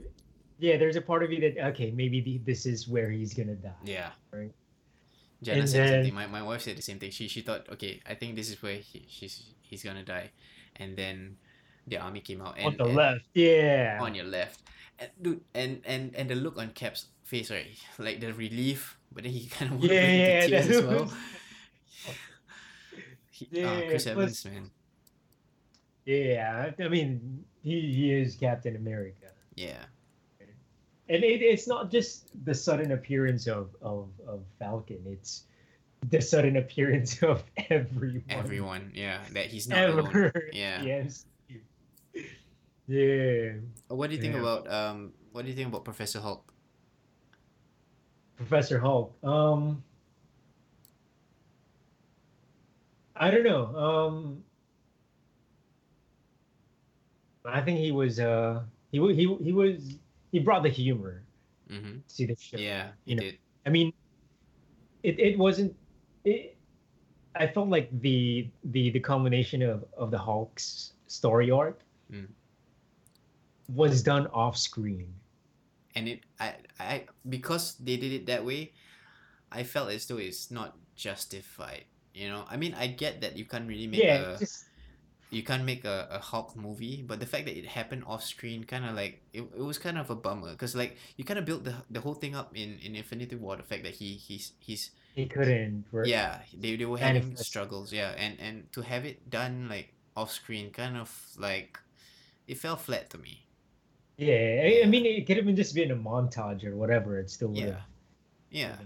yeah, 0.59 0.77
there's 0.77 0.97
a 0.97 1.01
part 1.01 1.23
of 1.23 1.33
you 1.33 1.41
that 1.41 1.59
okay, 1.75 1.91
maybe 1.91 2.21
the, 2.21 2.39
this 2.39 2.67
is 2.67 2.87
where 2.89 3.11
he's 3.11 3.35
gonna 3.35 3.55
die. 3.57 3.73
yeah. 3.85 4.11
Right. 4.33 4.53
Jana 5.43 5.61
And 5.61 5.69
said 5.69 5.81
then- 5.89 5.93
something. 6.05 6.15
My, 6.15 6.27
my 6.27 6.43
wife 6.43 6.63
said 6.63 6.77
the 6.79 6.83
same 6.83 6.99
thing. 6.99 7.11
She 7.11 7.29
she 7.29 7.41
thought 7.43 7.69
okay, 7.73 8.01
I 8.09 8.15
think 8.15 8.37
this 8.37 8.49
is 8.51 8.63
where 8.63 8.77
he, 8.79 9.05
she's 9.09 9.53
he's 9.63 9.83
gonna 9.83 10.05
die, 10.05 10.31
and 10.77 10.97
then 10.97 11.37
the 11.87 11.99
army 11.99 12.21
came 12.21 12.41
out 12.41 12.57
and 12.57 12.67
on 12.67 12.77
the 12.79 12.85
and- 12.85 12.95
left, 12.97 13.25
yeah. 13.35 13.99
on 14.01 14.15
your 14.15 14.25
left. 14.25 14.61
And 14.99 15.11
dude, 15.21 15.41
and 15.55 15.83
and 15.85 16.15
and 16.17 16.31
the 16.31 16.35
look 16.37 16.57
on 16.57 16.71
Cap's 16.73 17.07
face, 17.25 17.51
right? 17.51 17.69
Like 17.99 18.21
the 18.21 18.33
relief, 18.33 18.97
but 19.13 19.25
then 19.25 19.33
he 19.33 19.47
kind 19.47 19.75
of 19.75 19.85
Yeah, 19.85 19.93
yeah, 19.93 20.47
tears 20.47 20.69
that 20.69 20.77
as 20.77 20.85
well. 20.85 21.05
was- 21.05 21.13
He, 23.31 23.49
Yeah, 23.51 23.69
uh, 23.71 23.81
Chris 23.89 24.05
plus- 24.05 24.17
Evans, 24.17 24.45
man. 24.47 24.71
Yeah, 26.07 26.71
I 26.79 26.89
mean, 26.89 27.45
he, 27.63 27.81
he 27.93 28.13
is 28.15 28.37
Captain 28.37 28.77
America. 28.77 29.27
Yeah, 29.57 29.85
And 31.09 31.25
it, 31.25 31.43
it's 31.43 31.67
not 31.67 31.91
just 31.91 32.31
the 32.45 32.55
sudden 32.55 32.93
appearance 32.93 33.47
of, 33.49 33.75
of, 33.83 34.09
of 34.27 34.45
Falcon, 34.59 35.03
it's 35.07 35.45
the 36.09 36.21
sudden 36.21 36.57
appearance 36.57 37.23
of 37.23 37.43
everyone. 37.71 38.23
everyone. 38.29 38.93
Yeah, 38.95 39.19
that 39.33 39.47
he's 39.47 39.67
not 39.69 39.89
alone. 39.91 40.31
Yeah. 40.53 40.83
Yes. 40.83 41.25
Yeah. 42.87 43.53
What 43.89 44.11
do 44.11 44.17
you 44.17 44.23
think 44.23 44.35
Yeah. 44.35 44.41
about 44.41 44.71
um? 44.71 45.13
What 45.33 45.43
do 45.43 45.51
you 45.51 45.57
think 45.57 45.69
about 45.69 45.85
Professor 45.85 46.21
Hulk? 46.21 46.53
Professor 48.37 48.79
Hulk. 48.79 49.17
Um, 49.25 49.83
I 53.17 53.31
don't 53.33 53.43
know. 53.45 53.75
Um, 53.75 54.45
I 57.47 57.61
think 57.63 57.79
he 57.79 57.93
was. 57.93 58.19
Uh, 58.21 58.63
he 58.91 58.99
he 59.15 59.27
he 59.43 59.53
was. 59.53 59.99
He 60.33 60.39
brought 60.41 60.63
the 60.63 60.69
humor 60.71 61.25
Mm-hmm. 61.71 61.99
to 62.17 62.27
the 62.27 62.37
show. 62.39 62.59
Yeah, 62.59 62.93
he 63.05 63.13
You 63.13 63.17
know, 63.17 63.23
did. 63.23 63.39
I 63.67 63.71
mean, 63.71 63.93
it, 65.03 65.19
it 65.19 65.39
wasn't. 65.39 65.75
It, 66.25 66.57
I 67.35 67.47
felt 67.47 67.69
like 67.69 67.89
the 68.01 68.51
the 68.65 68.91
the 68.91 69.01
combination 69.01 69.63
of 69.63 69.85
of 69.97 70.11
the 70.11 70.19
Hulk's 70.19 70.93
story 71.07 71.51
arc 71.51 71.81
Mm. 72.13 72.29
was 73.69 74.03
done 74.03 74.27
off 74.29 74.57
screen. 74.57 75.15
and 75.95 76.09
it 76.09 76.21
I 76.39 76.55
I 76.79 77.07
because 77.29 77.75
they 77.79 77.97
did 77.97 78.13
it 78.13 78.27
that 78.27 78.45
way, 78.45 78.73
I 79.53 79.65
felt 79.65 79.91
as 79.91 80.07
though 80.07 80.19
it's 80.19 80.51
not 80.51 80.77
justified. 80.97 81.85
You 82.15 82.29
know, 82.29 82.45
I 82.49 82.57
mean, 82.57 82.75
I 82.75 82.89
get 82.89 83.21
that 83.23 83.37
you 83.37 83.45
can't 83.45 83.69
really 83.69 83.87
make 83.87 84.03
yeah, 84.03 84.15
a 84.15 84.39
just 84.39 84.67
you 85.31 85.43
can't 85.43 85.65
make 85.65 85.85
a, 85.85 86.09
a 86.11 86.19
Hulk 86.19 86.57
movie, 86.57 87.03
but 87.03 87.21
the 87.21 87.27
fact 87.27 87.47
that 87.47 87.57
it 87.59 87.67
happened 87.67 88.05
off 88.07 88.23
screen 88.25 88.65
kind 88.65 88.85
of 88.85 88.95
like 88.95 89.23
it, 89.33 89.43
it 89.43 89.63
was 89.63 89.79
kind 89.79 89.99
of 89.99 90.11
a 90.11 90.15
bummer 90.17 90.53
because 90.53 90.75
like 90.77 90.97
you 91.17 91.25
kind 91.25 91.39
of 91.39 91.45
built 91.45 91.65
the 91.65 91.75
the 91.91 92.01
whole 92.01 92.15
thing 92.15 92.35
up 92.35 92.57
in 92.57 92.79
in 92.81 92.95
Infinity 92.97 93.37
War. 93.37 93.57
The 93.57 93.63
fact 93.65 93.83
that 93.85 93.95
he 93.97 94.15
he's 94.15 94.53
he's 94.61 94.91
he 95.15 95.27
couldn't. 95.27 95.85
work. 95.93 96.07
yeah 96.07 96.41
they, 96.53 96.77
they 96.77 96.85
were 96.85 96.99
having 96.99 97.37
struggles 97.37 97.93
yeah 97.93 98.11
and 98.17 98.39
and 98.41 98.73
to 98.73 98.83
have 98.83 99.05
it 99.05 99.29
done 99.31 99.69
like 99.69 99.95
off 100.17 100.31
screen 100.33 100.71
kind 100.71 100.97
of 100.97 101.11
like 101.39 101.79
it 102.47 102.59
fell 102.59 102.77
flat 102.77 103.11
to 103.11 103.19
me. 103.19 103.47
Yeah, 104.19 104.63
I, 104.65 104.83
I 104.85 104.87
mean, 104.87 105.05
it 105.07 105.27
could 105.27 105.37
have 105.37 105.47
been 105.47 105.57
just 105.57 105.75
been 105.75 105.91
a 105.91 105.97
montage 105.97 106.65
or 106.65 106.75
whatever. 106.77 107.19
It 107.19 107.31
still 107.31 107.49
would 107.49 107.65
Yeah, 107.65 107.77
have 107.77 107.83
yeah. 108.51 108.77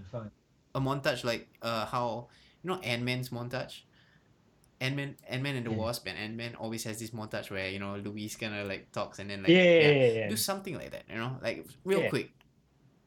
a 0.75 0.79
montage 0.79 1.23
like 1.23 1.47
uh 1.61 1.85
how 1.85 2.27
you 2.63 2.69
know 2.69 2.79
Ant 2.81 3.03
Man's 3.03 3.29
montage. 3.29 3.81
Ant 4.81 4.95
Man, 4.97 5.15
Ant 5.29 5.43
Man 5.43 5.55
and 5.55 5.65
the 5.65 5.69
Yeah. 5.71 5.77
Wasp, 5.77 6.07
and 6.09 6.17
Ant 6.17 6.35
Man 6.35 6.55
always 6.55 6.83
has 6.85 6.97
this 6.99 7.11
montage 7.11 7.51
where 7.51 7.69
you 7.69 7.77
know 7.79 7.95
Luis 7.97 8.35
kind 8.35 8.55
of 8.55 8.67
like 8.67 8.91
talks 8.91 9.19
and 9.19 9.29
then 9.29 9.43
like 9.43 9.53
yeah, 9.53 9.91
yeah, 10.25 10.29
do 10.29 10.35
something 10.35 10.73
like 10.75 10.89
that. 10.91 11.03
You 11.07 11.15
know, 11.21 11.37
like 11.41 11.65
real 11.85 12.09
quick, 12.09 12.31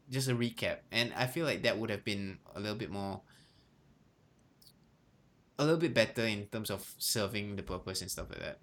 just 0.08 0.28
a 0.30 0.34
recap, 0.38 0.78
and 0.92 1.12
I 1.18 1.26
feel 1.26 1.44
like 1.44 1.62
that 1.64 1.76
would 1.76 1.90
have 1.90 2.04
been 2.04 2.38
a 2.54 2.60
little 2.60 2.78
bit 2.78 2.90
more, 2.90 3.20
a 5.58 5.64
little 5.64 5.80
bit 5.80 5.94
better 5.94 6.22
in 6.22 6.46
terms 6.46 6.70
of 6.70 6.86
serving 6.98 7.56
the 7.56 7.62
purpose 7.62 8.00
and 8.02 8.10
stuff 8.10 8.30
like 8.30 8.40
that. 8.40 8.58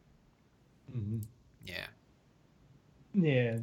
Mhm. 0.96 1.24
Yeah, 1.66 1.88
Yeah, 3.14 3.60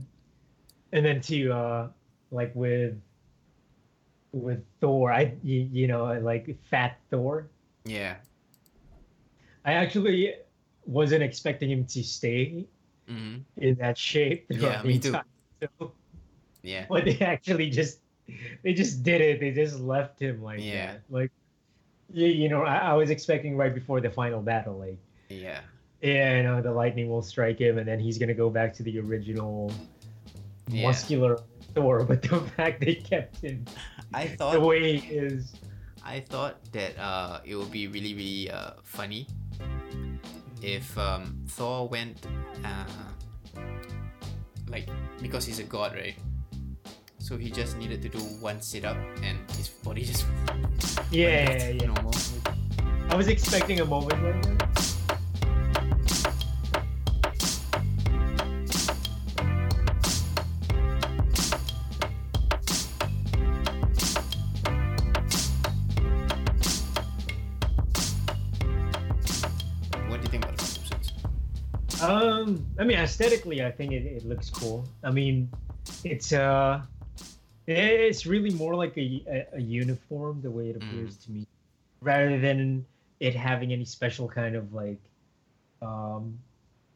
and 0.92 1.04
then 1.06 1.20
to 1.22 1.52
uh, 1.52 1.88
like 2.30 2.52
with 2.54 3.00
with 4.32 4.60
Thor, 4.80 5.10
I 5.10 5.34
you, 5.42 5.68
you 5.72 5.86
know 5.88 6.04
like 6.20 6.54
Fat 6.68 7.00
Thor. 7.10 7.48
yeah, 7.84 8.16
I 9.64 9.72
actually 9.72 10.34
wasn't 10.86 11.22
expecting 11.22 11.70
him 11.70 11.84
to 11.86 12.02
stay 12.02 12.66
mm-hmm. 13.08 13.38
in 13.56 13.74
that 13.76 13.98
shape. 13.98 14.46
Yeah, 14.50 14.82
me 14.82 14.98
too. 14.98 15.12
show. 15.80 15.92
yeah, 16.62 16.86
But 16.88 17.04
they 17.04 17.18
actually 17.20 17.70
just 17.70 18.00
they 18.62 18.72
just 18.74 19.02
did 19.02 19.20
it. 19.20 19.40
They 19.40 19.50
just 19.52 19.78
left 19.80 20.20
him 20.20 20.42
like 20.42 20.60
Yeah. 20.62 20.86
that. 20.92 21.02
Like 21.10 21.30
you, 22.12 22.26
you 22.26 22.48
know, 22.48 22.62
I, 22.62 22.76
I 22.76 22.94
was 22.94 23.10
expecting 23.10 23.56
right 23.56 23.74
before 23.74 24.00
the 24.00 24.10
final 24.10 24.40
battle, 24.40 24.78
like 24.78 24.98
yeah, 25.28 25.60
yeah, 26.00 26.36
you 26.38 26.42
know, 26.42 26.62
the 26.62 26.72
lightning 26.72 27.08
will 27.10 27.22
strike 27.22 27.58
him, 27.58 27.76
and 27.78 27.86
then 27.86 27.98
he's 28.00 28.16
gonna 28.18 28.34
go 28.34 28.48
back 28.48 28.72
to 28.74 28.82
the 28.82 28.98
original 28.98 29.70
Yeah. 30.70 30.84
muscular 30.88 31.38
Thor. 31.74 32.04
But 32.04 32.22
the 32.22 32.40
fact 32.56 32.80
they 32.80 32.94
kept 32.94 33.38
him 33.42 33.64
I 34.14 34.26
thought 34.28 34.52
the 34.54 34.60
way 34.60 34.96
he 34.96 35.16
is, 35.16 35.52
I 36.02 36.20
thought 36.20 36.64
that 36.72 36.96
uh 36.98 37.40
it 37.44 37.56
would 37.56 37.70
be 37.70 37.88
really 37.88 38.14
really 38.14 38.50
uh 38.50 38.72
funny 38.84 39.26
if 40.62 40.96
um 40.98 41.44
Thor 41.48 41.88
went 41.88 42.26
uh 42.64 42.84
like 44.68 44.88
because 45.22 45.44
he's 45.46 45.58
a 45.58 45.64
god, 45.64 45.94
right? 45.94 46.16
So 47.18 47.36
he 47.36 47.50
just 47.50 47.76
needed 47.76 48.00
to 48.02 48.08
do 48.08 48.18
one 48.40 48.60
sit 48.60 48.84
up 48.84 48.96
and 49.22 49.38
his 49.52 49.68
body 49.68 50.02
just 50.10 50.26
Yeah, 51.10 51.50
yeah, 51.50 51.68
yeah. 51.70 51.86
normal. 51.86 52.14
I 53.10 53.14
was 53.14 53.28
expecting 53.28 53.80
a 53.80 53.84
moment 53.84 54.22
like 54.22 54.58
that. 54.58 54.67
Um, 72.58 72.66
I 72.78 72.84
mean, 72.84 72.98
aesthetically, 72.98 73.64
I 73.64 73.70
think 73.70 73.92
it, 73.92 74.04
it 74.04 74.26
looks 74.26 74.50
cool. 74.50 74.84
I 75.02 75.10
mean, 75.10 75.48
it's 76.04 76.32
uh, 76.32 76.82
it's 77.66 78.26
really 78.26 78.50
more 78.50 78.74
like 78.74 78.96
a, 78.96 79.22
a, 79.28 79.56
a 79.58 79.60
uniform 79.60 80.40
the 80.42 80.50
way 80.50 80.70
it 80.70 80.76
appears 80.76 81.16
to 81.16 81.30
me, 81.30 81.46
rather 82.02 82.38
than 82.38 82.84
it 83.20 83.34
having 83.34 83.72
any 83.72 83.84
special 83.84 84.28
kind 84.28 84.56
of 84.56 84.72
like 84.74 85.00
um 85.82 86.38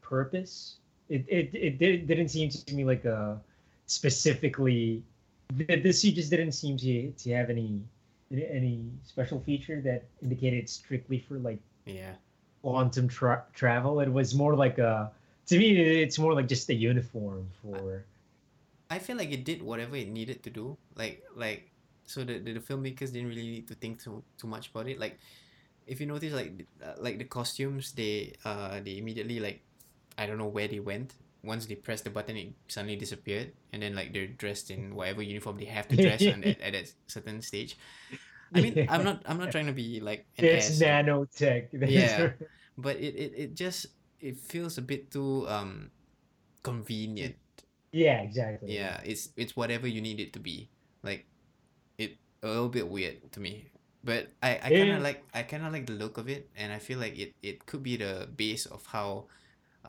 purpose. 0.01 0.77
It 1.09 1.25
it 1.29 1.55
it 1.55 1.79
did, 1.79 2.07
didn't 2.07 2.29
seem 2.29 2.51
to 2.51 2.75
me 2.75 2.85
like 2.85 3.05
a 3.05 3.41
specifically. 3.87 5.03
The, 5.55 5.77
the 5.77 5.93
suit 5.93 6.15
just 6.15 6.31
didn't 6.31 6.53
seem 6.53 6.77
to 6.79 7.11
to 7.11 7.33
have 7.35 7.51
any 7.51 7.81
any 8.33 8.85
special 9.05 9.41
feature 9.41 9.81
that 9.83 10.05
indicated 10.23 10.69
strictly 10.69 11.19
for 11.19 11.39
like 11.39 11.59
Yeah. 11.85 12.15
quantum 12.63 13.09
tra- 13.09 13.45
travel. 13.53 14.01
It 14.01 14.11
was 14.11 14.35
more 14.35 14.57
like 14.57 14.79
a 14.79 15.13
to 15.47 15.59
me. 15.59 16.03
It's 16.03 16.19
more 16.19 16.35
like 16.35 16.49
just 16.49 16.69
a 16.69 16.75
uniform 16.75 17.49
for. 17.63 18.05
I 18.91 18.99
feel 18.99 19.17
like 19.17 19.33
it 19.33 19.45
did 19.45 19.63
whatever 19.63 19.97
it 19.97 20.09
needed 20.09 20.43
to 20.45 20.51
do. 20.51 20.77
Like 20.97 21.23
like 21.35 21.71
so 22.05 22.25
the, 22.25 22.39
the, 22.39 22.55
the 22.55 22.61
filmmakers 22.61 23.13
didn't 23.13 23.29
really 23.29 23.49
need 23.49 23.69
to 23.69 23.75
think 23.75 24.03
too 24.03 24.23
too 24.39 24.47
much 24.47 24.69
about 24.71 24.89
it. 24.89 24.99
Like 24.99 25.19
if 25.87 26.01
you 26.01 26.07
notice 26.07 26.33
like 26.33 26.67
uh, 26.83 26.95
like 26.99 27.19
the 27.19 27.25
costumes 27.25 27.93
they 27.93 28.35
uh 28.45 28.81
they 28.85 28.99
immediately 28.99 29.41
like 29.41 29.63
I 30.19 30.27
don't 30.27 30.39
know 30.39 30.47
where 30.51 30.69
they 30.69 30.81
went. 30.81 31.15
Once 31.43 31.67
they 31.67 31.75
pressed 31.75 32.05
the 32.05 32.11
button 32.11 32.37
it 32.37 32.53
suddenly 32.69 32.95
disappeared 32.95 33.51
and 33.73 33.83
then 33.83 33.97
like 33.97 34.13
they're 34.13 34.29
dressed 34.29 34.71
in 34.71 34.95
whatever 34.95 35.23
uniform 35.23 35.59
they 35.59 35.65
have 35.65 35.89
to 35.89 35.97
dress 35.97 36.23
on 36.23 36.45
at, 36.45 36.61
at 36.61 36.75
a 36.75 36.87
certain 37.09 37.43
stage. 37.43 37.77
I 38.55 38.61
mean 38.61 38.87
I'm 38.89 39.03
not 39.03 39.23
I'm 39.27 39.39
not 39.39 39.51
trying 39.55 39.67
to 39.67 39.73
be 39.73 40.01
like 40.01 40.27
an 40.39 40.45
There's 40.45 40.83
ass, 40.83 41.07
nanotech. 41.07 41.69
Yeah. 41.91 42.31
but 42.79 42.97
it, 42.97 43.15
it, 43.17 43.33
it 43.37 43.55
just 43.55 43.87
it 44.23 44.39
feels 44.39 44.79
a 44.79 44.83
bit 44.83 45.11
too 45.13 45.47
um 45.49 45.91
convenient 46.63 47.37
yeah, 47.93 48.21
exactly. 48.23 48.71
yeah 48.71 49.01
it's 49.05 49.31
it's 49.37 49.57
whatever 49.57 49.87
you 49.89 50.01
need 50.01 50.21
it 50.21 50.33
to 50.33 50.39
be 50.41 50.69
like 51.03 51.27
it 51.99 52.17
a 52.43 52.49
little 52.49 52.69
bit 52.69 52.89
weird 52.89 53.19
to 53.33 53.41
me 53.41 53.67
but 54.05 54.29
i 54.43 54.61
i 54.65 54.71
kind 54.71 54.91
Yeah. 54.91 54.97
of 54.97 55.03
like 55.03 55.25
i 55.35 55.43
kind 55.43 55.65
of 55.67 55.73
like 55.73 55.87
the 55.87 55.93
look 55.95 56.19
of 56.19 56.29
it 56.29 56.49
and 56.57 56.73
i 56.73 56.79
feel 56.79 56.99
like 56.99 57.19
it 57.19 57.35
it 57.43 57.67
could 57.67 57.83
be 57.83 57.97
the 57.97 58.29
base 58.37 58.67
of 58.67 58.85
how 58.87 59.27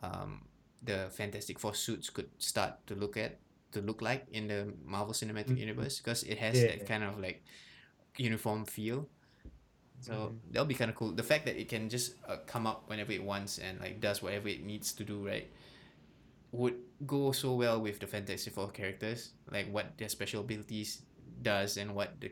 um 0.03 0.41
the 0.84 1.07
fantastic 1.11 1.59
four 1.59 1.73
suits 1.75 2.09
could 2.09 2.29
start 2.39 2.75
to 2.88 2.95
look 2.95 3.17
at 3.17 3.39
to 3.71 3.81
look 3.81 4.01
like 4.01 4.25
in 4.31 4.47
the 4.47 4.73
marvel 4.86 5.13
cinematic 5.13 5.57
Mhm. 5.57 5.57
universe 5.57 5.99
because 5.99 6.23
it 6.23 6.38
has 6.39 6.63
Yeah. 6.63 6.65
that 6.65 6.86
kind 6.86 7.03
of 7.03 7.19
like 7.19 7.43
uniform 8.17 8.65
feel 8.65 9.07
so 10.04 10.14
Mhm. 10.36 10.51
that'll 10.51 10.68
be 10.68 10.76
kind 10.76 10.91
of 10.91 10.95
cool 10.99 11.16
the 11.16 11.24
fact 11.24 11.47
that 11.47 11.56
it 11.56 11.70
can 11.72 11.88
just 11.88 12.16
uh, 12.28 12.38
come 12.45 12.68
up 12.68 12.89
whenever 12.91 13.12
it 13.16 13.24
wants 13.24 13.56
and 13.58 13.80
like 13.80 14.04
does 14.04 14.20
whatever 14.22 14.49
it 14.51 14.60
needs 14.68 14.91
to 14.91 15.04
do 15.08 15.24
right 15.26 15.47
would 16.51 16.76
go 17.08 17.32
so 17.32 17.56
well 17.56 17.80
with 17.82 17.97
the 17.99 18.06
Fantastic 18.06 18.54
Four 18.54 18.70
characters, 18.70 19.32
like 19.49 19.72
what 19.74 19.97
their 19.97 20.10
special 20.10 20.41
abilities 20.45 21.01
does 21.41 21.78
and 21.82 21.95
what 21.95 22.20
the 22.22 22.30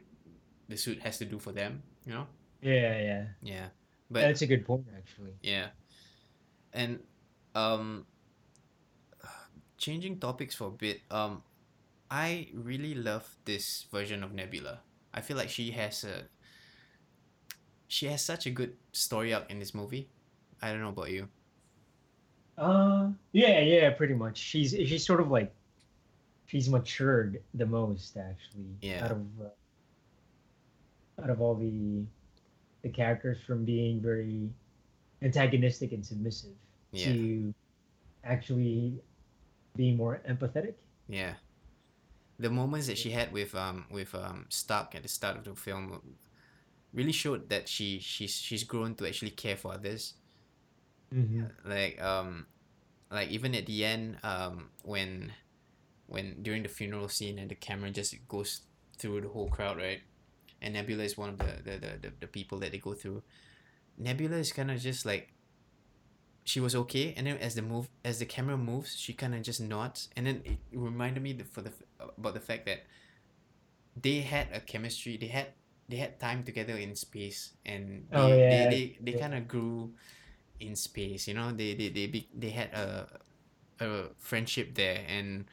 the 0.70 0.78
suit 0.78 1.00
has 1.02 1.18
to 1.18 1.26
do 1.26 1.40
for 1.40 1.52
them. 1.52 1.82
You 2.06 2.14
know? 2.14 2.28
Yeah, 2.62 3.02
yeah. 3.02 3.24
Yeah. 3.42 3.68
But 4.12 4.22
That's 4.28 4.44
a 4.44 4.48
good 4.48 4.62
point, 4.68 4.86
actually. 4.96 5.34
yeah, 5.42 5.72
and 6.74 7.00
um, 7.56 8.06
changing 9.78 10.20
topics 10.20 10.54
for 10.56 10.68
a 10.68 10.72
bit. 10.76 11.02
Um, 11.10 11.44
I 12.12 12.50
really 12.54 12.94
love 12.94 13.26
this 13.46 13.88
version 13.92 14.24
of 14.24 14.34
Nebula. 14.34 14.82
I 15.14 15.22
feel 15.22 15.38
like 15.38 15.50
she 15.50 15.72
has 15.72 16.04
a 16.04 16.28
she 17.92 18.08
has 18.08 18.22
such 18.24 18.46
a 18.46 18.50
good 18.50 18.74
story 18.94 19.34
arc 19.34 19.52
in 19.52 19.60
this 19.60 19.74
movie. 19.76 20.08
I 20.62 20.72
don't 20.72 20.80
know 20.80 20.90
about 20.90 21.12
you. 21.12 21.28
Uh, 22.58 23.10
yeah, 23.34 23.60
yeah, 23.60 23.90
pretty 23.90 24.14
much. 24.14 24.38
She's 24.38 24.72
she's 24.72 25.06
sort 25.06 25.20
of 25.20 25.30
like 25.30 25.54
she's 26.48 26.70
matured 26.70 27.42
the 27.54 27.66
most, 27.66 28.16
actually. 28.16 28.78
Yeah. 28.82 29.04
Out 29.06 29.12
of 29.12 29.22
uh, 29.42 29.50
out 31.24 31.30
of 31.30 31.42
all 31.42 31.56
the 31.56 32.06
the 32.84 32.90
characters 32.90 33.38
from 33.46 33.66
being 33.66 34.00
very 34.00 34.50
antagonistic 35.22 35.92
and 35.92 36.06
submissive 36.06 36.56
Yeah. 36.94 37.12
to 37.12 37.54
actually 38.24 39.02
being 39.76 39.98
more 39.98 40.22
empathetic. 40.28 40.76
Yeah. 41.10 41.34
The 42.40 42.50
moments 42.50 42.88
that 42.88 42.98
she 42.98 43.12
had 43.12 43.34
with 43.34 43.54
um 43.54 43.86
with 43.92 44.16
um 44.16 44.46
Stark 44.50 44.96
at 44.96 45.04
the 45.04 45.10
start 45.10 45.36
of 45.38 45.44
the 45.44 45.56
film 45.56 46.02
really 46.94 47.12
showed 47.12 47.50
that 47.50 47.68
she 47.68 48.00
she's 48.00 48.36
she's 48.36 48.64
grown 48.64 48.96
to 48.96 49.08
actually 49.08 49.32
care 49.32 49.58
for 49.58 49.74
others. 49.74 50.14
Mm-hmm. 51.14 51.70
Like 51.70 52.02
um 52.02 52.46
like 53.12 53.30
even 53.30 53.56
at 53.56 53.66
the 53.66 53.86
end 53.86 54.18
um 54.24 54.70
when 54.84 55.34
when 56.08 56.44
during 56.44 56.64
the 56.64 56.70
funeral 56.70 57.08
scene 57.08 57.40
and 57.40 57.50
the 57.50 57.56
camera 57.56 57.90
just 57.90 58.16
goes 58.28 58.62
through 58.98 59.22
the 59.22 59.30
whole 59.30 59.48
crowd, 59.48 59.78
right? 59.78 60.02
And 60.62 60.74
Nebula 60.74 61.04
is 61.04 61.18
one 61.18 61.30
of 61.30 61.38
the 61.38 61.64
the, 61.64 61.72
the, 61.78 61.98
the, 62.02 62.14
the 62.22 62.28
people 62.28 62.60
that 62.60 62.72
they 62.72 62.78
go 62.78 62.94
through. 62.94 63.24
Nebula 63.98 64.38
is 64.38 64.52
kind 64.52 64.72
of 64.72 64.80
just 64.80 65.06
like 65.06 65.34
she 66.44 66.60
was 66.60 66.76
okay 66.76 67.14
and 67.16 67.28
then 67.28 67.38
as 67.38 67.56
the 67.56 67.62
move 67.62 67.88
as 68.04 68.20
the 68.20 68.26
camera 68.26 68.58
moves 68.58 68.98
she 68.98 69.14
kind 69.14 69.36
of 69.36 69.42
just 69.44 69.62
nods 69.62 70.10
and 70.16 70.26
then 70.26 70.42
it 70.44 70.58
reminded 70.74 71.22
me 71.22 71.34
the, 71.34 71.44
for 71.44 71.62
the 71.62 71.72
about 72.18 72.34
the 72.34 72.40
fact 72.40 72.66
that 72.66 72.84
they 73.96 74.22
had 74.22 74.48
a 74.52 74.60
chemistry 74.60 75.18
they 75.18 75.28
had 75.28 75.48
they 75.92 75.98
had 75.98 76.20
time 76.20 76.44
together 76.44 76.76
in 76.76 76.96
space 76.96 77.54
and 77.68 78.08
they 78.12 78.20
Oh, 78.20 78.28
yeah, 78.34 78.66
they, 78.66 78.66
they, 78.68 78.98
they 79.04 79.14
kind 79.14 79.36
of 79.36 79.48
grew 79.48 79.92
in 80.60 80.76
space 80.76 81.28
you 81.28 81.36
know 81.36 81.52
they 81.52 81.76
they 81.76 81.90
they, 81.90 82.08
be, 82.08 82.30
they 82.34 82.52
had 82.52 82.70
a 82.74 83.08
a 83.82 84.06
friendship 84.20 84.76
there 84.76 85.04
and 85.10 85.46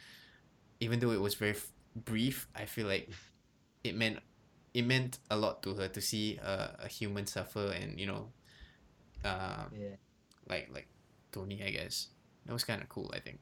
even 0.81 1.01
though 1.01 1.13
it 1.13 1.21
was 1.21 1.35
very 1.35 1.53
f- 1.53 1.73
brief 1.97 2.49
i 2.57 2.67
feel 2.67 2.87
like 2.87 3.11
it 3.85 3.97
meant 3.97 4.21
it 4.75 4.83
meant 4.87 5.19
a 5.31 5.37
lot 5.37 5.63
to 5.63 5.75
her 5.75 5.89
to 5.89 6.01
see 6.01 6.39
a, 6.39 6.77
a 6.85 6.89
human 6.89 7.27
suffer 7.27 7.73
and 7.73 7.99
you 8.01 8.07
know 8.07 8.29
uh 9.25 9.67
Yeah, 9.73 9.97
like 10.49 10.69
like 10.73 10.89
Tony, 11.33 11.63
I 11.63 11.71
guess. 11.71 12.09
That 12.47 12.53
was 12.55 12.65
kind 12.65 12.83
of 12.83 12.89
cool. 12.89 13.11
I 13.15 13.21
think. 13.21 13.41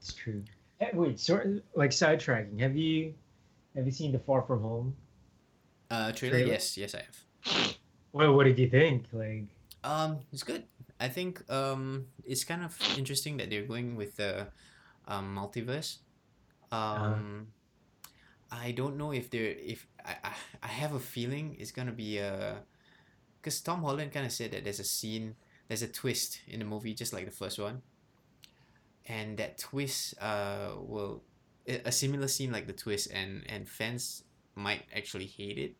it's 0.00 0.12
true. 0.12 0.42
Eh, 0.80 0.90
wait, 0.94 1.20
sort 1.20 1.46
like 1.74 1.90
sidetracking. 1.90 2.60
Have 2.60 2.76
you 2.76 3.14
have 3.76 3.86
you 3.86 3.92
seen 3.92 4.12
the 4.12 4.18
Far 4.20 4.42
From 4.42 4.62
Home? 4.62 4.96
Uh, 5.90 6.12
trailer. 6.12 6.38
Trailer? 6.38 6.52
Yes, 6.52 6.76
yes, 6.76 6.94
I 6.94 7.02
have. 7.02 7.76
Well, 8.12 8.34
what 8.34 8.44
did 8.44 8.58
you 8.58 8.68
think? 8.68 9.06
Like, 9.12 9.44
Um, 9.84 10.18
it's 10.32 10.42
good. 10.42 10.64
I 11.00 11.08
think 11.08 11.48
um, 11.50 12.06
it's 12.26 12.44
kind 12.44 12.64
of 12.64 12.76
interesting 12.98 13.36
that 13.38 13.50
they're 13.50 13.64
going 13.66 13.96
with 13.96 14.16
the 14.16 14.48
um 15.06 15.36
multiverse. 15.36 15.98
Um, 16.72 17.48
I 18.50 18.72
don't 18.72 18.96
know 18.96 19.12
if 19.12 19.30
they're 19.30 19.54
if 19.56 19.86
I 20.04 20.16
I, 20.24 20.32
I 20.62 20.66
have 20.68 20.94
a 20.94 21.00
feeling 21.00 21.56
it's 21.58 21.70
gonna 21.70 21.92
be 21.92 22.18
a, 22.18 22.58
because 23.40 23.60
Tom 23.60 23.82
Holland 23.82 24.12
kind 24.12 24.26
of 24.26 24.32
said 24.32 24.50
that 24.52 24.64
there's 24.64 24.80
a 24.80 24.84
scene, 24.84 25.36
there's 25.68 25.82
a 25.82 25.88
twist 25.88 26.40
in 26.48 26.58
the 26.60 26.66
movie 26.66 26.92
just 26.94 27.12
like 27.12 27.24
the 27.24 27.30
first 27.30 27.58
one. 27.58 27.82
And 29.06 29.38
that 29.38 29.56
twist 29.58 30.14
uh 30.20 30.72
will 30.76 31.22
a 31.66 31.80
a 31.88 31.92
similar 31.92 32.28
scene 32.28 32.50
like 32.52 32.66
the 32.66 32.72
twist 32.74 33.10
and 33.12 33.44
and 33.48 33.68
fans 33.68 34.24
might 34.58 34.84
actually 34.94 35.26
hate 35.26 35.58
it. 35.58 35.74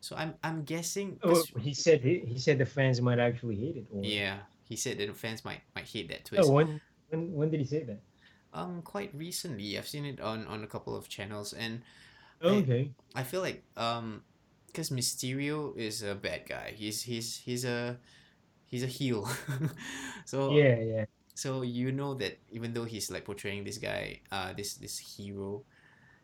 So 0.00 0.16
I'm 0.16 0.34
I'm 0.42 0.64
guessing. 0.64 1.18
oh, 1.24 1.44
he 1.60 1.74
said 1.74 2.00
he, 2.00 2.22
he 2.26 2.38
said 2.38 2.58
the 2.58 2.66
fans 2.66 3.00
might 3.00 3.18
actually 3.18 3.56
hate 3.56 3.76
it. 3.76 3.86
Or, 3.92 4.02
yeah, 4.04 4.38
he 4.68 4.76
said 4.76 4.98
that 4.98 5.06
the 5.08 5.14
fans 5.14 5.44
might 5.44 5.60
might 5.74 5.86
hate 5.86 6.08
that 6.08 6.24
twist. 6.24 6.48
Oh, 6.48 6.52
when 6.54 6.80
when 7.10 7.32
when 7.34 7.50
did 7.50 7.60
he 7.60 7.66
say 7.66 7.84
that? 7.84 8.00
Um, 8.54 8.82
quite 8.82 9.10
recently, 9.14 9.78
I've 9.78 9.88
seen 9.88 10.04
it 10.04 10.20
on 10.20 10.46
on 10.46 10.62
a 10.62 10.66
couple 10.66 10.94
of 10.96 11.08
channels, 11.08 11.52
and 11.52 11.80
Oh, 12.42 12.56
I- 12.58 12.62
okay. 12.62 12.90
I 13.14 13.22
feel 13.24 13.40
like 13.40 13.62
um, 13.76 14.22
because 14.66 14.90
Mysterio 14.90 15.76
is 15.76 16.02
a 16.02 16.14
bad 16.14 16.46
guy. 16.48 16.72
He's 16.76 17.02
he's 17.02 17.38
he's 17.44 17.64
a 17.64 17.98
he's 18.66 18.82
a 18.82 18.88
heel. 18.90 19.28
so 20.24 20.56
Yeah, 20.56 20.78
yeah. 20.80 21.04
so 21.34 21.62
you 21.62 21.92
know 21.92 22.14
that 22.14 22.38
even 22.50 22.74
though 22.74 22.84
he's 22.84 23.10
like 23.10 23.24
portraying 23.24 23.64
this 23.64 23.78
guy, 23.78 24.20
uh, 24.32 24.52
this 24.54 24.74
this 24.74 24.98
hero, 24.98 25.64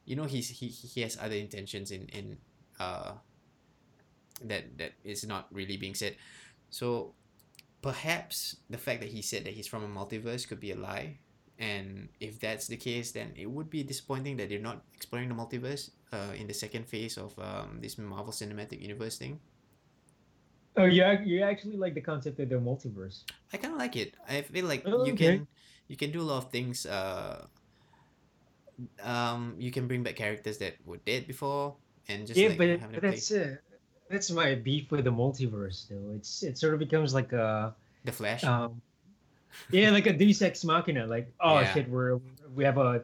you 0.08 0.16
know 0.16 0.24
he's 0.24 0.48
he 0.48 0.68
he 0.72 1.02
has 1.04 1.20
other 1.20 1.36
intentions 1.36 1.92
in 1.92 2.08
in 2.08 2.38
uh. 2.80 3.20
That 4.38 4.78
that 4.78 4.92
is 5.02 5.26
not 5.26 5.50
really 5.50 5.76
being 5.76 5.98
said, 5.98 6.14
so 6.70 7.14
perhaps 7.82 8.56
the 8.70 8.78
fact 8.78 9.00
that 9.02 9.10
he 9.10 9.22
said 9.22 9.44
that 9.46 9.54
he's 9.54 9.66
from 9.66 9.82
a 9.84 9.88
multiverse 9.90 10.46
could 10.46 10.60
be 10.60 10.70
a 10.72 10.76
lie, 10.76 11.18
and 11.58 12.08
if 12.20 12.38
that's 12.38 12.68
the 12.68 12.76
case, 12.78 13.12
then 13.12 13.34
it 13.36 13.50
would 13.50 13.70
be 13.70 13.82
disappointing 13.82 14.36
that 14.38 14.48
they're 14.48 14.62
not 14.62 14.84
exploring 14.94 15.28
the 15.28 15.34
multiverse 15.34 15.90
uh, 16.12 16.32
in 16.38 16.46
the 16.46 16.54
second 16.54 16.86
phase 16.86 17.18
of 17.18 17.38
um, 17.38 17.80
this 17.82 17.98
Marvel 17.98 18.32
Cinematic 18.32 18.80
Universe 18.80 19.18
thing. 19.18 19.40
Oh, 20.76 20.84
you 20.86 21.04
you 21.24 21.42
actually 21.42 21.76
like 21.76 21.94
the 21.94 22.00
concept 22.00 22.40
of 22.40 22.48
the 22.48 22.56
multiverse? 22.56 23.24
I 23.52 23.56
kind 23.56 23.74
of 23.74 23.78
like 23.80 23.96
it. 23.96 24.14
I 24.28 24.42
feel 24.42 24.66
like 24.66 24.86
Oh, 24.86 25.04
you 25.04 25.12
okay. 25.12 25.42
can 25.42 25.48
you 25.88 25.96
can 25.96 26.10
do 26.12 26.20
a 26.20 26.26
lot 26.28 26.44
of 26.44 26.50
things. 26.50 26.86
Uh, 26.86 27.46
um, 29.02 29.54
you 29.58 29.70
can 29.70 29.86
bring 29.86 30.02
back 30.02 30.16
characters 30.16 30.58
that 30.58 30.74
were 30.86 30.98
dead 30.98 31.26
before 31.26 31.74
and 32.08 32.26
just 32.26 32.38
yeah, 32.38 32.48
like 32.48 32.58
but, 32.58 32.92
but 32.92 33.02
that's 33.02 33.30
uh, 33.30 33.56
that's 34.08 34.30
my 34.30 34.54
beef 34.54 34.90
with 34.90 35.04
the 35.04 35.12
multiverse, 35.12 35.88
though. 35.88 36.14
It's 36.14 36.42
it 36.42 36.58
sort 36.58 36.74
of 36.74 36.80
becomes 36.80 37.14
like 37.14 37.32
a 37.32 37.74
The 38.04 38.12
Flash. 38.12 38.44
um, 38.44 38.80
yeah, 39.70 39.90
like 39.90 40.06
a 40.06 40.12
Deus 40.12 40.40
Ex 40.42 40.64
Machina. 40.64 41.06
Like, 41.06 41.32
oh 41.40 41.60
Yeah. 41.60 41.74
shit, 41.74 41.88
we're 41.88 42.20
we 42.54 42.64
have 42.64 42.78
a 42.78 43.02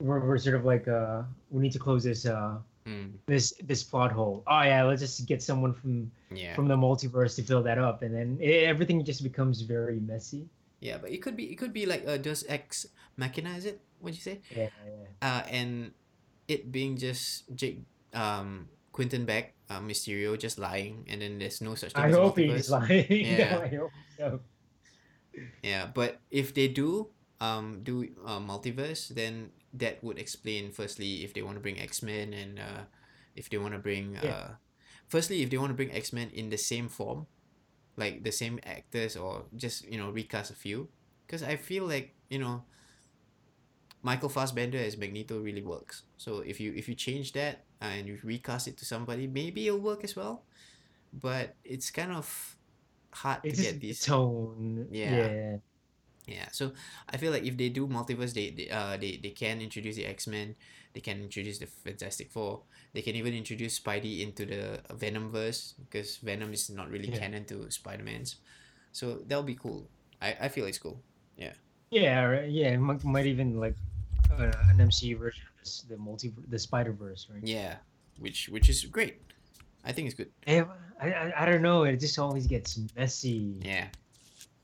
we're, 0.00 0.20
we're 0.20 0.38
sort 0.38 0.56
of 0.56 0.64
like 0.64 0.88
uh 0.88 1.22
we 1.50 1.62
need 1.62 1.72
to 1.72 1.78
close 1.78 2.04
this 2.04 2.26
uh 2.26 2.58
Mm, 2.86 3.12
this 3.24 3.54
this 3.62 3.82
plot 3.82 4.12
hole. 4.12 4.42
Oh 4.46 4.60
yeah, 4.60 4.82
let's 4.84 5.00
just 5.00 5.24
get 5.24 5.42
someone 5.42 5.72
from 5.72 6.10
yeah. 6.30 6.54
from 6.54 6.68
the 6.68 6.76
multiverse 6.76 7.34
to 7.36 7.42
fill 7.42 7.62
that 7.62 7.78
up, 7.78 8.02
and 8.02 8.14
then 8.14 8.36
it, 8.42 8.64
everything 8.64 9.02
just 9.02 9.22
becomes 9.22 9.62
very 9.62 10.00
messy. 10.00 10.46
Yeah, 10.80 10.98
but 10.98 11.10
it 11.10 11.22
could 11.22 11.36
be 11.36 11.50
it 11.50 11.56
could 11.56 11.72
be 11.72 11.86
like 11.86 12.04
a 12.06 12.18
Deus 12.18 12.44
Ex 12.48 12.86
Machina, 13.16 13.50
is 13.56 13.64
it? 13.64 13.80
What'd 14.00 14.16
you 14.16 14.22
say? 14.22 14.40
Yeah, 14.54 14.68
yeah. 14.84 15.08
Uh, 15.22 15.42
and 15.48 15.92
it 16.48 16.70
being 16.70 16.96
just 16.96 17.48
Jake, 17.56 17.80
um, 18.12 18.68
Quentin 18.92 19.24
Beck, 19.24 19.54
uh, 19.70 19.80
Mysterio 19.80 20.36
just 20.38 20.58
lying, 20.58 21.06
and 21.08 21.22
then 21.22 21.38
there's 21.38 21.60
no 21.62 21.74
such 21.74 21.92
thing 21.92 22.04
I 22.04 22.08
as 22.08 22.16
hope 22.16 22.36
he's 22.36 22.68
lying. 22.70 23.06
Yeah. 23.10 23.56
no, 23.56 23.62
I 23.62 23.68
hope 23.68 23.90
so. 24.18 24.40
Yeah, 25.62 25.86
but 25.92 26.20
if 26.30 26.54
they 26.54 26.68
do 26.68 27.10
um 27.40 27.80
do 27.82 28.06
uh, 28.24 28.38
multiverse, 28.38 29.08
then 29.08 29.50
that 29.74 30.02
would 30.04 30.18
explain 30.18 30.70
firstly 30.70 31.24
if 31.24 31.34
they 31.34 31.42
want 31.42 31.56
to 31.56 31.60
bring 31.64 31.80
X 31.80 32.02
Men 32.02 32.32
and 32.32 32.58
uh, 32.60 32.84
if 33.34 33.50
they 33.50 33.58
want 33.58 33.74
to 33.74 33.80
bring 33.82 34.14
Yeah. 34.22 34.30
uh, 34.30 34.48
firstly 35.08 35.42
if 35.42 35.50
they 35.50 35.58
want 35.58 35.70
to 35.70 35.78
bring 35.78 35.90
X 35.90 36.12
Men 36.12 36.30
in 36.30 36.50
the 36.50 36.58
same 36.58 36.88
form, 36.88 37.26
like 37.96 38.24
the 38.24 38.32
same 38.32 38.58
actors 38.64 39.16
or 39.16 39.44
just 39.56 39.84
you 39.86 39.98
know 39.98 40.10
recast 40.10 40.50
a 40.50 40.54
few, 40.56 40.88
because 41.26 41.42
I 41.42 41.56
feel 41.56 41.86
like 41.86 42.14
you 42.28 42.38
know. 42.38 42.64
Michael 44.02 44.28
Fassbender 44.28 44.78
as 44.78 44.96
Magneto 44.96 45.40
really 45.40 45.62
works. 45.62 46.02
So 46.16 46.40
if 46.40 46.60
you 46.60 46.72
if 46.76 46.88
you 46.88 46.94
change 46.94 47.32
that 47.32 47.64
and 47.80 48.06
you 48.06 48.18
recast 48.22 48.68
it 48.68 48.76
to 48.78 48.84
somebody, 48.84 49.26
maybe 49.26 49.66
it'll 49.66 49.80
work 49.80 50.04
as 50.04 50.14
well. 50.14 50.44
But 51.12 51.56
it's 51.64 51.90
kind 51.90 52.12
of 52.12 52.56
hard 53.12 53.42
It's 53.42 53.56
to 53.56 53.56
get 53.56 53.80
the 53.80 53.94
these. 53.96 54.00
tone. 54.00 54.88
Yeah. 54.90 55.32
yeah. 55.32 55.56
Yeah, 56.26 56.48
so 56.52 56.72
I 57.08 57.18
feel 57.18 57.32
like 57.32 57.44
if 57.44 57.56
they 57.56 57.68
do 57.70 57.86
multiverse, 57.88 58.32
they 58.34 58.50
they 58.50 58.70
uh 58.70 58.96
they, 58.96 59.18
they 59.22 59.30
can 59.30 59.60
introduce 59.60 59.96
the 59.96 60.06
X 60.06 60.26
Men, 60.26 60.56
they 60.94 61.00
can 61.00 61.20
introduce 61.20 61.58
the 61.58 61.66
Fantastic 61.66 62.30
Four, 62.30 62.62
they 62.94 63.02
can 63.02 63.16
even 63.16 63.34
introduce 63.34 63.78
Spidey 63.78 64.22
into 64.22 64.46
the 64.46 64.80
Venom 64.94 65.30
verse 65.30 65.74
because 65.90 66.16
Venom 66.18 66.52
is 66.54 66.70
not 66.70 66.88
really 66.90 67.08
Yeah. 67.10 67.18
canon 67.18 67.44
to 67.46 67.68
Spider 67.70 68.02
Man's, 68.04 68.36
so 68.92 69.18
that'll 69.26 69.42
be 69.44 69.56
cool. 69.56 69.88
I, 70.22 70.36
I 70.42 70.48
feel 70.48 70.64
it's 70.66 70.78
cool. 70.78 71.02
Yeah, 71.36 71.52
Yeah, 71.90 72.22
right, 72.24 72.48
yeah. 72.48 72.70
It 72.70 72.78
might, 72.78 73.02
might 73.04 73.26
even 73.26 73.58
like 73.58 73.74
uh, 74.30 74.52
an 74.70 74.78
MCU 74.78 75.18
version 75.18 75.44
of 75.50 75.58
this, 75.60 75.82
the 75.88 75.96
multi 75.98 76.32
the 76.48 76.58
Spider 76.58 76.92
Verse, 76.92 77.26
right? 77.30 77.42
Yeah, 77.42 77.76
which 78.18 78.48
which 78.48 78.68
is 78.70 78.84
great. 78.86 79.20
I 79.84 79.92
think 79.92 80.06
it's 80.06 80.14
good. 80.16 80.30
Yeah, 80.46 80.64
I, 81.02 81.12
I 81.12 81.42
I 81.42 81.44
don't 81.44 81.60
know. 81.62 81.82
It 81.84 81.98
just 82.00 82.18
always 82.18 82.46
gets 82.46 82.78
messy 82.96 83.58
Yeah, 83.60 83.88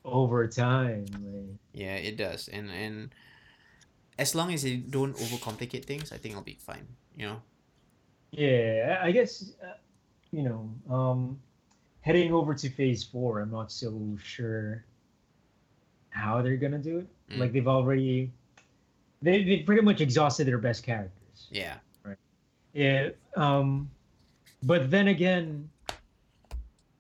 over 0.05 0.47
time. 0.47 1.07
Like, 1.13 1.59
yeah, 1.75 1.97
it 1.97 2.17
does, 2.17 2.49
and 2.49 2.71
and 2.71 3.11
as 4.21 4.35
long 4.35 4.53
as 4.53 4.63
they 4.63 4.77
don't 4.77 5.17
overcomplicate 5.17 5.85
things, 5.87 6.13
I 6.13 6.19
think 6.19 6.35
I'll 6.37 6.43
be 6.43 6.59
fine. 6.61 6.87
You 7.17 7.27
know. 7.27 7.43
yeah, 8.31 8.99
I 9.03 9.07
I 9.07 9.11
guess 9.13 9.53
uh, 9.63 9.79
you 10.31 10.43
know. 10.43 10.71
Um, 10.95 11.41
heading 12.03 12.33
over 12.33 12.55
to 12.55 12.69
Phase 12.71 13.03
Four, 13.03 13.41
I'm 13.41 13.51
not 13.51 13.73
so 13.73 14.17
sure 14.23 14.85
how 16.11 16.43
they're 16.43 16.57
gonna 16.57 16.79
do 16.79 16.99
it. 16.99 17.09
Mm. 17.31 17.39
Like 17.39 17.53
they've 17.53 17.69
already, 17.69 18.31
they 19.23 19.43
they 19.45 19.57
pretty 19.59 19.83
much 19.83 20.01
exhausted 20.01 20.47
their 20.47 20.59
best 20.59 20.83
characters. 20.83 21.49
Yeah. 21.51 21.77
Right. 22.05 22.17
Yeah. 22.73 23.11
Um, 23.37 23.91
but 24.63 24.91
then 24.91 25.09
again, 25.09 25.69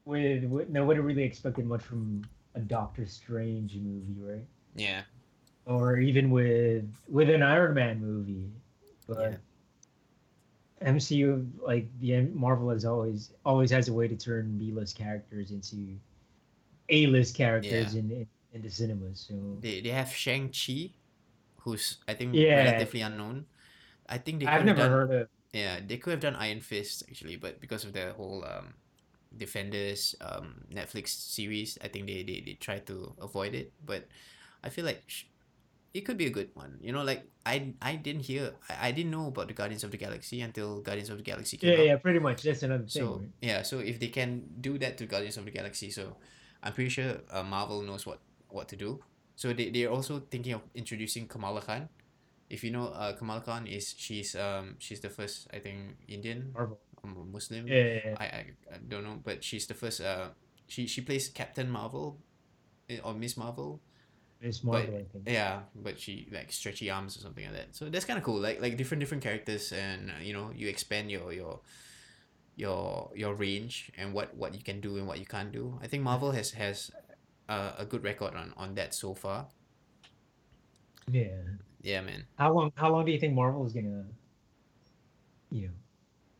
with, 0.04 0.44
with 0.44 0.68
nobody 0.70 1.00
really 1.00 1.22
expected 1.22 1.66
much 1.66 1.82
from 1.82 2.22
a 2.54 2.60
Doctor 2.60 3.06
Strange 3.06 3.76
movie, 3.76 4.16
right? 4.20 4.46
Yeah. 4.74 5.02
Or 5.66 5.98
even 5.98 6.30
with 6.30 6.84
with 7.08 7.30
an 7.30 7.42
Iron 7.42 7.74
Man 7.74 8.00
movie, 8.00 8.50
but 9.06 9.38
MCU 10.80 11.50
like 11.62 11.86
the 12.00 12.20
Marvel 12.22 12.70
has 12.70 12.84
always 12.84 13.32
always 13.44 13.70
has 13.70 13.88
a 13.88 13.92
way 13.92 14.08
to 14.08 14.16
turn 14.16 14.58
B 14.58 14.70
list 14.72 14.96
characters 14.96 15.50
into 15.50 15.98
A 16.90 17.06
list 17.06 17.34
characters 17.36 17.94
in, 17.94 18.10
in 18.10 18.28
in 18.52 18.62
the 18.62 18.70
cinemas. 18.70 19.20
So 19.28 19.58
They 19.60 19.80
they 19.80 19.90
have 19.90 20.12
Shang 20.14 20.50
Chi, 20.54 20.90
who's 21.62 21.98
I 22.08 22.14
think 22.14 22.40
Yeah. 22.40 22.50
relatively 22.52 23.00
unknown. 23.02 23.46
I 24.08 24.18
think 24.18 24.40
they 24.40 24.48
could 24.48 24.54
I've 24.54 24.64
never 24.64 24.88
done 24.88 24.88
heard 24.88 25.10
of. 25.12 25.28
yeah 25.52 25.80
they 25.84 25.98
could 25.98 26.12
have 26.12 26.20
done 26.20 26.36
Iron 26.36 26.60
Fist 26.60 27.04
actually, 27.08 27.36
but 27.36 27.60
because 27.60 27.84
of 27.84 27.92
the 27.92 28.12
whole 28.14 28.44
um, 28.44 28.74
Defenders 29.36 30.14
um 30.20 30.64
Netflix 30.72 31.10
series, 31.10 31.78
I 31.82 31.88
think 31.88 32.06
they 32.06 32.22
they, 32.24 32.40
they 32.44 32.54
tried 32.60 32.86
to 32.88 33.14
avoid 33.20 33.54
it. 33.54 33.72
But 33.84 34.08
I 34.64 34.70
feel 34.70 34.84
like 34.84 35.04
it 35.92 36.02
could 36.02 36.16
be 36.16 36.26
a 36.26 36.30
good 36.30 36.50
one. 36.54 36.78
You 36.80 36.92
know, 36.92 37.02
like 37.02 37.26
I 37.44 37.74
I 37.82 37.96
didn't 37.96 38.22
hear 38.22 38.52
I, 38.68 38.88
I 38.88 38.90
didn't 38.92 39.10
know 39.10 39.26
about 39.28 39.48
the 39.48 39.54
Guardians 39.54 39.82
of 39.84 39.90
the 39.90 39.96
Galaxy 39.96 40.40
until 40.40 40.80
Guardians 40.80 41.10
of 41.10 41.16
the 41.18 41.24
Galaxy 41.24 41.56
came 41.56 41.70
Yeah, 41.72 41.78
out. 41.78 41.86
yeah, 41.86 41.96
pretty 41.96 42.18
much. 42.20 42.42
That's 42.42 42.62
another 42.62 42.84
thing. 42.86 43.02
So 43.02 43.06
right? 43.18 43.28
yeah, 43.42 43.62
so 43.62 43.78
if 43.80 43.98
they 43.98 44.08
can 44.08 44.44
do 44.60 44.78
that 44.78 44.98
to 44.98 45.06
Guardians 45.06 45.36
of 45.36 45.44
the 45.44 45.50
Galaxy, 45.50 45.90
so 45.90 46.16
I'm 46.62 46.72
pretty 46.72 46.90
sure 46.90 47.20
uh, 47.30 47.42
Marvel 47.42 47.82
knows 47.82 48.06
what 48.06 48.20
what 48.48 48.68
to 48.68 48.76
do. 48.76 49.00
So 49.36 49.52
they 49.52 49.70
they're 49.70 49.90
also 49.90 50.20
thinking 50.30 50.52
of 50.54 50.62
introducing 50.74 51.26
Kamala 51.26 51.60
Khan. 51.62 51.88
If 52.50 52.62
you 52.64 52.70
know, 52.70 52.88
uh, 52.94 53.12
Kamala 53.14 53.40
Khan 53.40 53.66
is 53.66 53.94
she's 53.96 54.34
um 54.36 54.76
she's 54.78 55.00
the 55.00 55.08
first 55.10 55.48
I 55.54 55.58
think 55.58 55.96
Indian 56.08 56.50
Marvel. 56.54 56.78
um, 57.02 57.30
Muslim. 57.32 57.66
Yeah, 57.66 57.82
yeah, 57.82 58.00
yeah. 58.04 58.16
I, 58.18 58.24
I 58.24 58.42
I 58.74 58.76
don't 58.86 59.02
know, 59.04 59.18
but 59.22 59.42
she's 59.42 59.66
the 59.66 59.74
first. 59.74 60.00
Uh, 60.02 60.34
she 60.68 60.86
she 60.86 61.00
plays 61.00 61.28
Captain 61.30 61.70
Marvel, 61.70 62.18
eh, 62.90 62.98
or 63.02 63.14
Miss 63.14 63.36
Marvel. 63.36 63.80
It's 64.42 64.64
I 64.66 64.86
think. 64.86 65.06
Yeah, 65.26 65.60
but 65.74 66.00
she 66.00 66.26
like 66.32 66.50
stretchy 66.50 66.88
arms 66.88 67.16
or 67.16 67.20
something 67.20 67.44
like 67.44 67.54
that. 67.54 67.76
So 67.76 67.90
that's 67.90 68.06
kind 68.06 68.18
of 68.18 68.24
cool. 68.24 68.40
Like 68.40 68.60
like 68.60 68.76
different 68.78 69.00
different 69.00 69.22
characters, 69.22 69.70
and 69.72 70.10
uh, 70.10 70.22
you 70.22 70.32
know 70.32 70.50
you 70.56 70.68
expand 70.68 71.10
your 71.10 71.30
your 71.32 71.60
your 72.56 73.10
your 73.14 73.34
range 73.34 73.92
and 73.98 74.14
what 74.14 74.34
what 74.34 74.54
you 74.54 74.62
can 74.62 74.80
do 74.80 74.96
and 74.96 75.06
what 75.06 75.18
you 75.18 75.26
can't 75.26 75.52
do. 75.52 75.78
I 75.82 75.86
think 75.88 76.02
Marvel 76.02 76.32
has 76.32 76.52
has 76.52 76.90
uh, 77.50 77.72
a 77.76 77.84
good 77.84 78.02
record 78.02 78.34
on 78.34 78.54
on 78.56 78.74
that 78.76 78.94
so 78.94 79.12
far. 79.12 79.48
Yeah. 81.10 81.36
Yeah, 81.82 82.00
man. 82.02 82.24
How 82.36 82.52
long? 82.52 82.72
How 82.74 82.90
long 82.92 83.04
do 83.04 83.12
you 83.12 83.18
think 83.18 83.34
Marvel 83.34 83.64
is 83.64 83.72
gonna, 83.72 84.04
you 85.50 85.68
know, 85.68 85.74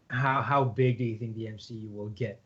how 0.09 0.43
how 0.43 0.65
big 0.65 0.99
do 0.99 1.05
you 1.05 1.17
think 1.17 1.35
the 1.35 1.47
MCU 1.47 1.93
will 1.93 2.11
get 2.11 2.41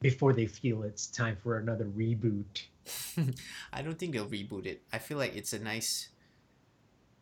before 0.00 0.32
they 0.32 0.46
feel 0.46 0.82
it's 0.82 1.06
time 1.06 1.36
for 1.42 1.58
another 1.58 1.86
reboot? 1.86 2.64
I 3.72 3.82
don't 3.82 3.98
think 3.98 4.12
they'll 4.12 4.28
reboot 4.28 4.66
it. 4.66 4.82
I 4.92 4.98
feel 4.98 5.18
like 5.18 5.34
it's 5.36 5.52
a 5.52 5.58
nice. 5.58 6.08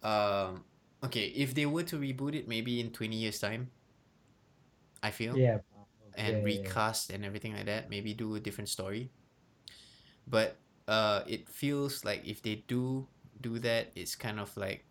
Um. 0.02 0.64
Okay, 1.04 1.26
if 1.34 1.54
they 1.54 1.66
were 1.66 1.82
to 1.84 1.96
reboot 1.98 2.34
it, 2.34 2.48
maybe 2.48 2.80
in 2.80 2.90
twenty 2.90 3.16
years 3.16 3.38
time. 3.40 3.70
I 5.02 5.10
feel. 5.10 5.36
Yeah. 5.36 5.58
and 6.16 6.44
yeah, 6.46 6.54
yeah. 6.54 6.62
recast 6.62 7.10
and 7.10 7.24
everything 7.24 7.54
like 7.54 7.66
that 7.66 7.90
maybe 7.90 8.14
do 8.14 8.34
a 8.36 8.40
different 8.40 8.68
story 8.68 9.10
but 10.26 10.56
uh 10.88 11.22
it 11.26 11.48
feels 11.48 12.04
like 12.04 12.22
if 12.26 12.42
they 12.42 12.64
do 12.66 13.06
do 13.40 13.58
that 13.58 13.90
it's 13.94 14.14
kind 14.14 14.38
of 14.40 14.54
like 14.56 14.84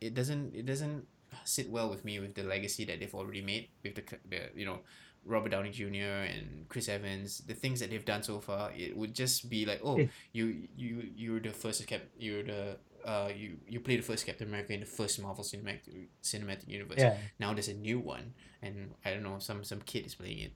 it 0.00 0.14
doesn't 0.14 0.54
it 0.54 0.66
doesn't 0.66 1.06
sit 1.44 1.70
well 1.70 1.88
with 1.90 2.04
me 2.04 2.18
with 2.18 2.34
the 2.34 2.42
legacy 2.42 2.84
that 2.84 3.00
they've 3.00 3.14
already 3.14 3.42
made 3.42 3.68
with 3.82 3.94
the, 3.96 4.04
the 4.28 4.40
you 4.54 4.64
know 4.66 4.80
Robert 5.24 5.50
Downey 5.50 5.70
Jr. 5.70 6.24
and 6.28 6.68
Chris 6.68 6.88
Evans 6.88 7.38
the 7.46 7.54
things 7.54 7.80
that 7.80 7.90
they've 7.90 8.04
done 8.04 8.22
so 8.22 8.40
far 8.40 8.70
it 8.76 8.96
would 8.96 9.14
just 9.14 9.48
be 9.50 9.66
like 9.66 9.80
oh 9.84 9.98
you 10.32 10.68
you 10.76 11.02
you're 11.16 11.40
the 11.40 11.52
first 11.52 11.86
cap 11.86 12.02
you're 12.18 12.42
the 12.42 12.76
uh 13.04 13.28
you 13.34 13.56
you 13.68 13.80
play 13.80 13.96
the 13.96 14.02
first 14.02 14.26
Captain 14.26 14.48
America 14.48 14.72
in 14.72 14.80
the 14.80 14.86
first 14.86 15.20
Marvel 15.20 15.44
cinematic 15.44 16.08
cinematic 16.22 16.68
universe 16.68 16.98
Yeah. 16.98 17.16
now 17.38 17.52
there's 17.52 17.68
a 17.68 17.74
new 17.74 17.98
one 18.00 18.34
and 18.62 18.90
i 19.04 19.12
don't 19.12 19.22
know 19.22 19.38
some 19.38 19.62
some 19.64 19.80
kid 19.82 20.06
is 20.06 20.14
playing 20.16 20.38
it 20.40 20.52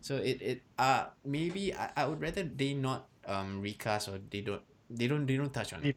so 0.00 0.16
it 0.16 0.42
it 0.42 0.62
uh 0.78 1.06
maybe 1.24 1.72
i, 1.74 1.90
I 1.96 2.06
would 2.06 2.20
rather 2.20 2.42
they 2.42 2.74
not 2.74 3.06
um 3.26 3.60
recast 3.60 4.08
or 4.08 4.18
they 4.30 4.40
don't 4.40 4.62
they 4.90 5.06
don't 5.06 5.26
they 5.26 5.36
don't 5.36 5.52
touch 5.52 5.72
on 5.72 5.84
it 5.84 5.96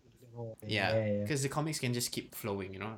yeah 0.65 0.93
yeah. 1.05 1.21
because 1.23 1.41
the 1.43 1.49
comics 1.49 1.79
can 1.79 1.93
just 1.93 2.11
keep 2.11 2.35
flowing 2.35 2.73
you 2.73 2.79
know 2.79 2.93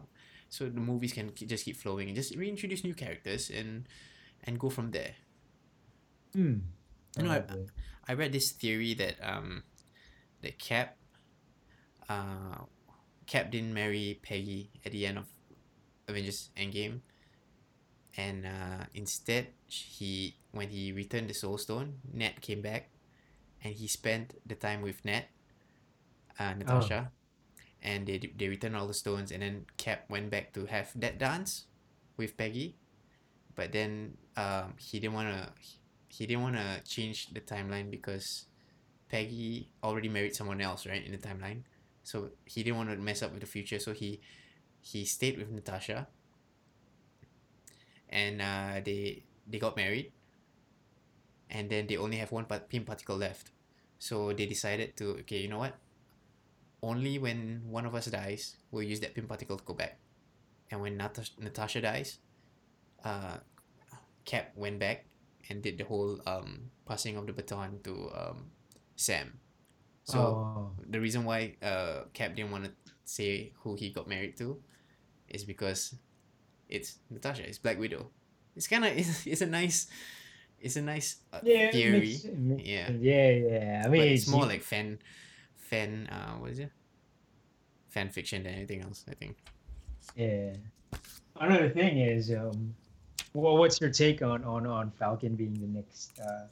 so 0.50 0.66
the 0.68 0.80
movies 0.82 1.14
can 1.14 1.32
just 1.36 1.66
keep 1.66 1.78
flowing 1.78 2.08
and 2.08 2.16
just 2.16 2.36
reintroduce 2.36 2.84
new 2.84 2.94
characters 2.94 3.50
and 3.50 3.88
and 4.44 4.60
go 4.60 4.70
from 4.70 4.92
there. 4.92 5.16
Hmm. 6.34 6.60
You 7.18 7.24
know, 7.24 7.32
I- 7.32 7.54
I 8.08 8.14
read 8.14 8.32
this 8.34 8.52
theory 8.54 8.94
that 8.96 9.18
um, 9.22 9.64
that 10.42 10.58
Cap, 10.58 10.98
uh, 12.10 12.66
Cap 13.28 13.52
didn't 13.52 13.74
marry 13.74 14.20
Peggy 14.24 14.72
at 14.86 14.92
the 14.92 15.06
end 15.06 15.18
of 15.20 15.26
Avengers 16.08 16.50
Endgame, 16.58 17.02
and 18.18 18.46
uh, 18.46 18.86
instead 18.94 19.54
he 19.68 20.36
when 20.52 20.70
he 20.70 20.92
returned 20.92 21.30
the 21.30 21.34
Soul 21.38 21.58
Stone, 21.58 22.02
Ned 22.12 22.42
came 22.42 22.62
back, 22.62 22.90
and 23.64 23.74
he 23.76 23.88
spent 23.88 24.34
the 24.46 24.56
time 24.56 24.82
with 24.82 25.06
Ned, 25.06 25.26
uh, 26.40 26.54
Natasha, 26.58 27.12
and 27.84 28.08
they 28.08 28.18
they 28.18 28.48
returned 28.50 28.76
all 28.76 28.88
the 28.88 28.98
stones, 28.98 29.32
and 29.32 29.44
then 29.44 29.66
Cap 29.78 30.10
went 30.10 30.30
back 30.32 30.54
to 30.54 30.66
have 30.66 30.90
that 30.98 31.20
dance 31.20 31.66
with 32.18 32.38
Peggy, 32.38 32.76
but 33.56 33.72
then 33.72 34.18
um, 34.38 34.74
he 34.78 35.00
didn't 35.00 35.14
wanna 35.14 35.52
he 36.10 36.26
didn't 36.26 36.44
wanna 36.44 36.82
change 36.88 37.28
the 37.34 37.42
timeline 37.42 37.90
because 37.92 38.46
Peggy 39.10 39.70
already 39.84 40.10
married 40.10 40.36
someone 40.36 40.62
else, 40.62 40.86
right, 40.86 41.04
in 41.06 41.12
the 41.12 41.18
timeline. 41.18 41.64
So 42.04 42.32
he 42.46 42.64
didn't 42.64 42.78
want 42.78 42.90
to 42.90 42.98
mess 42.98 43.22
up 43.24 43.32
with 43.32 43.42
the 43.42 43.48
future, 43.48 43.80
so 43.80 43.94
he 43.94 44.22
he 44.82 45.06
stayed 45.06 45.38
with 45.38 45.52
Natasha. 45.52 46.08
And 48.10 48.42
uh, 48.42 48.82
they 48.84 49.24
they 49.48 49.60
got 49.60 49.76
married. 49.76 50.12
And 51.50 51.70
then 51.70 51.88
they 51.88 51.98
only 51.98 52.18
have 52.18 52.32
one 52.32 52.46
part, 52.46 52.70
Pym 52.70 52.86
particle 52.86 53.18
left, 53.18 53.52
so 53.98 54.34
they 54.34 54.46
decided 54.46 54.96
to 54.98 55.18
okay, 55.26 55.40
you 55.40 55.48
know 55.48 55.58
what? 55.60 55.76
Only 56.82 57.18
when 57.20 57.62
one 57.70 57.86
of 57.86 57.96
us 57.96 58.08
dies, 58.08 58.58
we'll 58.72 58.84
use 58.84 59.00
that 59.02 59.14
Pym 59.14 59.28
particle 59.28 59.58
to 59.58 59.64
go 59.64 59.74
back. 59.74 59.98
And 60.72 60.82
when 60.82 60.98
Natas- 60.98 61.38
Natasha 61.40 61.82
dies, 61.82 62.20
uh, 63.04 63.38
Cap 64.26 64.52
went 64.56 64.80
back 64.80 65.06
and 65.50 65.62
did 65.62 65.78
the 65.78 65.84
whole 65.84 66.20
um 66.28 66.70
passing 66.86 67.18
of 67.18 67.26
the 67.26 67.34
baton 67.34 67.80
to 67.84 68.12
um 68.14 68.52
Sam. 68.96 69.40
So 70.04 70.20
oh. 70.20 70.72
the 70.88 71.00
reason 71.00 71.26
why 71.26 71.56
uh 71.62 72.06
Cap 72.14 72.36
didn't 72.36 72.52
want 72.52 72.66
to 72.66 72.72
say 73.06 73.54
who 73.62 73.76
he 73.76 73.90
got 73.90 74.08
married 74.08 74.38
to 74.38 74.62
is 75.28 75.44
because 75.44 75.96
it's 76.68 77.00
Natasha, 77.10 77.48
it's 77.48 77.58
Black 77.58 77.80
Widow. 77.80 78.10
It's 78.56 78.68
kind 78.68 78.86
of 78.86 78.98
it's, 78.98 79.26
it's 79.26 79.42
a 79.42 79.48
nice 79.48 79.88
it's 80.60 80.76
a 80.76 80.82
nice 80.82 81.22
uh, 81.32 81.40
yeah, 81.44 81.72
theory, 81.72 82.00
makes- 82.00 82.26
makes 82.26 82.68
Yeah. 82.68 82.92
yeah, 82.92 83.30
yeah. 83.32 83.82
I 83.86 83.90
mean, 83.90 84.02
but 84.02 84.08
it's 84.10 84.28
more 84.28 84.46
like 84.46 84.62
fan 84.62 85.00
fan 85.56 86.08
uh 86.12 86.38
what 86.38 86.52
is 86.52 86.60
it? 86.60 86.72
Fan 87.90 88.10
fiction 88.10 88.44
than 88.44 88.54
anything 88.54 88.82
else, 88.82 89.06
I 89.10 89.16
think. 89.16 89.38
Yeah. 90.16 90.54
Another 91.40 91.70
thing 91.70 91.98
is, 92.00 92.32
um, 92.32 92.76
well, 93.34 93.58
what's 93.58 93.80
your 93.80 93.90
take 93.90 94.22
on 94.22 94.44
on 94.44 94.66
on 94.66 94.92
Falcon 94.92 95.36
being 95.36 95.54
the 95.54 95.68
next 95.68 96.20
uh, 96.20 96.48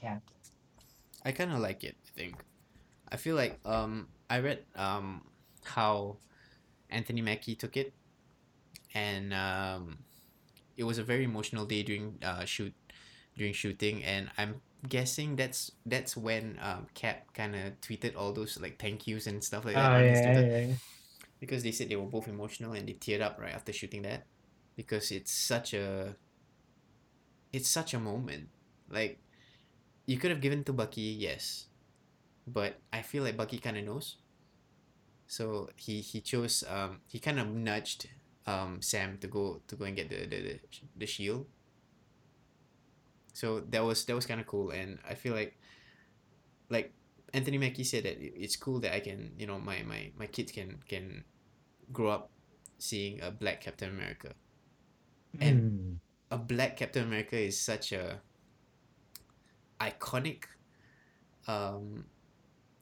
Cap? 0.00 0.22
I 1.24 1.32
kind 1.32 1.52
of 1.52 1.58
like 1.58 1.84
it. 1.84 1.96
I 2.06 2.10
think. 2.18 2.36
I 3.10 3.16
feel 3.16 3.36
like 3.36 3.58
um 3.64 4.08
I 4.30 4.40
read 4.40 4.64
um 4.76 5.22
how 5.64 6.16
Anthony 6.90 7.20
Mackie 7.22 7.54
took 7.54 7.76
it, 7.76 7.92
and 8.94 9.32
um 9.34 9.98
it 10.76 10.84
was 10.84 10.98
a 10.98 11.02
very 11.02 11.24
emotional 11.24 11.66
day 11.66 11.82
during 11.82 12.18
uh 12.22 12.44
shoot 12.44 12.74
during 13.36 13.52
shooting, 13.52 14.04
and 14.04 14.30
I'm 14.38 14.60
guessing 14.88 15.34
that's 15.36 15.72
that's 15.86 16.16
when 16.16 16.58
um 16.62 16.86
Cap 16.94 17.32
kind 17.34 17.56
of 17.56 17.80
tweeted 17.80 18.14
all 18.16 18.32
those 18.32 18.60
like 18.60 18.78
thank 18.78 19.06
yous 19.06 19.26
and 19.26 19.42
stuff 19.42 19.64
like 19.64 19.74
that 19.74 19.92
Oh 19.92 19.98
yeah, 19.98 20.40
yeah, 20.40 20.58
yeah. 20.66 20.74
because 21.40 21.64
they 21.64 21.72
said 21.72 21.88
they 21.88 21.96
were 21.96 22.06
both 22.06 22.28
emotional 22.28 22.72
and 22.74 22.86
they 22.88 22.92
teared 22.92 23.20
up 23.20 23.40
right 23.40 23.52
after 23.52 23.72
shooting 23.72 24.02
that 24.02 24.24
because 24.78 25.10
it's 25.10 25.34
such 25.34 25.74
a 25.74 26.14
it's 27.52 27.66
such 27.68 27.94
a 27.94 27.98
moment. 27.98 28.46
Like 28.88 29.18
you 30.06 30.18
could 30.18 30.30
have 30.30 30.40
given 30.40 30.62
to 30.70 30.72
bucky 30.72 31.18
yes. 31.18 31.66
But 32.46 32.78
i 32.94 33.02
feel 33.02 33.24
like 33.24 33.36
bucky 33.36 33.58
kind 33.58 33.76
of 33.76 33.82
knows. 33.82 34.22
So 35.26 35.68
he 35.74 36.00
he 36.00 36.22
chose 36.22 36.62
um 36.70 37.02
he 37.10 37.18
kind 37.18 37.42
of 37.42 37.50
nudged 37.50 38.06
um 38.46 38.78
sam 38.80 39.18
to 39.18 39.26
go 39.26 39.60
to 39.66 39.74
go 39.74 39.84
and 39.84 39.96
get 39.98 40.08
the 40.14 40.30
the, 40.30 40.38
the, 40.46 40.54
the 40.94 41.06
shield. 41.10 41.50
So 43.34 43.66
that 43.74 43.82
was 43.82 44.06
that 44.06 44.14
was 44.14 44.26
kind 44.26 44.40
of 44.40 44.46
cool 44.46 44.70
and 44.70 44.98
i 45.08 45.14
feel 45.14 45.34
like 45.34 45.58
like 46.70 46.92
Anthony 47.34 47.58
Mackie 47.58 47.84
said 47.84 48.04
that 48.04 48.16
it's 48.18 48.56
cool 48.56 48.80
that 48.80 48.94
I 48.94 49.00
can, 49.00 49.32
you 49.38 49.46
know, 49.46 49.58
my, 49.58 49.82
my, 49.82 50.10
my 50.16 50.26
kids 50.26 50.50
can 50.50 50.80
can 50.88 51.24
grow 51.92 52.08
up 52.08 52.30
seeing 52.78 53.20
a 53.20 53.30
black 53.30 53.60
Captain 53.60 53.90
America. 53.90 54.32
And- 55.40 55.62
Mm. 55.62 55.98
A 56.30 56.36
black 56.36 56.76
Captain 56.76 57.02
America 57.04 57.36
is 57.38 57.58
such 57.58 57.92
a 57.92 58.20
iconic 59.80 60.44
um 61.46 62.04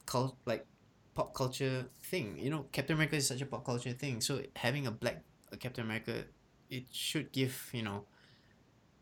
cult 0.05 0.37
like 0.45 0.65
pop 1.13 1.33
culture 1.33 1.85
thing. 2.03 2.37
You 2.37 2.49
know, 2.49 2.65
Captain 2.71 2.95
America 2.95 3.15
is 3.15 3.27
such 3.27 3.41
a 3.41 3.45
pop 3.45 3.65
culture 3.65 3.93
thing. 3.93 4.21
So 4.21 4.41
having 4.55 4.87
a 4.87 4.91
black 4.91 5.23
a 5.51 5.57
Captain 5.57 5.83
America 5.83 6.25
it 6.69 6.85
should 6.91 7.31
give, 7.31 7.69
you 7.73 7.83
know, 7.83 8.05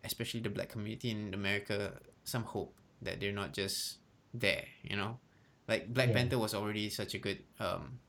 especially 0.04 0.40
the 0.42 0.50
black 0.50 0.70
community 0.70 1.12
in 1.12 1.34
America 1.34 2.00
some 2.24 2.44
hope 2.44 2.76
that 3.02 3.20
they're 3.20 3.34
not 3.34 3.54
just 3.54 3.98
there, 4.34 4.66
you 4.84 4.96
know? 4.96 5.20
Like 5.68 5.94
Black 5.94 6.10
Yeah. 6.10 6.16
Panther 6.16 6.40
was 6.40 6.54
already 6.54 6.90
such 6.90 7.14
a 7.16 7.20
good 7.20 7.44
um 7.60 8.00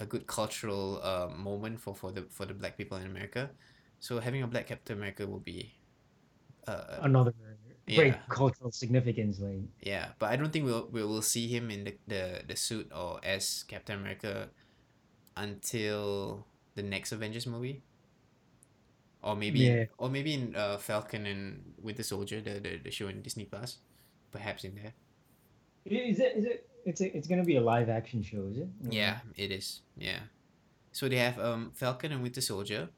a 0.00 0.06
good 0.06 0.26
cultural 0.26 1.00
uh, 1.02 1.28
moment 1.28 1.80
for, 1.80 1.94
for 1.94 2.12
the 2.12 2.22
for 2.30 2.46
the 2.46 2.54
black 2.54 2.76
people 2.76 2.96
in 2.98 3.06
America. 3.06 3.50
So 4.00 4.20
having 4.20 4.42
a 4.42 4.46
black 4.46 4.66
Captain 4.68 4.96
America 4.96 5.26
will 5.26 5.40
be 5.40 5.74
uh, 6.66 6.98
Another 7.02 7.32
great 7.86 8.12
Yeah. 8.14 8.20
cultural 8.28 8.70
significance, 8.70 9.40
like 9.40 9.64
yeah, 9.80 10.12
but 10.18 10.30
I 10.30 10.36
don't 10.36 10.52
think 10.52 10.66
we'll 10.66 10.88
we 10.92 11.02
will 11.02 11.22
see 11.22 11.48
him 11.48 11.70
in 11.70 11.84
the, 11.84 11.94
the, 12.06 12.42
the 12.46 12.56
suit 12.56 12.92
or 12.94 13.18
as 13.24 13.64
Captain 13.66 13.98
America 13.98 14.50
until 15.36 16.46
the 16.74 16.82
next 16.82 17.12
Avengers 17.12 17.46
movie. 17.46 17.82
Or 19.22 19.34
maybe 19.34 19.60
Yeah. 19.60 19.84
or 19.98 20.08
maybe 20.08 20.34
in 20.34 20.54
uh, 20.54 20.78
Falcon 20.78 21.26
and 21.26 21.74
Winter 21.82 22.02
Soldier, 22.04 22.40
the, 22.40 22.60
the, 22.60 22.76
the 22.84 22.90
show 22.90 23.08
in 23.08 23.22
Disney 23.22 23.44
Plus. 23.44 23.78
Perhaps 24.30 24.64
in 24.64 24.74
there. 24.76 24.92
is 25.86 26.20
it 26.20 26.36
is 26.36 26.44
it 26.44 26.68
it's 26.84 27.00
a, 27.00 27.16
it's 27.16 27.26
gonna 27.26 27.44
be 27.44 27.56
a 27.56 27.60
live 27.60 27.88
action 27.88 28.22
show, 28.22 28.46
is 28.52 28.58
it? 28.58 28.68
Yeah, 28.90 29.18
it 29.36 29.50
is. 29.50 29.80
Yeah. 29.96 30.20
So 30.92 31.08
they 31.08 31.16
have 31.16 31.38
um 31.40 31.72
Falcon 31.74 32.12
and 32.12 32.22
Winter 32.22 32.40
Soldier 32.42 32.90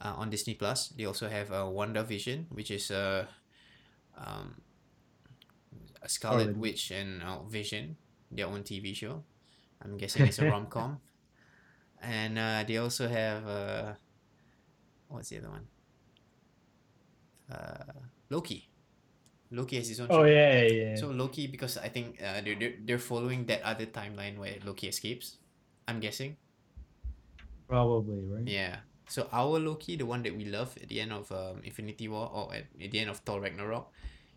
uh, 0.00 0.14
on 0.16 0.30
Disney 0.30 0.54
Plus. 0.54 0.88
They 0.90 1.04
also 1.04 1.28
have 1.28 1.50
a 1.50 1.64
uh, 1.66 2.02
Vision, 2.04 2.46
which 2.50 2.70
is 2.70 2.90
a 2.90 3.28
um 4.16 4.62
a 6.02 6.08
Scarlet. 6.08 6.56
Witch 6.56 6.90
and 6.90 7.22
uh, 7.22 7.42
Vision, 7.44 7.96
their 8.30 8.46
own 8.46 8.62
TV 8.62 8.94
show. 8.94 9.24
I'm 9.82 9.96
guessing 9.96 10.26
it's 10.26 10.38
a 10.38 10.46
rom 10.50 10.66
com. 10.66 11.00
And 12.02 12.38
uh, 12.38 12.64
they 12.66 12.76
also 12.78 13.08
have 13.08 13.46
uh 13.46 13.94
what's 15.08 15.28
the 15.30 15.38
other 15.38 15.50
one? 15.50 15.66
Uh 17.50 17.92
Loki. 18.30 18.68
Loki 19.50 19.76
has 19.76 19.88
his 19.88 20.00
own 20.00 20.08
Oh 20.10 20.24
show. 20.24 20.24
yeah, 20.24 20.62
yeah. 20.62 20.72
yeah. 20.72 20.94
So 20.96 21.08
Loki, 21.10 21.46
because 21.46 21.78
I 21.78 21.88
think 21.88 22.20
uh, 22.22 22.40
they're, 22.42 22.56
they're 22.58 22.74
they're 22.84 22.98
following 22.98 23.46
that 23.46 23.62
other 23.62 23.86
timeline 23.86 24.38
where 24.38 24.56
Loki 24.64 24.88
escapes. 24.88 25.38
I'm 25.88 26.00
guessing. 26.00 26.36
Probably 27.68 28.22
right. 28.24 28.46
Yeah. 28.46 28.85
So 29.08 29.28
our 29.32 29.58
Loki, 29.58 29.96
the 29.96 30.06
one 30.06 30.22
that 30.24 30.36
we 30.36 30.44
love 30.44 30.76
at 30.80 30.88
the 30.88 31.00
end 31.00 31.12
of 31.12 31.30
um, 31.30 31.60
Infinity 31.64 32.08
War 32.08 32.30
or 32.32 32.54
at, 32.54 32.64
at 32.82 32.90
the 32.90 32.98
end 32.98 33.10
of 33.10 33.18
Thor 33.18 33.40
Ragnarok, 33.40 33.92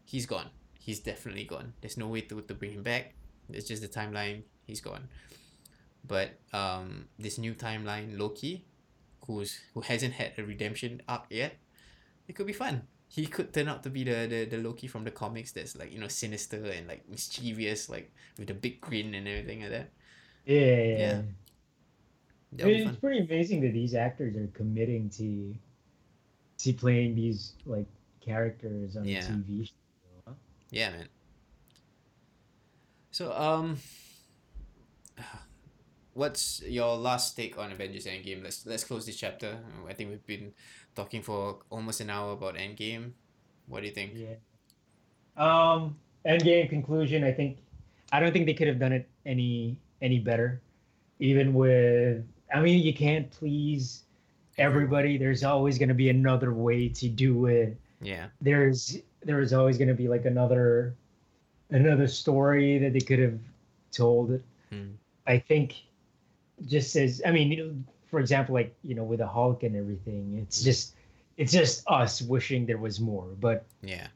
he's 0.05 0.25
gone. 0.25 0.49
He's 0.79 0.99
definitely 0.99 1.43
gone. 1.43 1.73
There's 1.81 1.97
no 1.97 2.07
way 2.07 2.21
to, 2.21 2.41
to 2.41 2.53
bring 2.53 2.73
him 2.73 2.83
back. 2.83 3.13
It's 3.51 3.67
just 3.67 3.81
the 3.81 3.87
timeline. 3.87 4.43
He's 4.65 4.81
gone. 4.81 5.07
But 6.07 6.39
um, 6.53 7.05
this 7.17 7.37
new 7.37 7.53
timeline, 7.53 8.17
Loki, 8.17 8.65
who's 9.25 9.59
who 9.73 9.81
hasn't 9.81 10.13
had 10.13 10.33
a 10.37 10.43
redemption 10.43 11.01
arc 11.07 11.25
yet, 11.29 11.57
it 12.27 12.35
could 12.35 12.47
be 12.47 12.53
fun. 12.53 12.83
He 13.07 13.25
could 13.25 13.51
turn 13.53 13.67
out 13.67 13.81
to 13.83 13.89
be 13.89 14.03
the, 14.03 14.27
the, 14.27 14.45
the 14.45 14.57
Loki 14.57 14.87
from 14.87 15.03
the 15.03 15.11
comics 15.11 15.51
that's 15.51 15.75
like, 15.75 15.91
you 15.91 15.99
know, 15.99 16.07
sinister 16.07 16.63
and 16.63 16.87
like 16.87 17.09
mischievous, 17.09 17.89
like 17.89 18.11
with 18.37 18.51
a 18.51 18.53
big 18.53 18.79
grin 18.81 19.15
and 19.15 19.27
everything 19.27 19.61
like 19.61 19.71
that. 19.71 19.89
Yeah, 20.45 20.59
yeah. 20.59 20.97
Yeah. 20.97 21.21
Would 22.51 22.65
be 22.65 22.83
it's 22.83 22.97
pretty 22.97 23.19
amazing 23.19 23.61
that 23.61 23.73
these 23.73 23.93
actors 23.93 24.35
are 24.35 24.47
committing 24.53 25.09
to 25.11 25.55
to 26.59 26.73
playing 26.73 27.15
these 27.15 27.53
like 27.65 27.85
characters 28.21 28.97
on 28.97 29.05
Yeah. 29.05 29.21
TV 29.21 29.65
show. 29.67 30.35
Yeah, 30.71 30.91
man. 30.91 31.07
So, 33.11 33.33
um, 33.33 33.77
what's 36.13 36.61
your 36.63 36.95
last 36.97 37.35
take 37.35 37.57
on 37.57 37.71
Avengers 37.71 38.05
Endgame? 38.05 38.43
Let's 38.43 38.65
let's 38.65 38.83
close 38.83 39.05
this 39.05 39.15
chapter. 39.15 39.57
I 39.87 39.93
think 39.93 40.09
we've 40.09 40.25
been 40.25 40.53
talking 40.95 41.21
for 41.21 41.59
almost 41.69 42.01
an 42.01 42.09
hour 42.09 42.33
about 42.33 42.55
Endgame. 42.55 43.11
What 43.67 43.81
do 43.81 43.87
you 43.87 43.93
think? 43.93 44.13
Yeah. 44.15 44.35
Um, 45.37 45.97
Endgame 46.25 46.69
conclusion. 46.69 47.23
I 47.23 47.31
think 47.31 47.57
I 48.11 48.19
don't 48.19 48.31
think 48.31 48.45
they 48.45 48.53
could 48.53 48.67
have 48.67 48.79
done 48.79 48.91
it 48.93 49.09
any 49.25 49.79
any 50.01 50.19
better. 50.19 50.61
Even 51.19 51.53
with, 51.53 52.23
I 52.53 52.61
mean, 52.61 52.83
you 52.83 52.93
can't 52.93 53.29
please 53.31 54.03
everybody. 54.57 55.17
There's 55.17 55.43
always 55.43 55.77
going 55.77 55.89
to 55.89 55.95
be 55.95 56.09
another 56.09 56.53
way 56.53 56.89
to 56.89 57.07
do 57.07 57.45
it. 57.45 57.77
Yeah, 58.01 58.27
There's 58.41 58.97
there 59.23 59.41
is 59.41 59.51
always 59.53 59.77
going 59.77 59.89
to 59.89 59.93
be 59.93 60.07
like 60.07 60.25
another 60.25 60.95
another 61.69 62.07
story 62.07 62.77
that 62.79 62.93
they 62.93 63.01
could 63.01 63.19
have 63.19 63.39
told. 63.91 64.41
Hmm. 64.69 64.91
I 65.27 65.37
think 65.37 65.75
just 66.65 66.95
as 66.95 67.21
I 67.25 67.31
mean, 67.31 67.85
for 68.07 68.19
example, 68.19 68.55
like 68.55 68.75
you 68.83 68.95
know, 68.95 69.03
with 69.03 69.19
the 69.19 69.27
Hulk 69.27 69.63
and 69.63 69.75
everything, 69.75 70.37
it's 70.41 70.63
just 70.63 70.95
it's 71.37 71.51
just 71.51 71.83
us 71.87 72.21
wishing 72.21 72.65
there 72.65 72.77
was 72.77 72.99
more. 72.99 73.27
But 73.39 73.65
Yeah. 73.83 74.07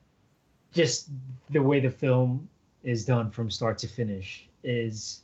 just 0.73 1.09
the 1.49 1.61
way 1.61 1.79
the 1.79 1.91
film 1.91 2.47
is 2.83 3.05
done 3.05 3.31
from 3.31 3.49
start 3.51 3.77
to 3.79 3.87
finish 3.87 4.47
is 4.63 5.22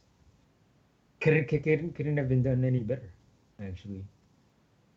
couldn't 1.22 1.48
couldn't 1.48 1.96
couldn't 1.96 2.18
have 2.18 2.30
been 2.30 2.44
done 2.44 2.64
any 2.64 2.80
better, 2.80 3.12
actually. 3.62 4.06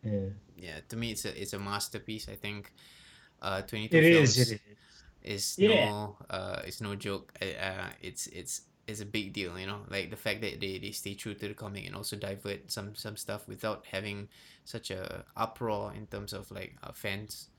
Yeah, 0.03 0.29
Yeah. 0.55 0.79
To 0.89 0.95
me, 0.95 1.11
it's 1.11 1.25
a 1.25 1.41
it's 1.41 1.53
a 1.53 1.59
masterpiece. 1.59 2.27
I 2.29 2.35
think. 2.35 2.73
Uh, 3.41 3.61
twenty 3.61 3.87
two 3.89 4.01
films 4.01 4.37
is. 4.37 4.51
It 4.51 4.61
is. 5.23 5.57
is 5.57 5.59
Yeah. 5.59 5.89
no 5.89 6.17
uh 6.29 6.61
it's 6.65 6.81
no 6.81 6.95
joke. 6.95 7.33
Uh, 7.41 7.45
uh, 7.59 7.89
it's 8.01 8.27
it's 8.27 8.61
it's 8.87 9.01
a 9.01 9.05
big 9.05 9.33
deal. 9.33 9.57
You 9.59 9.67
know, 9.67 9.81
like 9.89 10.09
the 10.09 10.17
fact 10.17 10.41
that 10.41 10.59
they, 10.59 10.77
they 10.79 10.91
stay 10.91 11.13
true 11.15 11.33
to 11.33 11.47
the 11.47 11.53
comic 11.53 11.85
and 11.85 11.95
also 11.95 12.15
divert 12.15 12.71
some 12.71 12.95
some 12.95 13.17
stuff 13.17 13.47
without 13.47 13.85
having 13.91 14.29
such 14.65 14.91
a 14.91 15.25
uproar 15.35 15.93
in 15.93 16.07
terms 16.07 16.33
of 16.33 16.51
like 16.51 16.75
uh, 16.83 16.91
fans. 16.93 17.49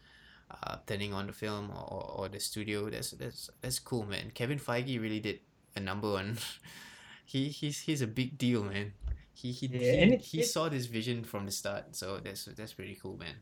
Uh, 0.63 0.77
turning 0.87 1.15
on 1.15 1.27
the 1.27 1.33
film 1.33 1.71
or, 1.71 1.83
or, 1.91 2.11
or 2.19 2.29
the 2.29 2.39
studio 2.39 2.91
that's 2.91 3.13
that's 3.13 3.49
that's 3.63 3.79
cool 3.79 4.05
man 4.05 4.31
Kevin 4.35 4.59
Feige 4.59 5.01
really 5.01 5.19
did 5.19 5.41
a 5.75 5.81
number 5.81 6.07
on 6.09 6.37
he 7.25 7.49
he's 7.49 7.81
he's 7.81 8.03
a 8.03 8.07
big 8.07 8.37
deal 8.39 8.63
man 8.65 8.93
he 9.33 9.51
he, 9.53 9.67
Yeah, 9.67 10.07
he, 10.07 10.17
he 10.17 10.43
saw 10.43 10.69
this 10.69 10.87
vision 10.87 11.25
from 11.25 11.47
the 11.47 11.53
start 11.53 11.97
so 11.97 12.19
that's 12.19 12.45
that's 12.47 12.73
pretty 12.73 12.95
cool 13.01 13.17
man 13.19 13.35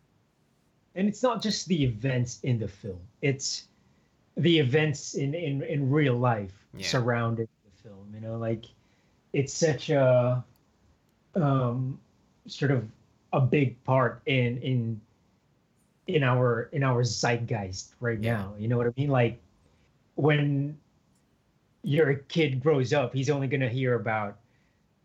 and 0.94 1.08
it's 1.08 1.22
not 1.22 1.42
just 1.42 1.68
the 1.68 1.84
events 1.84 2.40
in 2.42 2.58
the 2.58 2.68
film 2.68 3.00
it's 3.20 3.68
the 4.36 4.58
events 4.58 5.14
in 5.14 5.34
in, 5.34 5.62
in 5.62 5.90
real 5.90 6.16
life 6.16 6.54
Yeah. 6.76 6.86
surrounding 6.86 7.48
the 7.64 7.88
film 7.88 8.08
you 8.14 8.20
know 8.20 8.36
like 8.36 8.64
it's 9.32 9.52
such 9.52 9.90
a 9.90 10.42
um 11.34 11.98
sort 12.46 12.70
of 12.70 12.84
a 13.32 13.40
big 13.40 13.82
part 13.84 14.20
in 14.26 14.58
in 14.58 15.00
in 16.06 16.22
our 16.22 16.68
in 16.72 16.82
our 16.82 17.02
zeitgeist 17.04 17.94
right 18.00 18.18
Yeah. 18.20 18.32
now 18.36 18.54
you 18.58 18.68
know 18.68 18.76
what 18.76 18.86
i 18.86 18.92
mean 18.96 19.08
like 19.08 19.40
when 20.16 20.76
your 21.82 22.14
kid 22.14 22.62
grows 22.62 22.92
up 22.92 23.12
he's 23.12 23.30
only 23.30 23.46
going 23.46 23.60
to 23.60 23.68
hear 23.68 23.94
about 23.94 24.38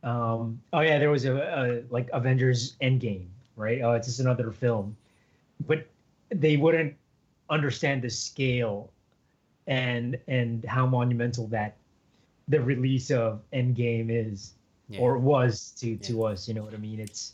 um 0.03 0.59
oh 0.73 0.82
yeah 0.82 0.99
there 0.99 1.09
was 1.09 1.25
a, 1.25 1.34
a 1.36 1.84
like 1.91 2.09
avengers 2.13 2.75
endgame 2.82 3.28
right 3.55 3.82
oh 3.82 3.93
it's 3.93 4.07
just 4.07 4.19
another 4.19 4.51
film 4.51 4.95
but 5.65 5.88
they 6.30 6.57
wouldn't 6.57 6.95
understand 7.49 8.01
the 8.01 8.09
scale 8.09 8.91
and 9.67 10.17
and 10.28 10.63
how 10.65 10.86
monumental 10.86 11.47
that 11.47 11.78
the 12.47 12.61
release 12.61 13.11
of 13.11 13.41
Endgame 13.53 14.07
is 14.09 14.53
yeah 14.89 14.99
or 14.99 15.17
was 15.17 15.71
to 15.80 15.97
to 15.97 16.25
us. 16.25 16.47
You 16.47 16.53
know 16.53 16.63
what 16.63 16.73
I 16.73 16.78
mean? 16.78 16.99
It's 16.99 17.34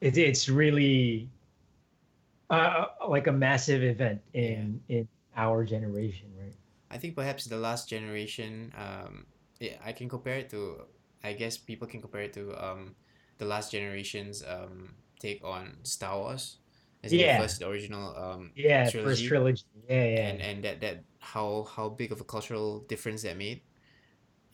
it's 0.00 0.18
it's 0.18 0.48
really 0.48 1.28
uh, 2.50 2.86
like 3.08 3.26
a 3.26 3.32
massive 3.32 3.82
event 3.82 4.20
in 4.32 4.80
in 4.88 5.06
our 5.36 5.64
generation, 5.64 6.28
right? 6.40 6.54
I 6.94 6.98
think 6.98 7.16
perhaps 7.16 7.44
the 7.46 7.58
last 7.58 7.88
generation, 7.90 8.72
um, 8.78 9.26
yeah, 9.60 9.76
I 9.84 9.92
can 9.92 10.08
compare 10.08 10.38
it 10.38 10.50
to, 10.50 10.86
I 11.24 11.32
guess 11.34 11.58
people 11.58 11.88
can 11.88 12.00
compare 12.00 12.22
it 12.22 12.32
to 12.34 12.54
um, 12.54 12.94
the 13.38 13.44
last 13.46 13.72
generation's 13.72 14.44
um, 14.46 14.94
take 15.18 15.42
on 15.44 15.78
Star 15.82 16.18
Wars, 16.18 16.58
as 17.02 17.12
Yeah. 17.12 17.36
the 17.36 17.42
first 17.42 17.62
original 17.62 18.16
um, 18.16 18.52
Yeah, 18.54 18.88
Trilogy. 18.90 19.10
first 19.10 19.24
trilogy. 19.26 19.64
Yeah, 19.88 20.04
yeah. 20.04 20.28
and 20.30 20.40
and 20.40 20.64
that 20.64 20.80
that 20.80 21.04
how 21.18 21.64
how 21.64 21.88
big 21.90 22.12
of 22.12 22.20
a 22.20 22.24
cultural 22.24 22.80
difference 22.86 23.22
that 23.22 23.36
made, 23.36 23.62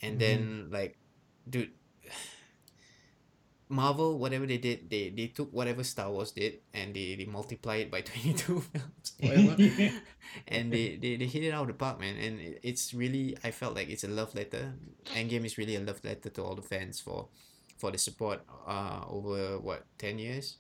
and 0.03 0.15
Mhm. 0.17 0.21
then 0.21 0.41
like, 0.71 0.99
dude. 1.49 1.73
Marvel, 3.71 4.19
whatever 4.19 4.47
they 4.47 4.59
did, 4.59 4.91
they, 4.91 5.11
they 5.11 5.29
took 5.29 5.53
whatever 5.53 5.85
Star 5.85 6.11
Wars 6.11 6.33
did 6.33 6.59
and 6.75 6.95
they, 6.95 7.15
they 7.15 7.25
multiply 7.25 7.77
it 7.77 7.91
by 7.91 8.01
22 8.03 8.61
films. 8.61 9.13
Whatever 9.21 9.57
and 10.49 10.73
they, 10.73 10.97
they, 10.97 11.17
they 11.17 11.27
hit 11.27 11.45
it 11.45 11.55
out 11.55 11.63
of 11.63 11.69
the 11.69 11.75
park, 11.75 12.01
man. 12.01 12.17
And 12.17 12.41
it, 12.41 12.61
it's 12.63 12.93
really, 12.93 13.37
I 13.45 13.53
felt 13.53 13.75
like 13.77 13.89
it's 13.89 14.05
a 14.05 14.09
love 14.09 14.35
letter. 14.35 14.75
Endgame 15.15 15.45
is 15.45 15.57
really 15.57 15.77
a 15.77 15.81
love 15.81 16.05
letter 16.05 16.29
to 16.31 16.43
all 16.43 16.55
the 16.55 16.63
fans 16.63 17.01
for 17.01 17.29
for 17.79 17.91
the 17.91 17.99
support 17.99 18.41
uh 18.67 19.01
over 19.09 19.59
what 19.59 19.87
ten 19.97 20.19
years, 20.19 20.59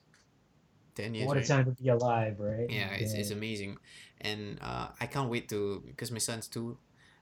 ten 0.95 1.15
years. 1.15 1.27
what 1.27 1.37
a 1.37 1.41
right? 1.41 1.47
time 1.47 1.65
to 1.67 1.73
be 1.73 1.89
alive, 1.89 2.37
right? 2.39 2.69
Yeah, 2.71 2.93
it's, 2.95 3.13
it's 3.13 3.31
amazing, 3.31 3.77
and 4.21 4.59
uh, 4.63 4.89
I 5.01 5.07
can't 5.07 5.29
wait 5.31 5.49
to 5.51 5.83
because 5.87 6.11
my 6.11 6.19
son's 6.19 6.49
two, 6.49 6.79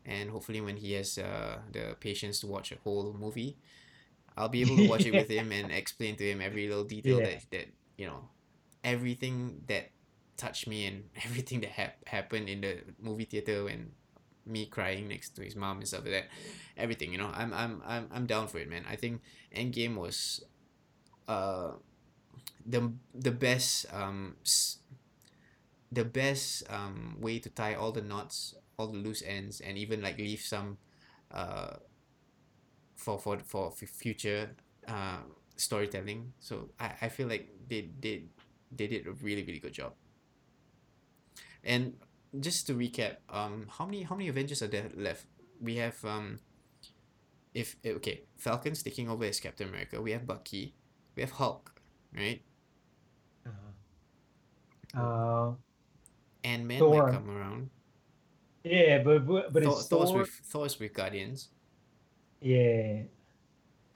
and 0.07 0.30
hopefully 0.30 0.61
when 0.61 0.76
he 0.76 0.93
has 0.93 1.18
uh 1.18 1.59
the 1.72 1.97
patience 1.99 2.41
to 2.41 2.47
watch 2.47 2.70
a 2.72 2.76
whole 2.84 3.14
movie, 3.18 3.57
I'll 4.39 4.49
be 4.51 4.62
able 4.66 4.78
to 4.78 4.84
watch 4.86 5.07
it 5.07 5.12
with 5.12 5.28
him 5.28 5.53
and 5.53 5.72
explain 5.72 6.16
to 6.16 6.24
him 6.24 6.41
every 6.41 6.68
little 6.68 6.84
detail 6.86 7.20
Yeah. 7.20 7.26
that 7.26 7.47
that 7.53 7.66
you 7.99 8.07
know, 8.07 8.30
everything 8.84 9.62
that 9.68 9.91
touched 10.39 10.68
me 10.68 10.86
and 10.86 11.11
everything 11.26 11.61
that 11.62 11.72
hap- 11.72 12.09
happened 12.09 12.49
in 12.49 12.62
the 12.62 12.78
movie 13.01 13.26
theater 13.26 13.64
when 13.66 13.93
me 14.47 14.66
crying 14.66 15.09
next 15.09 15.36
to 15.36 15.43
his 15.45 15.57
mom 15.57 15.78
and 15.78 15.89
stuff 15.89 16.05
like 16.05 16.12
that, 16.12 16.26
everything 16.78 17.12
you 17.12 17.18
know, 17.18 17.30
I'm 17.34 17.53
I'm 17.55 17.82
I'm 17.86 18.09
I'm 18.12 18.26
down 18.26 18.49
for 18.49 18.59
it, 18.59 18.70
man. 18.70 18.84
I 18.89 18.97
think 18.97 19.22
Endgame 19.55 19.97
was, 19.97 20.45
uh, 21.28 21.72
the 22.66 22.93
the 23.14 23.32
best 23.32 23.86
um. 23.93 24.36
s- 24.45 24.78
the 25.91 26.05
best 26.05 26.64
um, 26.70 27.16
way 27.20 27.39
to 27.39 27.49
tie 27.51 27.74
all 27.74 27.93
the 27.93 28.03
knots, 28.03 28.55
all 28.78 28.89
the 28.89 28.99
loose 28.99 29.22
ends, 29.26 29.61
and 29.61 29.78
even 29.78 30.03
like 30.03 30.18
leave 30.18 30.41
some 30.41 30.78
uh, 31.32 31.76
for 32.99 33.18
for 33.18 33.38
for 33.38 33.70
future 33.70 34.51
uh, 34.86 35.22
storytelling. 35.57 36.32
So 36.40 36.68
I, 36.78 36.92
I 37.03 37.09
feel 37.09 37.28
like 37.28 37.49
they, 37.68 37.88
they 38.01 38.24
they 38.74 38.86
did 38.86 39.07
a 39.07 39.12
really 39.12 39.44
really 39.44 39.61
good 39.61 39.72
job. 39.72 39.94
And 41.64 41.94
just 42.40 42.66
to 42.66 42.74
recap, 42.74 43.16
um, 43.30 43.66
how 43.70 43.86
many 43.86 44.03
how 44.03 44.14
many 44.16 44.28
Avengers 44.28 44.62
are 44.62 44.66
there 44.68 44.90
left? 44.94 45.26
We 45.61 45.76
have 45.76 46.05
um, 46.05 46.40
if 47.55 47.76
eh, 47.84 47.92
okay, 47.92 48.22
Falcon's 48.36 48.82
taking 48.82 49.09
over 49.09 49.24
as 49.24 49.40
Captain 49.40 49.68
America. 49.68 50.03
We 50.03 50.11
have 50.12 50.26
Bucky, 50.26 50.74
we 51.14 51.22
have 51.22 51.32
Hulk, 51.32 51.80
right? 52.14 52.42
Uh, 53.46 55.01
uh, 55.01 55.53
Ant 56.44 56.64
Man 56.64 56.78
Thor. 56.78 57.05
might 57.05 57.12
come 57.12 57.30
around. 57.30 57.70
yeah, 58.64 59.03
but 59.03 59.26
but, 59.26 59.53
but 59.53 59.62
Thor, 59.62 59.72
it's 59.78 59.88
Thor's 59.88 60.11
Thor. 60.11 60.18
with 60.20 60.30
Thor's 60.51 60.78
with 60.78 60.92
Guardians. 60.92 61.49
Yeah. 62.41 63.03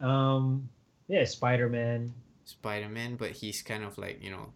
Um. 0.00 0.68
Yeah, 1.08 1.24
Spider 1.24 1.68
Man. 1.68 2.14
Spider 2.44 2.88
Man, 2.88 3.16
but 3.16 3.32
he's 3.32 3.62
kind 3.62 3.82
of 3.82 3.98
like 3.98 4.22
you 4.22 4.30
know. 4.30 4.52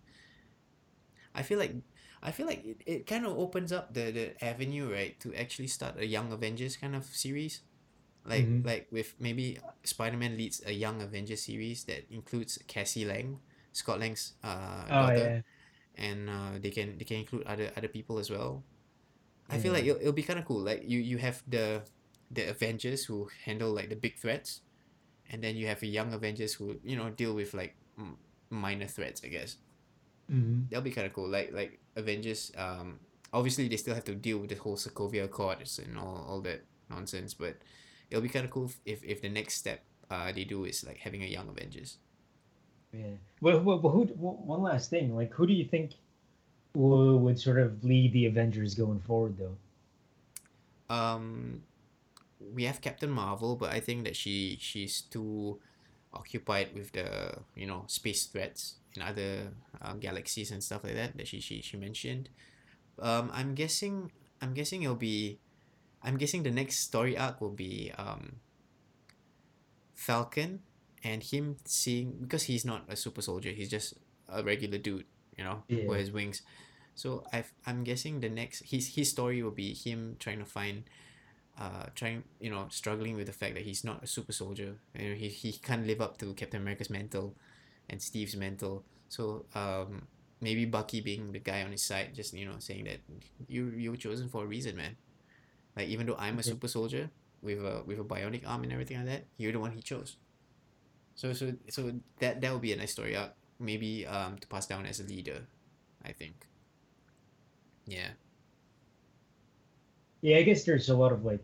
I 1.35 1.43
feel 1.43 1.59
like 1.59 1.75
I 2.23 2.33
feel 2.33 2.47
like 2.47 2.65
it, 2.65 2.79
it 2.87 3.07
kind 3.07 3.27
of 3.27 3.37
opens 3.39 3.73
up 3.73 3.93
the 3.95 4.11
the 4.11 4.27
avenue 4.45 4.91
right 4.93 5.19
to 5.21 5.35
actually 5.35 5.69
start 5.69 5.99
a 5.99 6.07
Young 6.07 6.33
Avengers 6.33 6.77
kind 6.77 6.97
of 6.97 7.05
series, 7.05 7.61
like 8.25 8.49
Mhm. 8.49 8.65
like 8.65 8.89
with 8.91 9.15
maybe 9.21 9.59
Spider 9.85 10.17
Man 10.17 10.37
leads 10.37 10.63
a 10.67 10.73
Young 10.73 11.03
Avengers 11.03 11.43
series 11.45 11.85
that 11.85 12.07
includes 12.11 12.59
Cassie 12.69 13.05
Lang, 13.05 13.41
Scott 13.73 14.01
Lang's 14.01 14.35
uh, 14.45 14.91
Oh 14.91 14.93
daughter, 14.97 15.13
yeah. 15.13 15.43
and 15.97 16.31
uh, 16.31 16.53
they 16.61 16.71
can 16.71 16.99
they 16.99 17.05
can 17.05 17.19
include 17.19 17.45
other 17.47 17.71
other 17.77 17.89
people 17.89 18.19
as 18.19 18.31
well. 18.31 18.65
I 19.51 19.59
feel 19.59 19.73
like 19.73 19.85
it'll, 19.85 20.01
it'll 20.01 20.13
be 20.17 20.23
kind 20.25 20.39
of 20.39 20.45
cool. 20.47 20.61
Like 20.63 20.85
you 20.87 20.99
you 21.01 21.19
have 21.19 21.43
the 21.49 21.83
the 22.31 22.49
Avengers 22.51 23.05
who 23.07 23.29
handle 23.45 23.73
like 23.73 23.89
the 23.91 23.97
big 23.97 24.19
threats, 24.19 24.63
and 25.31 25.43
then 25.43 25.57
you 25.57 25.67
have 25.69 25.83
a 25.83 25.87
young 25.87 26.13
Avengers 26.15 26.55
who 26.55 26.77
you 26.85 26.97
know 26.97 27.11
deal 27.11 27.35
with 27.35 27.55
like 27.55 27.77
m- 27.99 28.19
minor 28.51 28.87
threats. 28.87 29.23
I 29.25 29.29
guess 29.29 29.59
hmm 30.29 30.69
that'll 30.71 30.83
be 30.85 30.91
kind 30.91 31.07
of 31.07 31.13
cool. 31.13 31.29
Like 31.29 31.53
like 31.53 31.79
Avengers. 31.97 32.53
Um, 32.57 33.01
obviously 33.33 33.69
they 33.69 33.77
still 33.77 33.95
have 33.95 34.05
to 34.05 34.15
deal 34.15 34.39
with 34.39 34.51
the 34.51 34.57
whole 34.57 34.77
Sokovia 34.77 35.25
Accords 35.25 35.79
and 35.79 35.99
all 35.99 36.25
all 36.29 36.41
that 36.43 36.63
nonsense, 36.91 37.35
but 37.35 37.57
it'll 38.11 38.23
be 38.23 38.29
kind 38.29 38.45
of 38.45 38.51
cool 38.51 38.71
if 38.85 39.03
if 39.05 39.23
the 39.23 39.29
next 39.29 39.55
step 39.55 39.85
uh 40.11 40.33
they 40.33 40.45
do 40.45 40.65
is 40.65 40.85
like 40.85 40.99
having 40.99 41.23
a 41.23 41.27
young 41.27 41.49
Avengers. 41.49 41.99
Yeah. 42.93 43.15
Well, 43.41 43.61
well, 43.61 43.79
well 43.79 43.93
who? 43.93 44.09
Well, 44.17 44.35
one 44.45 44.63
last 44.63 44.91
thing. 44.91 45.15
Like, 45.15 45.33
who 45.35 45.47
do 45.47 45.53
you 45.53 45.65
think 45.65 45.93
would, 46.75 47.17
would 47.19 47.41
sort 47.41 47.59
of 47.59 47.85
lead 47.85 48.13
the 48.13 48.27
Avengers 48.27 48.75
going 48.75 49.01
forward, 49.01 49.39
though? 49.39 49.57
um 50.89 51.63
we 52.41 52.65
have 52.65 52.81
Captain 52.81 53.11
Marvel, 53.11 53.57
but 53.57 53.71
I 53.73 53.81
think 53.81 54.05
that 54.05 54.17
she 54.17 54.59
she's 54.61 55.03
too 55.03 55.59
occupied 56.13 56.73
with 56.75 56.93
the 56.93 57.35
you 57.55 57.67
know 57.67 57.85
space 57.89 58.27
threats 58.27 58.77
in 58.95 59.03
other 59.03 59.53
uh, 59.83 59.95
galaxies 59.95 60.51
and 60.51 60.63
stuff 60.63 60.85
like 60.85 60.95
that 60.95 61.17
that 61.17 61.29
she 61.29 61.41
she, 61.41 61.61
she 61.63 61.77
mentioned. 61.77 62.29
Um, 62.99 63.31
I'm 63.35 63.55
guessing 63.55 64.13
I'm 64.41 64.55
guessing 64.55 64.83
it'll 64.83 64.97
be, 64.97 65.39
I'm 66.03 66.17
guessing 66.17 66.43
the 66.43 66.51
next 66.51 66.81
story 66.81 67.17
arc 67.17 67.41
will 67.41 67.51
be 67.57 67.93
um. 67.99 68.37
Falcon, 69.95 70.61
and 71.03 71.23
him 71.23 71.57
seeing 71.65 72.19
because 72.21 72.45
he's 72.45 72.65
not 72.65 72.85
a 72.89 72.97
super 72.97 73.23
soldier, 73.23 73.51
he's 73.51 73.71
just 73.71 73.95
a 74.29 74.43
regular 74.43 74.79
dude, 74.79 75.05
you 75.37 75.45
know, 75.45 75.63
Yeah. 75.69 75.87
with 75.87 75.99
his 76.01 76.13
wings. 76.13 76.43
So 76.95 77.25
I've 77.33 77.53
I'm 77.67 77.85
guessing 77.85 78.21
the 78.21 78.29
next 78.29 78.63
his 78.71 78.95
his 78.95 79.11
story 79.11 79.43
will 79.43 79.51
be 79.57 79.75
him 79.75 80.17
trying 80.19 80.39
to 80.39 80.45
find 80.45 80.85
uh, 81.59 81.87
trying, 81.95 82.25
you 82.41 82.51
know, 82.51 82.67
struggling 82.71 83.17
with 83.17 83.27
the 83.27 83.33
fact 83.33 83.55
that 83.55 83.65
he's 83.65 83.85
not 83.85 84.03
a 84.03 84.07
super 84.07 84.33
soldier. 84.33 84.77
You 84.99 85.11
know, 85.11 85.15
he, 85.15 85.29
he 85.29 85.53
can't 85.53 85.87
live 85.87 86.01
up 86.01 86.19
to 86.19 86.35
Captain 86.35 86.61
America's 86.61 86.91
mental 86.91 87.35
and 87.89 88.01
Steve's 88.01 88.37
mental. 88.37 88.85
So 89.09 89.47
um, 89.55 90.07
maybe 90.41 90.65
Bucky 90.65 91.01
being 91.01 91.33
the 91.33 91.39
guy 91.39 91.63
on 91.63 91.73
his 91.73 91.83
side, 91.83 92.15
just 92.15 92.35
you 92.35 92.47
know, 92.47 92.57
saying 92.59 92.85
that 92.85 93.01
you 93.49 93.73
you 93.77 93.91
were 93.91 93.97
chosen 93.97 94.29
for 94.29 94.45
a 94.45 94.47
reason, 94.47 94.77
man. 94.77 94.97
Like 95.77 95.89
even 95.89 96.07
though 96.07 96.17
I'm 96.19 96.39
a 96.39 96.43
super 96.43 96.69
soldier 96.69 97.11
with 97.43 97.59
a 97.59 97.83
with 97.87 97.99
a 97.99 98.05
bionic 98.05 98.47
arm 98.47 98.63
and 98.65 98.73
everything 98.73 98.99
like 98.99 99.07
that, 99.07 99.25
you're 99.39 99.53
the 99.53 99.61
one 99.61 99.73
he 99.73 99.83
chose. 99.83 100.17
So 101.15 101.33
so 101.33 101.55
so 101.69 101.93
that 102.21 102.41
that 102.41 102.53
would 102.53 102.63
be 102.63 102.73
a 102.73 102.77
nice 102.77 102.93
story 102.93 103.17
arc. 103.17 103.33
Maybe 103.59 104.07
um 104.07 104.39
to 104.39 104.47
pass 104.49 104.67
down 104.67 104.87
as 104.87 105.01
a 105.01 105.05
leader, 105.05 105.47
I 106.05 106.13
think. 106.13 106.47
Yeah. 107.87 108.11
Yeah, 110.27 110.39
I 110.39 110.43
guess 110.43 110.67
there's 110.67 110.91
a 110.91 110.97
lot 110.99 111.15
of 111.15 111.23
like 111.23 111.39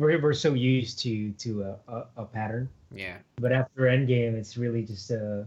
we're 0.00 0.16
we're 0.16 0.32
so 0.32 0.56
used 0.56 0.98
to 1.04 1.36
to 1.44 1.68
a, 1.68 1.72
a, 1.84 1.98
a 2.16 2.24
pattern, 2.24 2.72
Yeah. 2.88 3.20
but 3.36 3.52
after 3.52 3.82
Endgame, 3.84 4.32
it's 4.40 4.56
really 4.56 4.80
just 4.88 5.12
a 5.12 5.44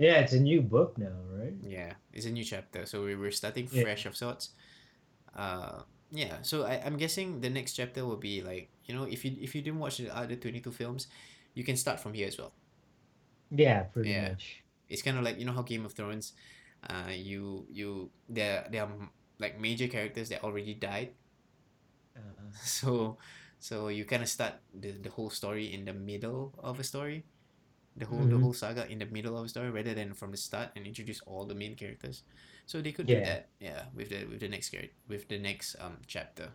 yeah, 0.00 0.24
it's 0.24 0.32
a 0.32 0.40
new 0.40 0.64
book 0.64 0.96
now, 0.96 1.12
right? 1.36 1.52
Yeah, 1.60 1.92
it's 2.16 2.24
a 2.24 2.32
new 2.32 2.42
chapter, 2.42 2.88
so 2.88 3.04
we 3.04 3.12
we're 3.20 3.36
starting 3.36 3.68
Yeah. 3.68 3.84
fresh 3.84 4.08
of 4.08 4.16
sorts. 4.16 4.56
Uh, 5.36 5.84
yeah. 6.08 6.40
So 6.40 6.64
I 6.64 6.80
I'm 6.80 6.96
guessing 6.96 7.44
the 7.44 7.52
next 7.52 7.76
chapter 7.76 8.00
will 8.08 8.16
be 8.16 8.40
like 8.40 8.72
you 8.88 8.96
know 8.96 9.04
if 9.04 9.20
you 9.20 9.36
if 9.36 9.52
you 9.52 9.60
didn't 9.60 9.78
watch 9.84 10.00
the 10.00 10.08
other 10.08 10.40
twenty 10.40 10.64
two 10.64 10.72
films, 10.72 11.12
you 11.52 11.68
can 11.68 11.76
start 11.76 12.00
from 12.00 12.16
here 12.16 12.28
as 12.32 12.40
well. 12.40 12.56
Yeah, 13.52 13.92
pretty 13.92 14.08
Yeah. 14.08 14.32
much. 14.32 14.64
It's 14.88 15.02
kind 15.04 15.20
of 15.20 15.22
like 15.22 15.36
you 15.36 15.44
know 15.44 15.52
how 15.52 15.60
Game 15.68 15.84
of 15.84 15.92
Thrones, 15.92 16.32
uh, 16.88 17.12
you 17.12 17.68
you 17.68 18.08
there 18.32 18.64
there 18.72 18.88
are 18.88 18.92
like 19.36 19.60
major 19.60 19.84
characters 19.86 20.32
that 20.32 20.40
already 20.42 20.72
died, 20.72 21.12
Uh, 22.16 22.50
so 22.62 23.18
so 23.58 23.88
you 23.88 24.04
kind 24.04 24.22
of 24.22 24.28
start 24.28 24.54
the 24.72 24.92
the 24.92 25.10
whole 25.10 25.30
story 25.30 25.72
in 25.72 25.84
the 25.84 25.94
middle 25.94 26.52
of 26.62 26.78
a 26.80 26.84
story. 26.84 27.24
The 27.96 28.06
whole 28.06 28.26
the 28.26 28.34
Mhm. 28.34 28.42
whole 28.42 28.52
saga 28.54 28.86
in 28.90 28.98
the 28.98 29.06
middle 29.06 29.38
of 29.38 29.46
a 29.46 29.48
story 29.48 29.70
rather 29.70 29.94
than 29.94 30.14
from 30.14 30.30
the 30.30 30.36
start 30.40 30.70
and 30.76 30.86
introduce 30.86 31.20
all 31.26 31.46
the 31.46 31.54
main 31.54 31.76
characters. 31.76 32.22
So 32.66 32.80
they 32.82 32.92
could 32.92 33.06
do 33.06 33.14
that, 33.26 33.48
yeah, 33.60 33.86
with 33.94 34.08
the 34.10 34.24
with 34.26 34.40
the 34.40 34.48
next 34.48 34.70
char- 34.70 34.90
with 35.08 35.28
the 35.28 35.38
next 35.38 35.76
um 35.78 35.98
chapter. 36.06 36.50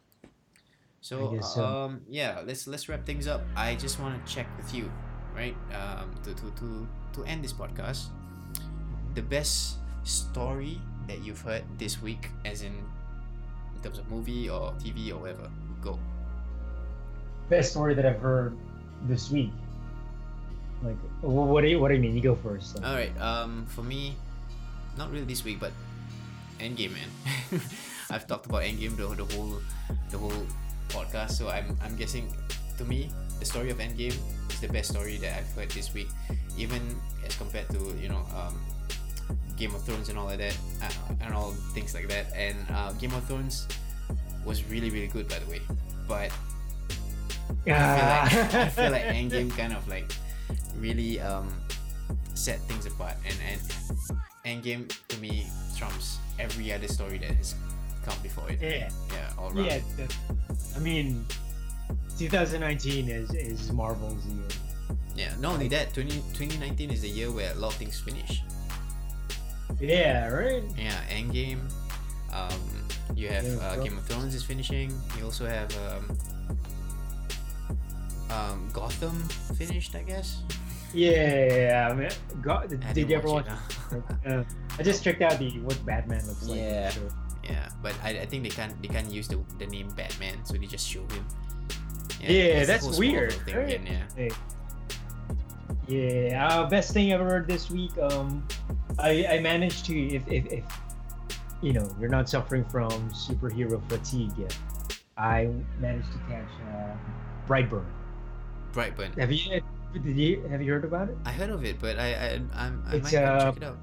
So, 1.02 1.40
so. 1.42 1.64
um 1.64 2.02
yeah, 2.10 2.42
let's 2.46 2.68
let's 2.68 2.90
wrap 2.90 3.06
things 3.06 3.28
up. 3.28 3.42
I 3.56 3.76
just 3.76 4.00
want 4.00 4.20
to 4.20 4.24
check 4.28 4.48
with 4.58 4.74
you, 4.76 4.92
right? 5.36 5.56
Um 5.72 6.12
to 6.24 6.34
to 6.36 6.52
to 6.60 6.88
to 7.16 7.20
end 7.24 7.44
this 7.44 7.54
podcast. 7.54 8.12
The 9.16 9.24
best 9.24 9.80
story 10.04 10.80
that 11.08 11.24
you've 11.24 11.42
heard 11.42 11.64
this 11.80 12.02
week 12.02 12.30
as 12.46 12.62
in 12.62 12.76
in 13.80 13.84
terms 13.84 13.98
of 13.98 14.12
movie 14.12 14.50
or 14.50 14.76
TV 14.84 15.12
or 15.12 15.24
whatever. 15.24 15.50
Go. 15.82 15.98
best 17.48 17.72
story 17.72 17.96
that 17.96 18.06
I've 18.06 18.20
heard 18.20 18.58
this 19.08 19.32
week. 19.32 19.52
Like, 20.84 21.00
what 21.22 21.62
do 21.62 21.68
you 21.68 21.80
what 21.80 21.88
do 21.88 21.96
you 21.96 22.02
mean? 22.02 22.16
You 22.16 22.22
go 22.22 22.36
first. 22.36 22.76
like. 22.76 22.86
All 22.86 22.96
right. 22.96 23.16
Um, 23.20 23.66
for 23.68 23.84
me, 23.84 24.16
not 24.98 25.12
really 25.12 25.26
this 25.26 25.44
week, 25.44 25.60
but 25.60 25.72
Endgame, 26.60 26.92
man. 26.92 27.10
I've 28.12 28.28
talked 28.28 28.46
about 28.48 28.64
Endgame 28.64 28.96
the, 28.96 29.08
the 29.16 29.28
whole 29.36 29.60
the 30.12 30.18
whole 30.18 30.44
podcast, 30.90 31.32
so 31.32 31.48
I'm 31.48 31.76
I'm 31.82 31.96
guessing 31.96 32.32
to 32.78 32.84
me 32.84 33.12
the 33.40 33.46
story 33.46 33.72
of 33.72 33.80
Endgame 33.80 34.16
is 34.52 34.60
the 34.60 34.68
best 34.68 34.92
story 34.92 35.18
that 35.18 35.40
I've 35.40 35.52
heard 35.56 35.72
this 35.72 35.94
week, 35.94 36.08
even 36.58 36.82
as 37.26 37.36
compared 37.36 37.68
to 37.72 37.96
you 38.00 38.10
know 38.10 38.24
um, 38.36 38.60
Game 39.58 39.76
of 39.76 39.84
Thrones 39.84 40.10
and 40.10 40.18
all 40.18 40.30
of 40.30 40.38
that 40.38 40.58
uh, 40.82 40.90
and 41.22 41.34
all 41.34 41.52
things 41.74 41.94
like 41.94 42.08
that. 42.10 42.28
And 42.36 42.58
uh, 42.72 42.92
Game 42.94 43.14
of 43.14 43.24
Thrones 43.26 43.68
was 44.46 44.64
really 44.66 44.90
really 44.90 45.08
good 45.08 45.28
by 45.28 45.40
the 45.40 45.50
way, 45.52 45.62
but 46.08 46.32
I 47.68 48.30
feel 48.30 48.44
like 48.44 48.54
I 48.54 48.70
feel 48.70 48.92
like 48.92 49.04
Endgame 49.20 49.56
kind 49.58 49.74
of 49.74 49.88
like 49.88 50.12
really 50.78 51.20
um 51.20 51.52
set 52.34 52.60
things 52.62 52.86
apart 52.86 53.16
and 53.26 53.36
and 53.52 53.60
Endgame 54.46 54.88
to 55.10 55.18
me 55.20 55.46
trumps 55.78 56.18
every 56.40 56.72
other 56.74 56.88
story 56.88 57.18
that 57.20 57.32
has 57.32 57.56
come 58.06 58.16
before 58.24 58.50
it. 58.50 58.60
Yeah. 58.62 58.90
Yeah, 59.12 59.34
all 59.38 59.48
around. 59.52 59.66
Yeah, 59.66 59.80
the- 59.98 60.14
I 60.76 60.80
mean, 60.80 61.26
2019 62.18 63.10
is 63.10 63.32
is 63.34 63.72
Marvel's 63.72 64.26
year. 64.26 64.48
Yeah. 65.16 65.34
Not 65.40 65.54
only 65.56 65.68
that, 65.70 65.94
20, 65.94 66.12
2019 66.34 66.92
is 66.92 67.02
the 67.02 67.10
year 67.10 67.30
where 67.32 67.52
a 67.52 67.56
lot 67.56 67.74
of 67.74 67.78
things 67.78 68.00
finish. 68.00 68.42
Yeah, 69.80 70.28
right. 70.30 70.64
Yeah, 70.78 71.00
Endgame. 71.10 71.72
Um, 72.34 72.50
you 73.16 73.28
have 73.30 73.44
Game 73.44 73.54
of 73.58 73.62
uh, 73.64 73.74
Thrones. 73.74 73.90
Game 73.90 73.98
of 73.98 74.06
Thrones 74.06 74.36
is 74.36 74.44
finishing. 74.44 74.94
You 75.18 75.26
also 75.26 75.46
have 75.48 75.70
um, 75.88 76.18
um, 78.30 78.70
Gotham 78.74 79.18
finished, 79.58 79.96
I 79.96 80.04
guess. 80.04 80.42
Yeah, 80.94 81.12
yeah, 81.12 81.56
yeah. 81.56 81.90
I 81.90 81.94
mean, 81.94 82.10
God, 82.42 82.84
I 82.84 82.94
did 82.94 83.10
you 83.10 83.16
ever 83.18 83.28
watch? 83.28 83.46
it. 83.92 84.04
Uh, 84.26 84.44
I 84.78 84.84
just 84.84 85.04
checked 85.04 85.22
out 85.22 85.38
the 85.40 85.52
what 85.60 85.84
Batman 85.86 86.26
looks 86.28 86.48
like. 86.48 86.60
Yeah. 86.60 86.90
so- 86.90 87.10
Yeah, 87.44 87.70
but 87.82 87.96
I, 88.04 88.10
I 88.22 88.26
think 88.26 88.44
they 88.44 88.50
can't 88.50 88.80
they 88.82 88.88
can't 88.88 89.10
use 89.10 89.28
the, 89.28 89.40
the 89.58 89.66
name 89.68 89.90
Batman, 89.96 90.46
so 90.46 90.54
they 90.54 90.68
just 90.68 90.88
show 90.88 91.02
him. 91.02 91.26
Yeah, 92.22 92.30
it's 92.30 92.68
the 92.68 92.74
that's 92.74 92.98
weird, 93.00 93.34
right? 93.48 93.74
again, 93.74 94.06
yeah. 94.18 94.30
Yeah, 95.88 96.48
uh, 96.48 96.70
best 96.70 96.94
thing 96.94 97.14
I've 97.14 97.48
this 97.48 97.72
week. 97.72 97.98
Um, 97.98 98.46
I 99.00 99.26
I 99.30 99.40
managed 99.40 99.86
to 99.86 99.98
if 99.98 100.28
if, 100.28 100.46
if 100.52 100.64
you 101.62 101.74
know 101.74 101.90
you're 102.00 102.10
not 102.10 102.30
suffering 102.30 102.64
from 102.66 102.92
superhero 103.10 103.82
fatigue 103.90 104.32
yet, 104.38 104.56
I 105.18 105.50
managed 105.80 106.12
to 106.14 106.20
catch 106.30 106.50
uh, 106.74 106.96
Brightburn. 107.48 107.86
Brightburn. 108.74 109.18
Have 109.18 109.32
you 109.32 109.62
did 109.94 110.18
you 110.18 110.44
have 110.50 110.62
you 110.62 110.72
heard 110.72 110.86
about 110.86 111.10
it? 111.10 111.18
I 111.26 111.32
heard 111.32 111.50
of 111.50 111.66
it, 111.66 111.80
but 111.80 111.98
I 111.98 112.14
I 112.14 112.42
I'm, 112.54 112.84
I 112.88 112.96
It's, 112.96 113.12
might 113.12 113.24
uh, 113.24 113.52
check 113.52 113.58
it 113.58 113.64
out. 113.64 113.78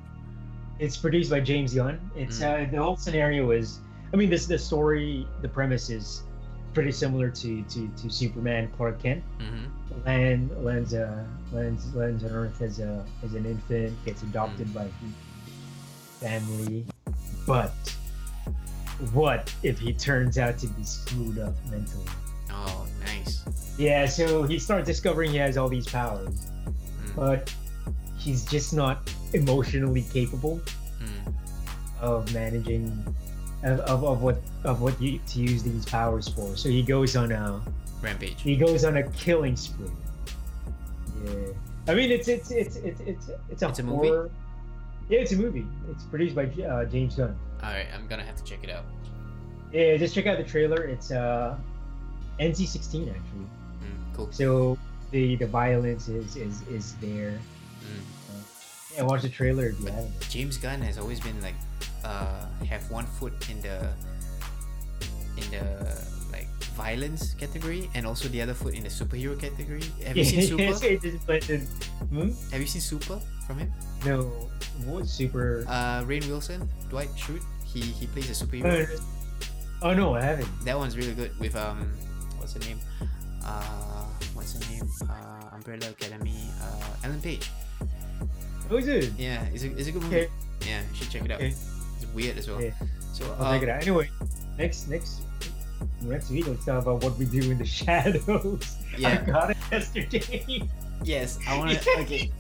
It's 0.78 0.96
produced 0.96 1.30
by 1.30 1.40
James 1.40 1.74
Gunn. 1.74 1.98
It's 2.14 2.42
uh, 2.42 2.66
the 2.70 2.76
whole 2.76 2.96
scenario 2.96 3.50
is, 3.50 3.80
I 4.12 4.16
mean, 4.16 4.28
this 4.28 4.46
the 4.46 4.58
story, 4.58 5.26
the 5.40 5.48
premise 5.48 5.88
is 5.88 6.22
pretty 6.74 6.92
similar 6.92 7.30
to 7.30 7.62
to, 7.62 7.88
to 7.88 8.10
Superman 8.10 8.70
Clark 8.76 9.02
Kent. 9.02 9.24
Mm-hmm. 9.40 9.64
Land 10.04 10.50
lands 10.64 10.94
uh 10.94 11.24
lands 11.52 11.94
lands 11.94 12.24
on 12.24 12.30
Earth 12.30 12.60
as 12.60 12.78
a 12.80 13.04
as 13.24 13.34
an 13.34 13.46
infant, 13.46 14.04
gets 14.04 14.22
adopted 14.22 14.72
by 14.74 14.84
his 14.84 14.92
family, 16.20 16.84
but 17.46 17.72
what 19.12 19.52
if 19.62 19.78
he 19.78 19.92
turns 19.92 20.38
out 20.38 20.58
to 20.58 20.66
be 20.68 20.82
screwed 20.82 21.38
up 21.38 21.54
mentally? 21.70 22.04
Oh, 22.50 22.86
nice. 23.04 23.44
Yeah, 23.78 24.06
so 24.06 24.42
he 24.44 24.58
starts 24.58 24.86
discovering 24.86 25.30
he 25.30 25.36
has 25.38 25.56
all 25.56 25.68
these 25.68 25.86
powers, 25.86 26.48
Mm, 26.66 27.14
but 27.14 27.54
he's 28.18 28.44
just 28.44 28.74
not 28.74 29.10
emotionally 29.34 30.02
capable 30.12 30.60
mm, 31.00 31.34
of 32.00 32.32
managing 32.32 33.04
of, 33.62 33.80
of, 33.80 34.04
of 34.04 34.22
what 34.22 34.38
of 34.64 34.80
what 34.80 35.00
you, 35.00 35.20
to 35.28 35.40
use 35.40 35.62
these 35.62 35.84
powers 35.84 36.28
for. 36.28 36.56
So 36.56 36.68
he 36.68 36.82
goes 36.82 37.16
on 37.16 37.32
a 37.32 37.60
Rampage. 38.06 38.40
he 38.42 38.56
goes 38.56 38.84
on 38.84 38.96
a 38.96 39.02
killing 39.10 39.56
spree. 39.56 39.90
Yeah, 41.24 41.32
I 41.88 41.94
mean 41.94 42.10
it's 42.10 42.28
it's 42.28 42.50
it's 42.50 42.76
it's 42.76 43.00
it's 43.00 43.28
it's 43.50 43.62
a, 43.62 43.68
It's 43.68 43.78
a 43.78 43.82
movie? 43.82 44.08
horror. 44.08 44.30
Yeah, 45.08 45.20
it's 45.20 45.32
a 45.32 45.36
movie. 45.36 45.66
It's 45.90 46.04
produced 46.04 46.34
by 46.34 46.44
uh, 46.62 46.84
James 46.86 47.14
Gunn. 47.16 47.36
All 47.62 47.70
right, 47.70 47.86
I'm 47.94 48.06
gonna 48.08 48.24
have 48.24 48.36
to 48.36 48.44
check 48.44 48.60
it 48.62 48.70
out. 48.70 48.84
Yeah, 49.72 49.96
just 49.96 50.14
check 50.14 50.26
out 50.26 50.38
the 50.38 50.44
trailer. 50.44 50.84
It's 50.84 51.10
uh 51.10 51.56
NC-16 52.40 53.08
actually. 53.10 53.46
Mm, 53.82 54.14
cool. 54.16 54.28
So 54.32 54.78
the 55.10 55.36
the 55.36 55.46
violence 55.46 56.08
is 56.08 56.36
is 56.36 56.62
is 56.68 56.94
there. 56.96 57.38
Mm. 57.82 58.02
Yeah, 58.96 59.02
watch 59.02 59.22
the 59.22 59.28
trailer 59.28 59.66
if 59.66 59.80
you 59.80 59.86
haven't. 59.86 60.20
James 60.30 60.56
Gunn 60.56 60.80
has 60.82 60.98
always 60.98 61.20
been 61.20 61.40
like 61.42 61.54
uh 62.04 62.46
have 62.68 62.88
one 62.90 63.06
foot 63.06 63.34
in 63.50 63.60
the 63.62 63.88
in 65.36 65.50
the 65.50 66.06
violence 66.76 67.34
category 67.34 67.88
and 67.94 68.06
also 68.06 68.28
the 68.28 68.40
other 68.42 68.54
foot 68.54 68.74
in 68.74 68.82
the 68.84 68.88
superhero 68.88 69.38
category. 69.40 69.82
Have 70.04 70.16
you 70.16 70.24
seen 70.24 70.42
Super? 70.52 70.72
So 70.74 70.86
it 70.86 71.00
just 71.02 71.26
blended. 71.26 71.62
Hmm? 72.12 72.30
Have 72.52 72.60
you 72.60 72.66
seen 72.66 72.82
Super 72.82 73.18
from 73.46 73.58
him? 73.58 73.72
No, 74.04 74.50
what 74.84 75.08
super? 75.08 75.64
Uh, 75.68 76.04
Rainn 76.04 76.26
Wilson, 76.28 76.68
Dwight 76.90 77.08
Schrute. 77.16 77.42
He 77.64 77.80
he 77.80 78.06
plays 78.06 78.28
a 78.30 78.36
superhero. 78.44 78.86
oh 79.82 79.94
no, 79.94 80.14
I 80.14 80.22
haven't. 80.22 80.48
That 80.64 80.76
one's 80.78 80.96
really 80.96 81.14
good 81.14 81.32
with 81.40 81.56
um, 81.56 81.90
what's 82.38 82.52
her 82.54 82.60
name? 82.60 82.78
Uh, 83.44 84.04
what's 84.34 84.52
her 84.54 84.62
name? 84.70 84.88
Uh, 85.08 85.54
Umbrella 85.56 85.90
Academy. 85.90 86.50
Uh, 86.60 87.04
Ellen 87.04 87.20
Page. 87.20 87.50
Oh, 88.70 88.76
is 88.76 88.88
it? 88.88 89.12
Yeah, 89.16 89.44
it's 89.52 89.62
a, 89.64 89.70
it's 89.76 89.88
a 89.88 89.92
good 89.92 90.02
movie. 90.02 90.16
Okay. 90.16 90.28
Yeah, 90.66 90.80
you 90.80 90.96
should 90.96 91.10
check 91.10 91.24
it 91.24 91.30
out. 91.30 91.38
Okay. 91.38 91.54
It's 91.96 92.06
weird 92.14 92.36
as 92.36 92.48
well. 92.48 92.60
Yeah. 92.60 92.72
So 93.12 93.24
I'll 93.38 93.46
um, 93.46 93.54
check 93.54 93.62
it 93.62 93.68
out. 93.70 93.82
Anyway, 93.82 94.10
next 94.58 94.88
next 94.88 95.22
let's 96.04 96.28
talk 96.64 96.82
about 96.82 97.02
what 97.02 97.16
we 97.18 97.24
do 97.24 97.50
in 97.50 97.58
the 97.58 97.64
shadows. 97.80 98.76
I 99.04 99.16
got 99.16 99.50
it 99.50 99.56
yesterday. 99.70 100.62
Yes, 101.04 101.38
I 101.46 101.58
want 101.58 101.70
to. 101.76 101.90
Okay, 102.00 102.30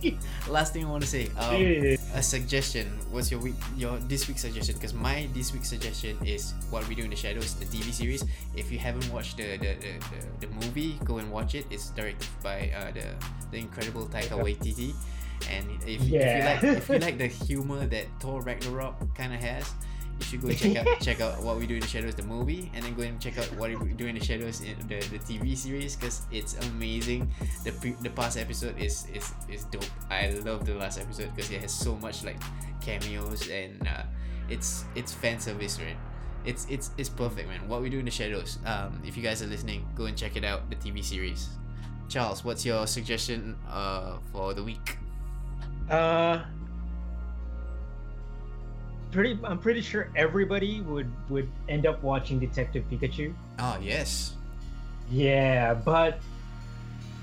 last 0.48 0.72
thing 0.72 0.84
I 0.84 0.88
want 0.88 1.02
to 1.02 1.08
say. 1.08 1.28
Um, 1.36 1.60
Yeah. 1.60 1.96
a 2.14 2.22
suggestion. 2.22 2.88
What's 3.12 3.30
your 3.30 3.38
week? 3.40 3.54
Your 3.76 3.98
this 4.08 4.26
week's 4.28 4.40
suggestion? 4.40 4.74
Because 4.76 4.94
my 4.94 5.28
this 5.34 5.52
week's 5.52 5.68
suggestion 5.68 6.16
is 6.24 6.54
what 6.70 6.88
we 6.88 6.94
do 6.94 7.04
in 7.04 7.10
the 7.10 7.16
shadows, 7.16 7.54
the 7.60 7.66
TV 7.66 7.92
series. 7.92 8.24
If 8.56 8.72
you 8.72 8.78
haven't 8.78 9.06
watched 9.12 9.36
the 9.36 9.56
the, 9.60 9.76
the, 9.76 9.92
the, 10.40 10.46
the 10.46 10.48
movie, 10.64 10.98
go 11.04 11.18
and 11.18 11.30
watch 11.30 11.54
it. 11.54 11.66
It's 11.70 11.90
directed 11.90 12.28
by 12.42 12.72
uh, 12.72 12.92
the 12.96 13.06
the 13.52 13.58
incredible 13.60 14.06
Taika 14.08 14.40
Waititi. 14.40 14.94
And 15.52 15.68
if, 15.84 16.00
if 16.00 16.08
you 16.08 16.18
like 16.18 16.64
if 16.64 16.88
you 16.88 16.98
like 17.06 17.18
the 17.18 17.28
humor 17.28 17.84
that 17.86 18.06
Thor 18.20 18.40
Ragnarok 18.40 18.96
kind 19.14 19.34
of 19.36 19.40
has, 19.44 19.68
you 20.18 20.24
should 20.24 20.40
go 20.42 20.50
check 20.52 20.76
out 20.76 21.00
check 21.00 21.20
out 21.20 21.42
what 21.42 21.58
we 21.58 21.66
do 21.66 21.74
in 21.74 21.80
the 21.80 21.86
shadows, 21.86 22.14
the 22.14 22.22
movie, 22.22 22.70
and 22.74 22.84
then 22.84 22.94
go 22.94 23.02
and 23.02 23.20
check 23.20 23.38
out 23.38 23.46
what 23.56 23.70
we 23.70 23.92
do 23.92 24.06
in 24.06 24.14
the 24.14 24.24
shadows 24.24 24.60
in 24.60 24.76
the, 24.88 25.00
the 25.08 25.18
TV 25.18 25.56
series 25.56 25.96
because 25.96 26.22
it's 26.32 26.56
amazing. 26.68 27.30
The 27.64 27.72
pre- 27.72 27.96
the 28.00 28.10
past 28.10 28.38
episode 28.38 28.78
is 28.78 29.06
is 29.12 29.32
is 29.48 29.64
dope. 29.64 29.84
I 30.10 30.30
love 30.44 30.64
the 30.64 30.74
last 30.74 30.98
episode 31.00 31.34
because 31.34 31.50
it 31.50 31.60
has 31.60 31.72
so 31.72 31.96
much 31.96 32.24
like 32.24 32.40
cameos 32.80 33.48
and 33.48 33.86
uh, 33.86 34.02
it's 34.48 34.84
it's 34.94 35.12
fan 35.12 35.38
service, 35.38 35.78
right? 35.80 35.96
It's 36.44 36.66
it's 36.70 36.90
it's 36.96 37.08
perfect, 37.08 37.48
man. 37.48 37.68
What 37.68 37.82
we 37.82 37.90
do 37.90 37.98
in 37.98 38.04
the 38.04 38.10
shadows. 38.10 38.58
Um, 38.64 39.02
if 39.04 39.16
you 39.16 39.22
guys 39.22 39.42
are 39.42 39.48
listening, 39.48 39.86
go 39.94 40.06
and 40.06 40.16
check 40.16 40.36
it 40.36 40.44
out. 40.44 40.70
The 40.70 40.76
TV 40.76 41.04
series. 41.04 41.48
Charles, 42.08 42.44
what's 42.44 42.64
your 42.64 42.86
suggestion 42.86 43.56
uh 43.68 44.18
for 44.32 44.54
the 44.54 44.62
week? 44.62 44.96
Uh, 45.90 46.42
pretty. 49.16 49.38
I'm 49.42 49.58
pretty 49.58 49.80
sure 49.80 50.08
everybody 50.14 50.80
would 50.82 51.10
would 51.28 51.50
end 51.68 51.86
up 51.86 52.02
watching 52.02 52.38
Detective 52.38 52.84
Pikachu. 52.90 53.34
Oh 53.58 53.78
yes. 53.82 54.34
Yeah, 55.10 55.74
but 55.74 56.20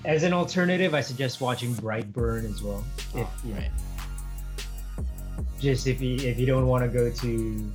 as 0.06 0.24
an 0.24 0.34
alternative, 0.34 0.94
I 0.94 1.02
suggest 1.02 1.39
watching 1.39 1.74
Brightburn 1.76 2.44
as 2.50 2.62
well. 2.62 2.84
Oh, 3.16 3.30
you 3.46 3.54
know, 3.54 3.60
right. 3.62 3.72
just 5.60 5.88
if 5.88 6.02
you 6.02 6.16
if 6.18 6.38
you 6.39 6.46
don't 6.46 6.68
want 6.68 6.84
to 6.84 6.89
go 6.89 7.10
to 7.12 7.72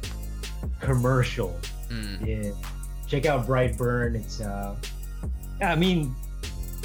commercial, 0.80 1.58
Mm. 1.90 2.26
yeah, 2.26 2.50
check 3.06 3.24
out 3.24 3.46
Brightburn. 3.46 4.14
It's 4.16 4.40
uh, 4.42 4.76
I 5.62 5.74
mean, 5.74 6.14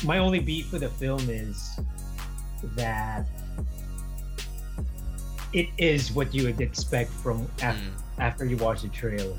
my 0.05 0.17
only 0.19 0.39
beef 0.39 0.71
with 0.71 0.81
the 0.81 0.89
film 0.89 1.29
is 1.29 1.77
that 2.75 3.27
it 5.53 5.69
is 5.77 6.11
what 6.11 6.33
you 6.33 6.43
would 6.45 6.59
expect 6.61 7.11
from 7.11 7.41
af- 7.61 7.75
Mm. 7.75 7.91
after 8.19 8.45
you 8.45 8.57
watch 8.57 8.81
the 8.81 8.89
trailer. 8.89 9.35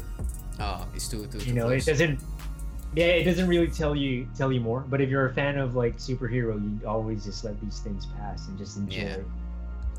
Oh, 0.60 0.86
it's 0.94 1.08
too 1.08 1.26
too. 1.26 1.38
you 1.38 1.44
too 1.46 1.52
know 1.52 1.66
close. 1.66 1.86
it 1.88 1.90
doesn't 1.92 2.20
yeah 2.94 3.06
it 3.18 3.24
doesn't 3.24 3.48
really 3.48 3.66
tell 3.66 3.96
you 3.96 4.28
tell 4.38 4.52
you 4.52 4.60
more 4.60 4.80
but 4.86 5.00
if 5.00 5.10
you're 5.10 5.26
a 5.26 5.34
fan 5.34 5.58
of 5.58 5.74
like 5.74 5.96
superhero 5.98 6.54
you 6.62 6.86
always 6.86 7.24
just 7.24 7.42
let 7.42 7.58
these 7.60 7.80
things 7.80 8.06
pass 8.18 8.46
and 8.46 8.56
just 8.56 8.76
enjoy 8.78 8.96
Yeah. 9.02 9.18
it 9.18 9.26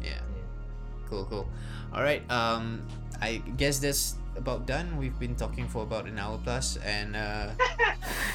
Yeah. 0.02 0.22
Cool, 1.10 1.26
cool. 1.30 1.46
All 1.94 2.02
right. 2.02 2.24
Um, 2.32 2.82
I 3.22 3.38
guess 3.58 3.78
that's 3.80 4.16
about 4.36 4.66
done. 4.66 4.98
We've 4.98 5.18
been 5.20 5.36
talking 5.36 5.68
for 5.68 5.84
about 5.84 6.08
an 6.08 6.18
hour 6.18 6.40
plus, 6.44 6.78
and 6.82 7.16
uh, 7.16 7.52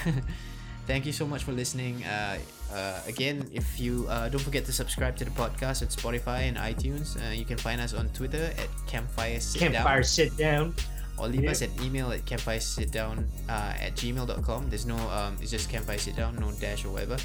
thank 0.87 1.05
you 1.07 1.12
so 1.12 1.26
much 1.26 1.43
for 1.45 1.53
listening. 1.53 2.05
Uh, 2.05 2.39
uh, 2.73 3.01
again, 3.07 3.49
if 3.53 3.79
you 3.81 4.07
uh, 4.09 4.29
don't 4.29 4.41
forget 4.43 4.64
to 4.66 4.73
subscribe 4.73 5.16
to 5.16 5.25
the 5.25 5.31
podcast 5.33 5.83
at 5.83 5.89
Spotify 5.91 6.49
and 6.49 6.57
iTunes. 6.57 7.16
Uh, 7.16 7.33
you 7.33 7.45
can 7.45 7.57
find 7.59 7.81
us 7.81 7.95
on 7.95 8.09
Twitter 8.11 8.51
at 8.59 8.68
Campfire 8.87 9.41
Sit 9.41 9.61
campfire 9.61 9.97
Down, 9.97 10.05
sit 10.05 10.37
down 10.37 10.75
or 11.18 11.29
leave 11.29 11.45
Yeah. 11.45 11.51
us 11.51 11.61
an 11.62 11.71
email 11.83 12.11
at 12.12 12.25
campfiresitdown 12.25 13.25
uh, 13.49 13.75
at 13.79 13.95
gmail.com. 13.97 14.71
There's 14.71 14.87
no 14.87 14.97
um, 15.11 15.37
it's 15.43 15.51
just 15.51 15.68
campfire 15.68 15.99
sit 15.99 16.16
down, 16.16 16.37
no 16.37 16.51
dash 16.53 16.85
or 16.85 16.91
whatever. 16.91 17.16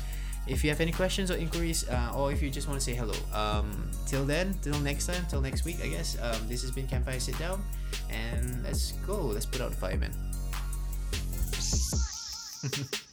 If 0.47 0.63
you 0.63 0.69
have 0.69 0.79
any 0.81 0.91
questions 0.91 1.31
or 1.31 1.37
inquiries, 1.37 1.89
uh, 1.89 2.11
or 2.15 2.31
if 2.31 2.41
you 2.43 2.51
just 2.51 2.67
want 2.67 2.79
to 2.79 2.85
say 2.85 2.93
hello, 2.93 3.15
um, 3.33 3.89
till 4.05 4.25
then, 4.25 4.53
till 4.61 4.77
next 4.81 5.07
time, 5.07 5.25
till 5.27 5.41
next 5.41 5.65
week, 5.65 5.77
I 5.83 5.87
guess. 5.87 6.17
Um, 6.21 6.47
this 6.47 6.61
has 6.61 6.69
been 6.69 6.85
Campfire 6.85 7.19
Sit 7.19 7.37
Down, 7.39 7.63
and 8.11 8.61
let's 8.63 8.91
go. 9.07 9.15
Let's 9.25 9.45
put 9.47 9.61
out 9.61 9.71
the 9.71 9.77
fire, 9.77 9.97
man. 9.97 10.13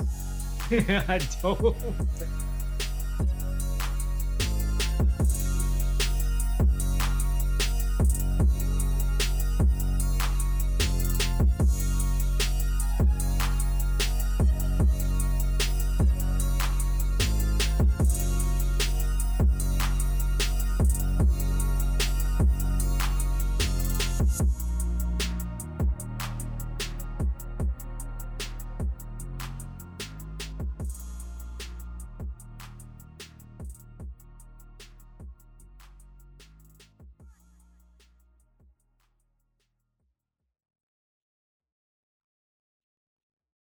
i 1.08 1.18
don't 1.42 1.76